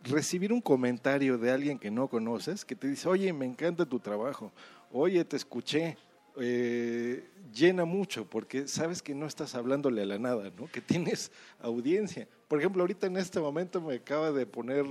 recibir 0.04 0.52
un 0.52 0.60
comentario 0.60 1.38
de 1.38 1.50
alguien 1.50 1.78
que 1.78 1.90
no 1.90 2.08
conoces, 2.08 2.64
que 2.64 2.74
te 2.74 2.88
dice, 2.88 3.08
oye, 3.08 3.32
me 3.32 3.46
encanta 3.46 3.84
tu 3.84 3.98
trabajo, 3.98 4.52
oye, 4.92 5.24
te 5.24 5.36
escuché, 5.36 5.96
eh, 6.38 7.28
llena 7.52 7.84
mucho, 7.84 8.24
porque 8.24 8.66
sabes 8.66 9.02
que 9.02 9.14
no 9.14 9.26
estás 9.26 9.54
hablándole 9.54 10.02
a 10.02 10.06
la 10.06 10.18
nada, 10.18 10.50
¿no? 10.56 10.70
Que 10.70 10.80
tienes 10.80 11.30
audiencia. 11.60 12.28
Por 12.48 12.58
ejemplo, 12.58 12.82
ahorita 12.82 13.06
en 13.06 13.16
este 13.16 13.40
momento 13.40 13.80
me 13.80 13.96
acaba 13.96 14.30
de 14.32 14.46
poner 14.46 14.86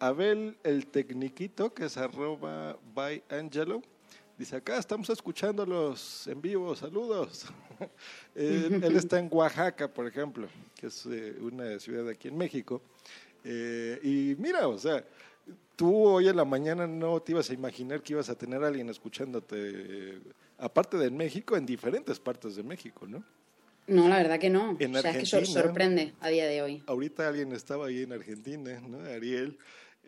Abel 0.00 0.56
el 0.64 0.86
Tecniquito, 0.86 1.72
que 1.74 1.84
es 1.84 1.96
arroba 1.96 2.78
by 2.94 3.22
Angelo. 3.28 3.82
Dice, 4.38 4.56
acá 4.56 4.78
estamos 4.78 5.10
escuchándolos 5.10 6.26
en 6.26 6.40
vivo, 6.40 6.74
saludos. 6.74 7.44
él, 8.34 8.80
él 8.82 8.96
está 8.96 9.18
en 9.18 9.28
Oaxaca, 9.30 9.86
por 9.86 10.06
ejemplo, 10.06 10.48
que 10.74 10.86
es 10.86 11.04
eh, 11.04 11.36
una 11.40 11.78
ciudad 11.78 12.08
aquí 12.08 12.28
en 12.28 12.38
México. 12.38 12.80
Eh, 13.44 14.00
y 14.02 14.36
mira, 14.40 14.66
o 14.66 14.78
sea, 14.78 15.04
tú 15.76 15.94
hoy 16.06 16.28
en 16.28 16.36
la 16.36 16.46
mañana 16.46 16.86
no 16.86 17.20
te 17.20 17.32
ibas 17.32 17.50
a 17.50 17.52
imaginar 17.52 18.02
que 18.02 18.14
ibas 18.14 18.30
a 18.30 18.34
tener 18.34 18.64
a 18.64 18.68
alguien 18.68 18.88
escuchándote, 18.88 19.56
eh, 19.58 20.18
aparte 20.56 20.96
de 20.96 21.08
en 21.08 21.16
México, 21.18 21.58
en 21.58 21.66
diferentes 21.66 22.18
partes 22.18 22.56
de 22.56 22.62
México, 22.62 23.06
¿no? 23.06 23.22
No, 23.86 24.08
la 24.08 24.16
verdad 24.16 24.38
que 24.38 24.50
no. 24.50 24.76
En 24.78 24.94
o 24.94 25.00
sea, 25.02 25.10
es 25.10 25.30
que 25.34 25.44
sorprende 25.46 26.14
a 26.20 26.28
día 26.28 26.46
de 26.46 26.62
hoy. 26.62 26.82
Ahorita 26.86 27.28
alguien 27.28 27.52
estaba 27.52 27.88
ahí 27.88 28.02
en 28.02 28.12
Argentina, 28.12 28.80
¿no? 28.80 29.00
Ariel. 29.00 29.58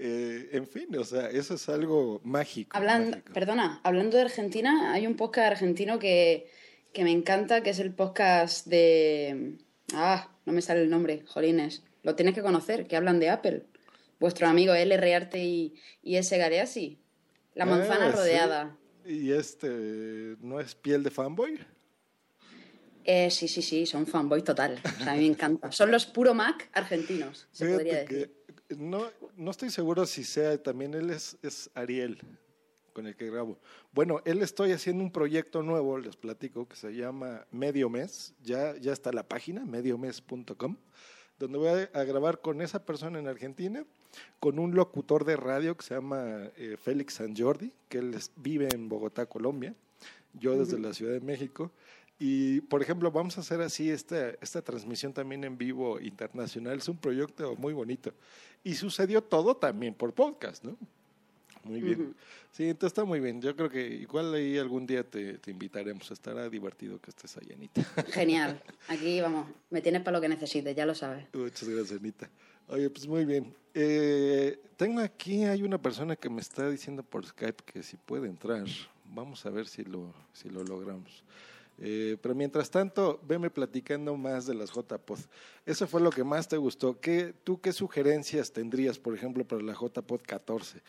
Eh, 0.04 0.48
en 0.52 0.66
fin, 0.66 0.88
o 0.96 1.04
sea, 1.04 1.30
eso 1.30 1.54
es 1.54 1.68
algo 1.68 2.20
mágico. 2.24 2.76
Hablando, 2.76 3.10
mágico. 3.12 3.32
perdona, 3.32 3.80
hablando 3.84 4.16
de 4.16 4.24
Argentina, 4.24 4.92
hay 4.92 5.06
un 5.06 5.14
podcast 5.14 5.52
argentino 5.52 6.00
que, 6.00 6.48
que 6.92 7.04
me 7.04 7.12
encanta, 7.12 7.62
que 7.62 7.70
es 7.70 7.78
el 7.78 7.92
podcast 7.94 8.66
de... 8.66 9.58
Ah, 9.94 10.28
no 10.44 10.52
me 10.52 10.60
sale 10.60 10.80
el 10.82 10.90
nombre, 10.90 11.22
Jolines. 11.26 11.84
Lo 12.02 12.16
tienes 12.16 12.34
que 12.34 12.42
conocer, 12.42 12.88
que 12.88 12.96
hablan 12.96 13.20
de 13.20 13.30
Apple. 13.30 13.62
Vuestro 14.18 14.48
amigo 14.48 14.74
L. 14.74 15.14
Arte 15.14 15.38
y, 15.44 15.74
y 16.02 16.16
S. 16.16 16.36
Gareasi. 16.36 16.98
La 17.54 17.64
manzana 17.64 18.06
Ah, 18.06 18.10
sí. 18.10 18.16
rodeada. 18.16 18.76
¿Y 19.06 19.30
este 19.32 19.68
no 20.40 20.58
es 20.58 20.74
piel 20.74 21.02
de 21.04 21.10
fanboy? 21.10 21.60
Eh, 23.04 23.30
sí, 23.30 23.48
sí, 23.48 23.62
sí, 23.62 23.84
son 23.84 24.06
fanboy 24.06 24.42
total. 24.42 24.80
O 25.00 25.02
sea, 25.04 25.12
a 25.12 25.16
mí 25.16 25.22
me 25.22 25.26
encanta. 25.26 25.70
Son 25.72 25.90
los 25.90 26.06
puro 26.06 26.34
Mac 26.34 26.70
argentinos, 26.72 27.48
se 27.50 27.66
Fíjate 27.66 27.82
podría 27.84 28.00
decir. 28.00 28.28
que 28.28 28.41
no, 28.78 29.04
no 29.36 29.50
estoy 29.50 29.70
seguro 29.70 30.06
si 30.06 30.24
sea 30.24 30.60
también 30.62 30.94
él 30.94 31.10
es, 31.10 31.36
es 31.42 31.70
Ariel 31.74 32.18
con 32.92 33.06
el 33.06 33.16
que 33.16 33.30
grabo. 33.30 33.58
Bueno, 33.92 34.20
él 34.26 34.42
estoy 34.42 34.72
haciendo 34.72 35.02
un 35.02 35.10
proyecto 35.10 35.62
nuevo, 35.62 35.96
les 35.98 36.16
platico, 36.16 36.68
que 36.68 36.76
se 36.76 36.94
llama 36.94 37.46
Medio 37.50 37.88
Mes. 37.88 38.34
Ya, 38.42 38.76
ya 38.76 38.92
está 38.92 39.12
la 39.12 39.26
página, 39.26 39.64
mediomes.com, 39.64 40.76
donde 41.38 41.58
voy 41.58 41.68
a, 41.68 41.98
a 41.98 42.04
grabar 42.04 42.40
con 42.42 42.60
esa 42.60 42.84
persona 42.84 43.18
en 43.18 43.28
Argentina, 43.28 43.84
con 44.40 44.58
un 44.58 44.74
locutor 44.74 45.24
de 45.24 45.36
radio 45.36 45.74
que 45.76 45.84
se 45.86 45.94
llama 45.94 46.50
eh, 46.56 46.76
Félix 46.78 47.14
San 47.14 47.34
Jordi, 47.34 47.72
que 47.88 47.98
él 47.98 48.12
es- 48.14 48.30
vive 48.36 48.68
en 48.74 48.88
Bogotá, 48.90 49.24
Colombia, 49.24 49.74
yo 50.34 50.58
desde 50.58 50.78
la 50.78 50.92
Ciudad 50.92 51.12
de 51.12 51.20
México. 51.20 51.70
Y, 52.18 52.60
por 52.62 52.82
ejemplo, 52.82 53.10
vamos 53.10 53.36
a 53.36 53.40
hacer 53.40 53.60
así 53.62 53.90
esta, 53.90 54.30
esta 54.40 54.62
transmisión 54.62 55.12
también 55.12 55.42
en 55.44 55.58
vivo 55.58 55.98
internacional. 55.98 56.78
Es 56.78 56.88
un 56.88 56.96
proyecto 56.98 57.56
muy 57.56 57.72
bonito. 57.72 58.12
Y 58.64 58.74
sucedió 58.74 59.22
todo 59.22 59.56
también 59.56 59.94
por 59.94 60.12
podcast, 60.12 60.64
¿no? 60.64 60.76
Muy 61.64 61.80
bien. 61.80 62.14
Sí, 62.50 62.64
entonces 62.64 62.88
está 62.88 63.04
muy 63.04 63.20
bien. 63.20 63.40
Yo 63.40 63.54
creo 63.54 63.70
que 63.70 63.86
igual 63.86 64.34
ahí 64.34 64.58
algún 64.58 64.86
día 64.86 65.04
te, 65.04 65.38
te 65.38 65.50
invitaremos. 65.50 66.10
Estará 66.10 66.48
divertido 66.48 67.00
que 67.00 67.10
estés 67.10 67.36
allá, 67.36 67.54
Anita. 67.54 67.82
Genial. 68.08 68.60
Aquí, 68.88 69.20
vamos, 69.20 69.46
me 69.70 69.80
tienes 69.80 70.02
para 70.02 70.16
lo 70.16 70.20
que 70.20 70.28
necesites, 70.28 70.74
ya 70.74 70.84
lo 70.84 70.94
sabes. 70.94 71.26
Muchas 71.32 71.68
gracias, 71.68 72.00
Anita. 72.00 72.28
Oye, 72.68 72.90
pues 72.90 73.06
muy 73.06 73.24
bien. 73.24 73.54
Eh, 73.74 74.60
tengo 74.76 75.00
aquí, 75.00 75.44
hay 75.44 75.62
una 75.62 75.78
persona 75.78 76.16
que 76.16 76.28
me 76.28 76.40
está 76.40 76.68
diciendo 76.68 77.02
por 77.02 77.24
Skype 77.26 77.64
que 77.64 77.82
si 77.82 77.96
puede 77.96 78.28
entrar. 78.28 78.64
Vamos 79.04 79.44
a 79.46 79.50
ver 79.50 79.66
si 79.66 79.84
lo, 79.84 80.12
si 80.32 80.48
lo 80.48 80.62
logramos. 80.64 81.22
Eh, 81.78 82.16
pero 82.20 82.34
mientras 82.34 82.70
tanto, 82.70 83.20
veme 83.26 83.50
platicando 83.50 84.16
más 84.16 84.46
de 84.46 84.54
las 84.54 84.70
JPod. 84.70 85.18
Eso 85.66 85.86
fue 85.86 86.00
lo 86.00 86.10
que 86.10 86.24
más 86.24 86.48
te 86.48 86.56
gustó. 86.56 87.00
¿Qué, 87.00 87.34
¿Tú 87.44 87.60
qué 87.60 87.72
sugerencias 87.72 88.52
tendrías, 88.52 88.98
por 88.98 89.14
ejemplo, 89.14 89.44
para 89.44 89.62
la 89.62 89.74
JPod 89.74 90.20
14? 90.22 90.80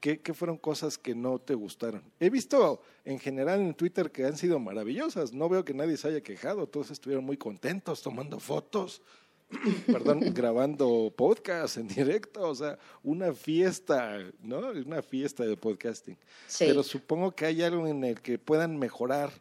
¿Qué, 0.00 0.20
¿Qué 0.20 0.34
fueron 0.34 0.58
cosas 0.58 0.98
que 0.98 1.14
no 1.14 1.38
te 1.38 1.54
gustaron? 1.54 2.02
He 2.18 2.28
visto 2.28 2.82
en 3.04 3.20
general 3.20 3.60
en 3.60 3.74
Twitter 3.74 4.10
que 4.10 4.24
han 4.24 4.36
sido 4.36 4.58
maravillosas. 4.58 5.32
No 5.32 5.48
veo 5.48 5.64
que 5.64 5.74
nadie 5.74 5.96
se 5.96 6.08
haya 6.08 6.20
quejado. 6.22 6.66
Todos 6.66 6.90
estuvieron 6.90 7.24
muy 7.24 7.36
contentos 7.36 8.02
tomando 8.02 8.40
fotos 8.40 9.00
perdón, 9.86 10.20
grabando 10.34 11.12
podcast 11.16 11.76
en 11.76 11.88
directo, 11.88 12.48
o 12.48 12.54
sea, 12.54 12.78
una 13.02 13.32
fiesta, 13.32 14.18
¿no? 14.42 14.70
Una 14.70 15.02
fiesta 15.02 15.44
de 15.44 15.56
podcasting. 15.56 16.16
Sí. 16.46 16.64
Pero 16.66 16.82
supongo 16.82 17.32
que 17.32 17.46
hay 17.46 17.62
algo 17.62 17.86
en 17.86 18.04
el 18.04 18.20
que 18.20 18.38
puedan 18.38 18.78
mejorar 18.78 19.32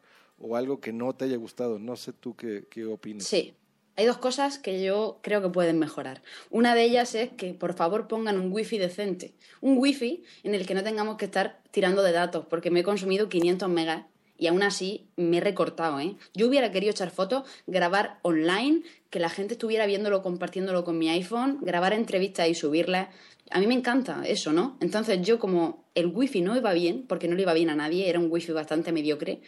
o 0.41 0.55
algo 0.55 0.79
que 0.79 0.93
no 0.93 1.13
te 1.13 1.25
haya 1.25 1.37
gustado. 1.37 1.79
No 1.79 1.95
sé 1.95 2.13
tú 2.13 2.35
qué, 2.35 2.65
opinas. 2.85 3.25
Sí. 3.25 3.53
Hay 3.97 4.05
dos 4.05 4.17
cosas 4.17 4.57
que 4.57 4.81
yo 4.81 5.19
creo 5.21 5.41
que 5.41 5.49
pueden 5.49 5.77
mejorar. 5.77 6.21
Una 6.49 6.75
de 6.75 6.83
ellas 6.83 7.13
es 7.13 7.29
que 7.29 7.53
por 7.53 7.73
favor 7.73 8.07
pongan 8.07 8.39
un 8.39 8.51
wifi 8.51 8.77
decente. 8.77 9.33
Un 9.59 9.77
wifi 9.77 10.23
en 10.43 10.55
el 10.55 10.65
que 10.65 10.73
no 10.73 10.83
tengamos 10.83 11.17
que 11.17 11.25
estar 11.25 11.61
tirando 11.71 12.01
de 12.01 12.13
datos, 12.13 12.45
porque 12.49 12.71
me 12.71 12.79
he 12.79 12.83
consumido 12.83 13.27
500 13.27 13.69
megas 13.69 14.05
Y 14.41 14.47
aún 14.47 14.63
así 14.63 15.05
me 15.17 15.37
he 15.37 15.39
recortado, 15.41 15.99
¿eh? 15.99 16.15
Yo 16.33 16.47
hubiera 16.47 16.71
querido 16.71 16.89
echar 16.89 17.11
fotos, 17.11 17.47
grabar 17.67 18.17
online, 18.23 18.81
que 19.11 19.19
la 19.19 19.29
gente 19.29 19.53
estuviera 19.53 19.85
viéndolo, 19.85 20.23
compartiéndolo 20.23 20.83
con 20.83 20.97
mi 20.97 21.09
iPhone, 21.09 21.59
grabar 21.61 21.93
entrevistas 21.93 22.47
y 22.49 22.55
subirlas. 22.55 23.09
A 23.51 23.59
mí 23.59 23.67
me 23.67 23.75
encanta 23.75 24.23
eso, 24.25 24.51
¿no? 24.51 24.77
Entonces 24.79 25.21
yo 25.21 25.37
como 25.37 25.85
el 25.93 26.07
wifi 26.07 26.41
no 26.41 26.57
iba 26.57 26.73
bien, 26.73 27.05
porque 27.07 27.27
no 27.27 27.35
le 27.35 27.43
iba 27.43 27.53
bien 27.53 27.69
a 27.69 27.75
nadie, 27.75 28.09
era 28.09 28.17
un 28.19 28.31
wifi 28.31 28.51
bastante 28.51 28.91
mediocre, 28.91 29.41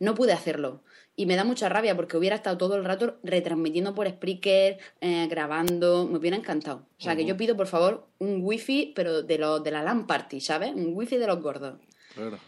no 0.00 0.16
pude 0.16 0.32
hacerlo. 0.32 0.82
Y 1.14 1.26
me 1.26 1.36
da 1.36 1.44
mucha 1.44 1.68
rabia 1.68 1.94
porque 1.94 2.16
hubiera 2.16 2.36
estado 2.36 2.56
todo 2.56 2.76
el 2.76 2.84
rato 2.84 3.18
retransmitiendo 3.22 3.94
por 3.94 4.08
Spreaker, 4.08 4.78
eh, 5.00 5.26
grabando, 5.28 6.08
me 6.10 6.18
hubiera 6.18 6.36
encantado. 6.36 6.86
O 6.98 7.02
sea, 7.02 7.14
que 7.14 7.26
yo 7.26 7.36
pido 7.36 7.56
por 7.56 7.66
favor 7.66 8.08
un 8.18 8.40
wifi, 8.42 8.92
pero 8.96 9.22
de, 9.22 9.38
los 9.38 9.62
de 9.62 9.70
la 9.70 9.82
LAN 9.82 10.06
party, 10.06 10.40
¿sabes? 10.40 10.74
Un 10.74 10.94
wifi 10.94 11.18
de 11.18 11.26
los 11.26 11.40
gordos. 11.40 11.74
Claro. 12.14 12.38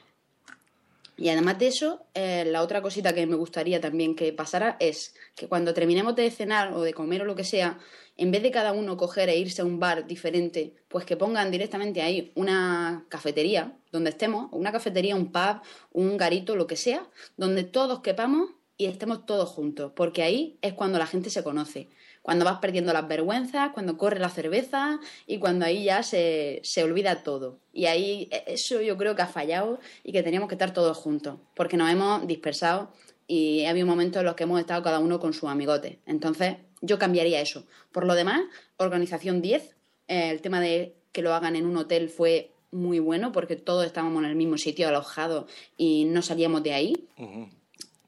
Y 1.23 1.29
además 1.29 1.57
de 1.61 1.68
eso, 1.68 2.05
eh, 2.14 2.45
la 2.45 2.62
otra 2.62 2.83
cosita 2.83 3.14
que 3.14 3.29
me 3.29 3.37
gustaría 3.37 3.81
también 3.81 4.16
que 4.16 4.33
pasara 4.33 4.77
es 4.81 5.14
que 5.37 5.47
cuando 5.47 5.73
terminemos 5.73 6.16
de 6.16 6.29
cenar 6.33 6.73
o 6.73 6.83
de 6.83 6.93
comer 6.93 7.23
o 7.23 7.25
lo 7.25 7.37
que 7.37 7.45
sea, 7.45 7.79
en 8.16 8.33
vez 8.33 8.43
de 8.43 8.51
cada 8.51 8.73
uno 8.73 8.97
coger 8.97 9.29
e 9.29 9.39
irse 9.39 9.62
a 9.62 9.64
un 9.64 9.79
bar 9.79 10.09
diferente, 10.09 10.75
pues 10.89 11.05
que 11.05 11.16
pongan 11.16 11.53
directamente 11.53 12.03
ahí 12.03 12.33
una 12.35 13.07
cafetería 13.09 13.79
donde 13.93 14.11
estemos, 14.11 14.49
una 14.51 14.73
cafetería, 14.73 15.14
un 15.14 15.31
pub, 15.31 15.61
un 15.93 16.16
garito, 16.16 16.57
lo 16.57 16.66
que 16.66 16.75
sea, 16.75 17.09
donde 17.37 17.62
todos 17.62 18.01
quepamos 18.01 18.51
y 18.77 18.87
estemos 18.87 19.25
todos 19.25 19.49
juntos, 19.49 19.93
porque 19.95 20.25
ahí 20.25 20.59
es 20.61 20.73
cuando 20.73 20.99
la 20.99 21.07
gente 21.07 21.31
se 21.31 21.45
conoce, 21.45 21.89
cuando 22.23 22.45
vas 22.45 22.59
perdiendo 22.61 22.93
las 22.93 23.07
vergüenzas, 23.07 23.73
cuando 23.73 23.99
corre 23.99 24.20
la 24.20 24.31
cerveza 24.31 25.01
y 25.27 25.39
cuando 25.39 25.66
ahí 25.66 25.85
ya 25.85 26.03
se, 26.03 26.61
se 26.62 26.83
olvida 26.85 27.23
todo. 27.23 27.59
Y 27.73 27.87
ahí 27.87 28.29
eh, 28.31 28.45
eso 28.47 28.81
yo 28.81 28.97
creo 28.97 29.14
que 29.14 29.23
ha 29.23 29.27
fallado 29.27 29.81
y 30.05 30.12
que 30.12 30.23
teníamos 30.23 30.49
que 30.49 30.55
estar 30.55 30.73
todos 30.73 30.97
juntos, 30.97 31.39
porque 31.55 31.77
nos 31.77 31.91
hemos 31.91 32.27
dispersado 32.27 32.93
y 33.27 33.64
ha 33.64 33.70
habido 33.70 33.87
momentos 33.87 34.20
en 34.20 34.27
los 34.27 34.35
que 34.35 34.45
hemos 34.45 34.61
estado 34.61 34.83
cada 34.83 34.99
uno 34.99 35.18
con 35.20 35.33
su 35.33 35.49
amigote. 35.49 36.01
Entonces, 36.07 36.57
yo 36.81 36.99
cambiaría 36.99 37.41
eso. 37.41 37.66
Por 37.91 38.07
lo 38.07 38.14
demás, 38.14 38.43
organización 38.77 39.43
10, 39.43 39.77
eh, 40.09 40.31
el 40.31 40.41
tema 40.41 40.61
de 40.61 40.97
que 41.12 41.23
lo 41.23 41.35
hagan 41.35 41.57
en 41.57 41.66
un 41.66 41.77
hotel 41.77 42.09
fue 42.09 42.53
muy 42.70 42.99
bueno 42.99 43.33
porque 43.33 43.57
todos 43.57 43.85
estábamos 43.85 44.25
en 44.25 44.31
el 44.31 44.37
mismo 44.37 44.59
sitio 44.59 44.89
alojados 44.89 45.51
y 45.77 46.07
no 46.07 46.23
salíamos 46.23 46.62
de 46.62 46.73
ahí. 46.73 47.09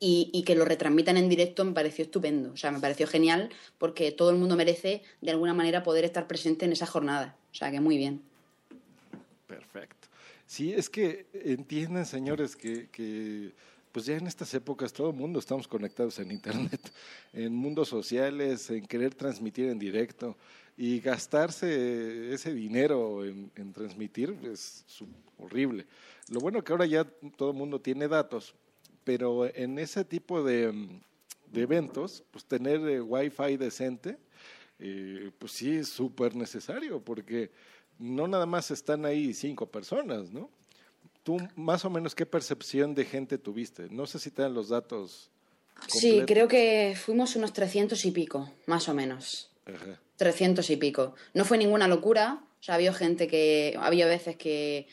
Y, 0.01 0.43
que 0.45 0.55
lo 0.55 0.67
retransmitan 0.67 1.17
en 1.17 1.31
directo 1.31 1.65
me 1.65 1.73
pareció 1.73 2.05
estupendo. 2.05 2.53
O 2.53 2.57
sea, 2.59 2.71
me 2.71 2.79
pareció 2.79 3.07
genial 3.07 3.49
porque 3.79 4.13
todo 4.13 4.31
el 4.31 4.37
mundo 4.37 4.55
merece 4.55 5.03
de 5.23 5.31
alguna 5.31 5.55
manera 5.55 5.83
poder 5.83 6.05
estar 6.05 6.27
presente 6.27 6.67
en 6.67 6.73
esa 6.73 6.85
jornada. 6.85 7.39
O 7.53 7.55
sea, 7.55 7.71
que 7.71 7.81
muy 7.81 7.97
bien. 7.97 8.21
Perfecto. 9.47 10.09
Sí, 10.47 10.75
es 10.75 10.91
que 10.91 11.27
entienden, 11.33 12.05
señores, 12.05 12.55
que, 12.55 13.53
pues 13.93 14.07
ya 14.07 14.17
en 14.17 14.27
estas 14.27 14.53
épocas 14.53 14.93
todo 14.93 15.11
el 15.11 15.17
mundo 15.17 15.39
estamos 15.39 15.67
conectados 15.67 16.19
en 16.19 16.33
Internet, 16.33 16.93
en 17.33 17.55
mundos 17.55 17.89
sociales, 17.89 18.69
en 18.71 18.87
querer 18.87 19.15
transmitir 19.15 19.69
en 19.71 19.79
directo 19.79 20.37
y 20.77 21.01
gastarse 21.01 22.35
ese 22.35 22.53
dinero 22.53 23.25
en, 23.25 23.51
en 23.57 23.73
transmitir 23.73 24.37
es 24.45 24.85
horrible. 25.39 25.87
Lo 26.29 26.41
bueno 26.41 26.63
que 26.63 26.73
ahora 26.73 26.87
ya 26.87 27.05
todo 27.37 27.51
el 27.51 27.57
mundo 27.57 27.81
tiene 27.81 28.09
datos, 28.09 28.55
pero 29.05 29.47
en 29.55 29.79
ese 29.79 30.05
tipo 30.05 30.43
de, 30.43 30.73
mm, 30.73 31.01
de 31.53 31.63
eventos, 31.63 32.25
pues 32.31 32.45
tener 32.45 32.81
eh, 32.89 33.01
wifi 33.01 33.57
decente, 33.57 34.19
eh, 34.79 35.31
pues 35.39 35.53
sí 35.53 35.77
es 35.77 35.89
súper 35.89 36.35
necesario, 36.35 37.01
porque 37.01 37.51
no 37.99 38.27
nada 38.27 38.47
más 38.47 38.71
están 38.71 39.05
ahí 39.05 39.33
cinco 39.33 39.67
personas, 39.67 40.33
¿no? 40.33 40.51
Tú, 41.23 41.39
más 41.55 41.85
o 41.85 41.91
menos, 41.91 42.15
¿qué 42.15 42.27
percepción 42.27 42.95
de 42.95 43.05
gente 43.05 43.39
tuviste? 43.39 43.89
No 43.91 44.07
sé 44.07 44.19
si 44.19 44.31
te 44.31 44.43
dan 44.43 44.53
los 44.53 44.69
datos. 44.69 45.31
Sí, 45.89 46.19
completos. 46.19 46.27
creo 46.27 46.49
que 46.49 46.97
fuimos 46.97 47.37
unos 47.37 47.53
300 47.53 48.05
y 48.05 48.11
pico, 48.11 48.51
más 48.67 48.89
o 48.89 48.95
menos. 48.95 49.51
Ajá. 49.65 50.01
300 50.17 50.69
y 50.71 50.77
pico. 50.77 51.15
No 51.33 51.45
fue 51.45 51.59
ninguna 51.59 51.89
locura. 51.89 52.45
O 52.61 52.63
sea, 52.63 52.77
había 52.77 52.93
gente 52.93 53.27
que. 53.27 53.77
Había 53.81 54.07
veces 54.07 54.37
que 54.37 54.87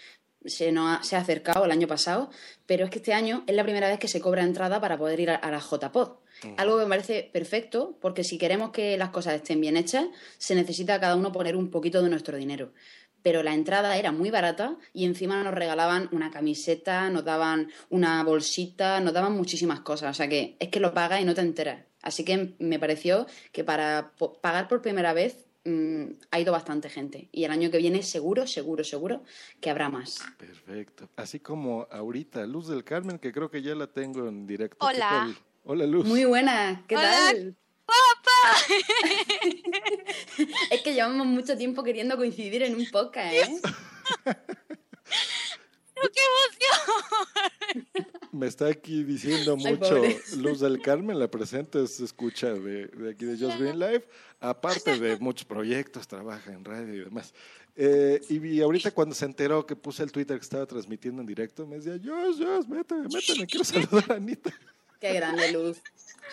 se, 0.45 0.71
nos 0.71 0.99
ha, 0.99 1.03
se 1.03 1.15
ha 1.15 1.19
acercado 1.19 1.65
el 1.65 1.71
año 1.71 1.87
pasado, 1.87 2.29
pero 2.65 2.85
es 2.85 2.91
que 2.91 2.99
este 2.99 3.13
año 3.13 3.43
es 3.47 3.55
la 3.55 3.63
primera 3.63 3.87
vez 3.87 3.99
que 3.99 4.07
se 4.07 4.21
cobra 4.21 4.43
entrada 4.43 4.79
para 4.81 4.97
poder 4.97 5.19
ir 5.19 5.29
a, 5.31 5.35
a 5.35 5.51
la 5.51 5.59
JPod. 5.59 6.21
Algo 6.57 6.77
que 6.77 6.83
me 6.85 6.89
parece 6.89 7.29
perfecto, 7.31 7.97
porque 8.01 8.23
si 8.23 8.37
queremos 8.37 8.71
que 8.71 8.97
las 8.97 9.09
cosas 9.09 9.35
estén 9.35 9.61
bien 9.61 9.77
hechas, 9.77 10.05
se 10.37 10.55
necesita 10.55 10.99
cada 10.99 11.15
uno 11.15 11.31
poner 11.31 11.55
un 11.55 11.69
poquito 11.69 12.01
de 12.01 12.09
nuestro 12.09 12.35
dinero. 12.37 12.73
Pero 13.21 13.43
la 13.43 13.53
entrada 13.53 13.95
era 13.97 14.11
muy 14.11 14.31
barata 14.31 14.75
y 14.93 15.05
encima 15.05 15.43
nos 15.43 15.53
regalaban 15.53 16.09
una 16.11 16.31
camiseta, 16.31 17.09
nos 17.11 17.23
daban 17.23 17.71
una 17.89 18.23
bolsita, 18.23 18.99
nos 18.99 19.13
daban 19.13 19.33
muchísimas 19.33 19.81
cosas. 19.81 20.11
O 20.11 20.13
sea 20.15 20.27
que 20.27 20.55
es 20.59 20.69
que 20.69 20.79
lo 20.79 20.93
pagas 20.93 21.21
y 21.21 21.25
no 21.25 21.35
te 21.35 21.41
enteras. 21.41 21.85
Así 22.01 22.25
que 22.25 22.55
me 22.57 22.79
pareció 22.79 23.27
que 23.51 23.63
para 23.63 24.13
pagar 24.41 24.67
por 24.67 24.81
primera 24.81 25.13
vez 25.13 25.45
mm, 25.66 26.03
ha 26.32 26.39
ido 26.39 26.51
bastante 26.51 26.89
gente. 26.89 27.30
Y 27.32 27.43
el 27.43 27.51
año 27.51 27.72
que 27.72 27.78
viene 27.78 28.03
seguro, 28.03 28.47
seguro, 28.47 28.84
seguro 28.84 29.24
que 29.59 29.70
habrá 29.70 29.89
más. 29.89 30.20
Perfecto. 30.38 31.09
Así 31.16 31.39
como 31.39 31.88
ahorita, 31.91 32.45
Luz 32.45 32.68
del 32.68 32.84
Carmen, 32.84 33.20
que 33.20 33.32
creo 33.32 33.49
que 33.49 33.62
ya 33.62 33.76
la 33.76 33.88
tengo 33.88 34.28
en 34.28 34.47
directo. 34.47 34.78
¿Qué 34.80 34.95
Hola. 34.95 35.09
tal? 35.09 35.38
Hola, 35.64 35.86
Luz. 35.86 36.05
Muy 36.05 36.26
buena, 36.26 36.84
¿qué 36.88 36.97
Hola, 36.97 37.12
tal? 37.12 37.55
es 40.72 40.82
que 40.82 40.93
llevamos 40.93 41.28
mucho 41.28 41.57
tiempo 41.57 41.84
queriendo 41.84 42.18
coincidir 42.18 42.64
en 42.64 42.76
un 42.76 42.89
podcast, 42.89 43.34
¿eh? 43.34 43.62
¡Qué 46.01 46.21
emoción! 46.31 47.87
Me 48.31 48.47
está 48.47 48.67
aquí 48.67 49.03
diciendo 49.03 49.57
mucho. 49.57 50.01
Luz 50.37 50.61
del 50.61 50.81
Carmen, 50.81 51.19
la 51.19 51.29
presente 51.29 51.85
se 51.87 52.05
escucha 52.05 52.53
de, 52.53 52.87
de 52.87 53.11
aquí 53.11 53.25
de 53.25 53.37
Just 53.37 53.59
Green 53.59 53.77
Live, 53.77 54.07
aparte 54.39 54.99
de 54.99 55.17
muchos 55.17 55.45
proyectos, 55.45 56.07
trabaja 56.07 56.51
en 56.51 56.63
radio 56.63 56.93
y 56.93 56.99
demás. 56.99 57.33
Eh, 57.75 58.21
y, 58.29 58.45
y 58.47 58.61
ahorita 58.61 58.91
cuando 58.91 59.15
se 59.15 59.25
enteró 59.25 59.65
que 59.65 59.75
puse 59.75 60.03
el 60.03 60.11
Twitter 60.11 60.37
que 60.37 60.43
estaba 60.43 60.65
transmitiendo 60.65 61.21
en 61.21 61.27
directo, 61.27 61.65
me 61.65 61.77
decía, 61.79 61.99
Jos, 62.03 62.37
Jos, 62.37 62.67
méteme, 62.67 63.07
méteme, 63.13 63.47
quiero 63.47 63.63
saludar 63.63 64.11
a 64.11 64.15
Anita. 64.15 64.51
Qué 64.99 65.13
grande 65.13 65.51
luz. 65.51 65.81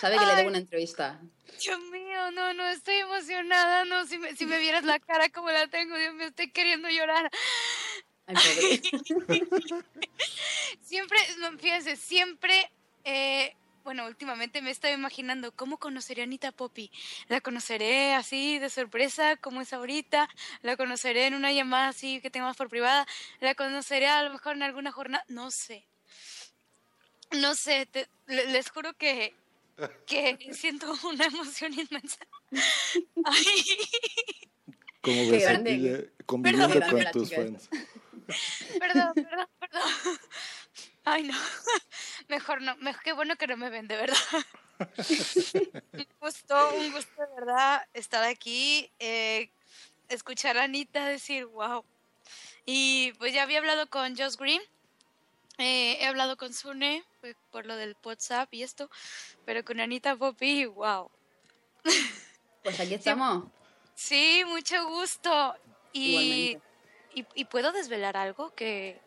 Sabe 0.00 0.16
que 0.18 0.26
le 0.26 0.34
debo 0.36 0.48
una 0.48 0.58
entrevista. 0.58 1.20
Dios 1.60 1.80
mío, 1.90 2.30
no, 2.32 2.54
no, 2.54 2.68
estoy 2.68 2.96
emocionada. 2.96 3.84
No, 3.84 4.06
si 4.06 4.18
me, 4.18 4.36
si 4.36 4.46
me 4.46 4.58
vieras 4.58 4.84
la 4.84 5.00
cara 5.00 5.28
como 5.30 5.50
la 5.50 5.66
tengo, 5.66 5.96
Dios 5.96 6.14
mío, 6.14 6.26
estoy 6.28 6.50
queriendo 6.50 6.88
llorar. 6.88 7.30
Ay. 8.29 8.81
Siempre, 10.83 11.18
no, 11.39 11.57
fíjense, 11.59 11.97
siempre, 11.97 12.70
eh, 13.05 13.55
bueno, 13.85 14.07
últimamente 14.07 14.62
me 14.62 14.70
estaba 14.70 14.93
imaginando 14.95 15.53
cómo 15.53 15.79
conoceré 15.79 16.22
a 16.22 16.24
Anita 16.24 16.53
Poppy. 16.53 16.91
La 17.29 17.41
conoceré 17.41 18.14
así 18.14 18.59
de 18.59 18.70
sorpresa, 18.70 19.37
como 19.37 19.61
es 19.61 19.72
ahorita. 19.72 20.29
La 20.62 20.76
conoceré 20.76 21.26
en 21.26 21.35
una 21.35 21.53
llamada 21.53 21.89
así 21.89 22.20
que 22.20 22.31
tengamos 22.31 22.57
por 22.57 22.68
privada. 22.68 23.07
La 23.41 23.55
conoceré 23.55 24.07
a 24.09 24.22
lo 24.22 24.31
mejor 24.33 24.57
en 24.57 24.62
alguna 24.62 24.93
jornada. 24.93 25.24
No 25.29 25.51
sé. 25.51 25.85
No 27.33 27.55
sé, 27.55 27.87
te- 27.87 28.09
le- 28.26 28.47
les 28.51 28.70
juro 28.70 28.95
que, 28.95 29.35
que 30.07 30.39
siento 30.53 30.93
una 31.05 31.26
emoción 31.26 31.72
inmensa. 31.74 32.26
Ay, 33.24 33.64
Como 35.03 35.20
aquí 35.22 35.31
ya 35.31 35.39
conviviendo 36.26 36.81
con 36.91 37.05
tus 37.12 37.35
fans. 37.35 37.68
Perdón, 38.79 39.12
perdón, 39.14 39.49
perdón. 39.59 40.18
Ay, 41.05 41.22
no. 41.24 41.35
Mejor 42.29 42.62
no. 42.62 42.76
Mejor, 42.76 43.03
qué 43.03 43.12
bueno 43.12 43.37
que 43.37 43.47
no 43.47 43.57
me 43.57 43.70
ven, 43.70 43.89
de 43.89 43.97
verdad. 43.97 44.16
un 45.93 46.07
gusto, 46.20 46.74
un 46.74 46.93
gusto 46.93 47.20
de 47.20 47.35
verdad 47.35 47.87
estar 47.95 48.22
aquí, 48.24 48.91
eh, 48.99 49.51
escuchar 50.09 50.57
a 50.59 50.64
Anita 50.64 51.07
decir, 51.07 51.47
wow. 51.47 51.85
Y 52.66 53.12
pues 53.18 53.33
ya 53.33 53.43
había 53.43 53.59
hablado 53.59 53.89
con 53.89 54.16
Josh 54.16 54.37
Green, 54.37 54.61
eh, 55.59 55.99
he 56.01 56.07
hablado 56.07 56.37
con 56.37 56.53
Sune 56.55 57.05
pues, 57.20 57.35
por 57.51 57.66
lo 57.66 57.76
del 57.76 57.97
WhatsApp 58.05 58.53
y 58.55 58.62
esto, 58.62 58.89
pero 59.45 59.64
con 59.64 59.81
Anita 59.81 60.14
Poppy, 60.16 60.66
wow. 60.66 61.11
Pues 62.62 62.79
aquí 62.79 62.95
estamos. 62.95 63.45
Sí, 63.95 64.45
mucho 64.47 64.89
gusto. 64.89 65.57
Y, 65.93 66.51
Igualmente. 66.51 66.67
Y, 67.20 67.26
y 67.34 67.44
puedo 67.46 67.72
desvelar 67.72 68.16
algo 68.16 68.54
que, 68.54 69.00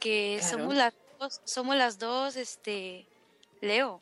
que 0.00 0.36
Claro. 0.40 0.58
somos 0.58 0.74
las 0.74 0.94
dos, 1.18 1.40
somos 1.44 1.76
las 1.76 1.98
dos, 1.98 2.36
este, 2.36 3.06
Leo. 3.60 4.00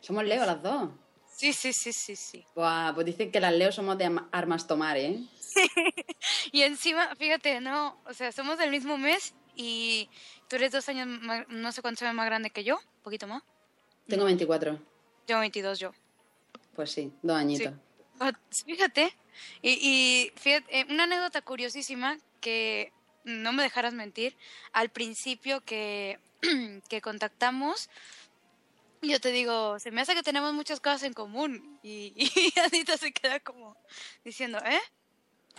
Somos 0.00 0.24
Leo 0.24 0.44
las 0.46 0.62
dos. 0.62 0.90
Sí, 1.36 1.52
sí, 1.52 1.72
sí, 1.72 1.92
sí, 1.92 2.16
sí. 2.16 2.44
Buah, 2.54 2.92
pues 2.94 3.06
dicen 3.06 3.30
que 3.32 3.40
las 3.40 3.52
Leo 3.52 3.72
somos 3.72 3.96
de 3.98 4.10
armas 4.32 4.66
tomar, 4.66 4.96
¿eh? 4.96 5.18
Y 6.52 6.62
encima, 6.62 7.14
fíjate, 7.16 7.60
no, 7.60 7.98
o 8.04 8.12
sea, 8.12 8.30
somos 8.32 8.58
del 8.58 8.70
mismo 8.70 8.98
mes 8.98 9.34
y 9.56 10.08
tú 10.48 10.56
eres 10.56 10.72
dos 10.72 10.88
años, 10.88 11.06
más- 11.06 11.46
no 11.48 11.72
sé 11.72 11.80
cuántos 11.82 12.02
años 12.02 12.14
más 12.14 12.26
grande 12.26 12.50
que 12.50 12.62
yo, 12.64 12.76
un 12.76 13.02
poquito 13.02 13.26
más. 13.26 13.42
Tengo 14.06 14.24
24. 14.24 14.78
Yo 15.26 15.38
22, 15.40 15.78
yo. 15.78 15.92
Pues 16.74 16.90
sí, 16.90 17.12
dos 17.22 17.36
añitos. 17.36 17.72
Ah, 18.18 18.32
Fíjate, 18.66 19.16
y, 19.62 19.70
y 19.80 20.32
fíjate, 20.36 20.80
eh, 20.80 20.86
una 20.90 21.04
anécdota 21.04 21.40
curiosísima 21.42 22.18
que 22.40 22.92
no 23.24 23.52
me 23.52 23.62
dejarás 23.62 23.94
mentir, 23.94 24.36
al 24.72 24.90
principio 24.90 25.62
que 25.64 26.18
que 26.88 27.00
contactamos, 27.00 27.90
yo 29.02 29.20
te 29.20 29.30
digo, 29.30 29.78
se 29.78 29.90
me 29.90 30.00
hace 30.00 30.14
que 30.14 30.22
tenemos 30.22 30.52
muchas 30.52 30.80
cosas 30.80 31.04
en 31.04 31.14
común. 31.14 31.78
Y, 31.82 32.12
y 32.54 32.58
Anita 32.60 32.96
se 32.96 33.12
queda 33.12 33.40
como 33.40 33.76
diciendo, 34.24 34.58
¿eh? 34.64 34.80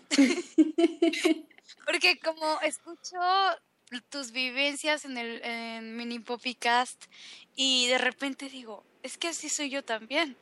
Porque 1.86 2.19
como 2.19 2.59
escucho 2.61 3.17
tus 4.09 4.32
vivencias 4.32 5.05
en 5.05 5.17
el 5.17 5.41
en 5.43 5.97
Mini 5.97 6.19
Poppycast 6.19 7.05
y 7.55 7.88
de 7.88 7.97
repente 7.97 8.49
digo, 8.49 8.84
es 9.03 9.17
que 9.17 9.29
así 9.29 9.49
soy 9.49 9.69
yo 9.69 9.84
también. 9.84 10.36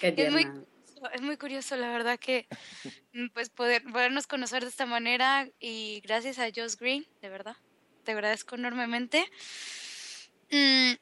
Qué 0.00 0.14
Es 0.16 0.32
muy. 0.32 0.46
Es 1.12 1.22
muy 1.22 1.36
curioso, 1.36 1.76
la 1.76 1.88
verdad, 1.88 2.18
que 2.18 2.46
mm, 3.12 3.28
pues 3.32 3.50
poder, 3.50 3.82
podernos 3.84 4.26
conocer 4.26 4.62
de 4.62 4.70
esta 4.70 4.86
manera 4.86 5.48
y 5.60 6.00
gracias 6.00 6.38
a 6.38 6.48
Josh 6.54 6.76
Green, 6.78 7.06
de 7.20 7.28
verdad, 7.28 7.56
te 8.04 8.12
agradezco 8.12 8.54
enormemente. 8.54 9.24
Mm, 10.50 10.92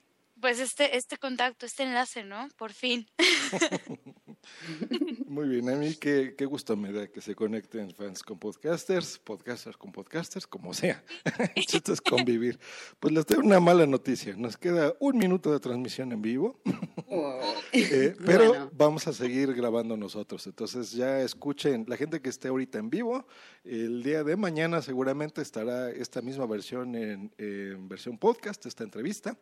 pues 0.41 0.59
este, 0.59 0.97
este 0.97 1.19
contacto, 1.19 1.67
este 1.67 1.85
enlace, 1.85 2.25
¿no? 2.25 2.49
Por 2.57 2.73
fin. 2.73 3.09
Muy 5.33 5.49
bien, 5.49 5.67
a 5.71 5.77
mí 5.77 5.95
qué, 5.95 6.35
qué 6.37 6.45
gusto 6.45 6.77
me 6.77 6.93
da 6.93 7.07
que 7.07 7.23
se 7.23 7.35
conecten 7.35 7.91
fans 7.95 8.23
con 8.23 8.39
podcasters, 8.39 9.19
podcasters 9.19 9.79
con 9.79 9.91
podcasters, 9.91 10.47
como 10.47 10.75
sea. 10.75 11.03
Chiste 11.57 11.91
es 11.91 12.03
convivir. 12.03 12.59
Pues 13.01 13.15
les 13.15 13.25
tengo 13.25 13.41
una 13.41 13.59
mala 13.59 13.87
noticia. 13.87 14.37
Nos 14.37 14.59
queda 14.59 14.93
un 15.01 15.17
minuto 15.17 15.51
de 15.51 15.59
transmisión 15.59 16.13
en 16.13 16.21
vivo, 16.21 16.61
Oh. 17.07 17.41
eh, 17.73 18.15
pero 18.27 18.49
Bueno. 18.49 18.71
vamos 18.77 19.07
a 19.07 19.15
seguir 19.15 19.55
grabando 19.55 19.97
nosotros. 19.97 20.47
Entonces 20.47 20.93
ya 20.93 21.23
escuchen, 21.23 21.87
la 21.89 21.97
gente 21.97 22.21
que 22.21 22.29
esté 22.29 22.49
ahorita 22.49 22.79
en 22.79 22.91
vivo, 22.91 23.27
el 23.65 24.03
día 24.03 24.25
de 24.25 24.37
mañana 24.37 24.83
seguramente 24.83 25.41
estará 25.41 25.91
esta 25.91 26.21
misma 26.21 26.45
versión 26.45 26.95
en, 26.95 27.33
en 27.39 27.89
versión 27.89 28.19
podcast, 28.19 28.67
esta 28.67 28.85
entrevista, 28.85 29.39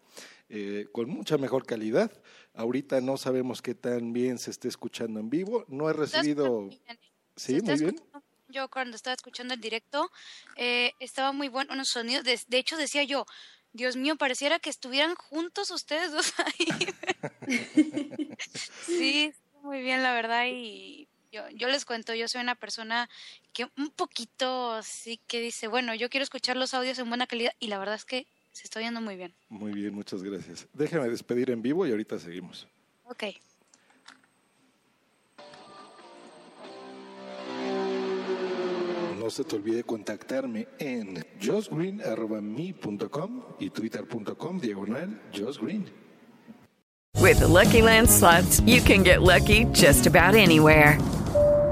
eh, 0.48 0.86
con 0.92 1.10
mucha 1.10 1.36
mejor 1.36 1.66
calidad. 1.66 2.12
Ahorita 2.54 3.00
no 3.00 3.16
sabemos 3.16 3.62
qué 3.62 3.74
tan 3.74 4.12
bien 4.12 4.38
se 4.38 4.50
esté 4.50 4.68
escuchando 4.68 5.20
en 5.20 5.30
vivo. 5.30 5.64
No 5.68 5.88
he 5.88 5.92
recibido... 5.92 6.68
Sí, 7.36 7.52
muy 7.54 7.62
bien. 7.62 7.74
escuchando- 7.94 8.22
Yo 8.48 8.68
cuando 8.68 8.96
estaba 8.96 9.14
escuchando 9.14 9.54
el 9.54 9.60
directo, 9.60 10.10
eh, 10.56 10.92
estaba 10.98 11.32
muy 11.32 11.48
bueno 11.48 11.72
unos 11.72 11.88
sonidos. 11.88 12.24
De, 12.24 12.38
de 12.48 12.58
hecho, 12.58 12.76
decía 12.76 13.04
yo, 13.04 13.24
Dios 13.72 13.96
mío, 13.96 14.16
pareciera 14.16 14.58
que 14.58 14.68
estuvieran 14.70 15.14
juntos 15.14 15.70
ustedes 15.70 16.10
dos 16.12 16.32
ahí. 16.38 16.66
sí, 18.86 19.32
muy 19.62 19.80
bien, 19.82 20.02
la 20.02 20.12
verdad. 20.12 20.46
Y 20.50 21.08
yo, 21.32 21.48
yo 21.50 21.68
les 21.68 21.84
cuento, 21.84 22.14
yo 22.14 22.26
soy 22.28 22.40
una 22.40 22.56
persona 22.56 23.08
que 23.52 23.68
un 23.78 23.90
poquito 23.90 24.82
sí 24.82 25.20
que 25.28 25.40
dice, 25.40 25.68
bueno, 25.68 25.94
yo 25.94 26.10
quiero 26.10 26.24
escuchar 26.24 26.56
los 26.56 26.74
audios 26.74 26.98
en 26.98 27.08
buena 27.08 27.26
calidad. 27.26 27.54
Y 27.60 27.68
la 27.68 27.78
verdad 27.78 27.94
es 27.94 28.04
que 28.04 28.26
se 28.52 28.64
está 28.64 28.80
oyendo 28.80 29.00
muy 29.00 29.16
bien. 29.16 29.32
Muy 29.48 29.72
bien, 29.72 29.94
muchas 29.94 30.22
gracias. 30.22 30.66
Déjame 30.74 31.08
despedir 31.08 31.50
en 31.50 31.62
vivo 31.62 31.86
y 31.86 31.90
ahorita 31.90 32.18
seguimos. 32.18 32.68
Ok. 33.04 33.24
No 39.18 39.30
se 39.30 39.44
te 39.44 39.56
olvide 39.56 39.84
contactarme 39.84 40.66
en 40.78 41.24
josgreen.me.com 41.40 43.42
y 43.60 43.70
twitter.com 43.70 44.60
diagonal 44.60 45.20
josgreen. 45.32 45.86
With 47.20 47.40
the 47.40 47.46
Lucky 47.46 47.82
Land 47.82 48.08
slots, 48.08 48.60
you 48.60 48.80
can 48.80 49.02
get 49.02 49.20
lucky 49.20 49.66
just 49.72 50.06
about 50.06 50.34
anywhere. 50.34 50.96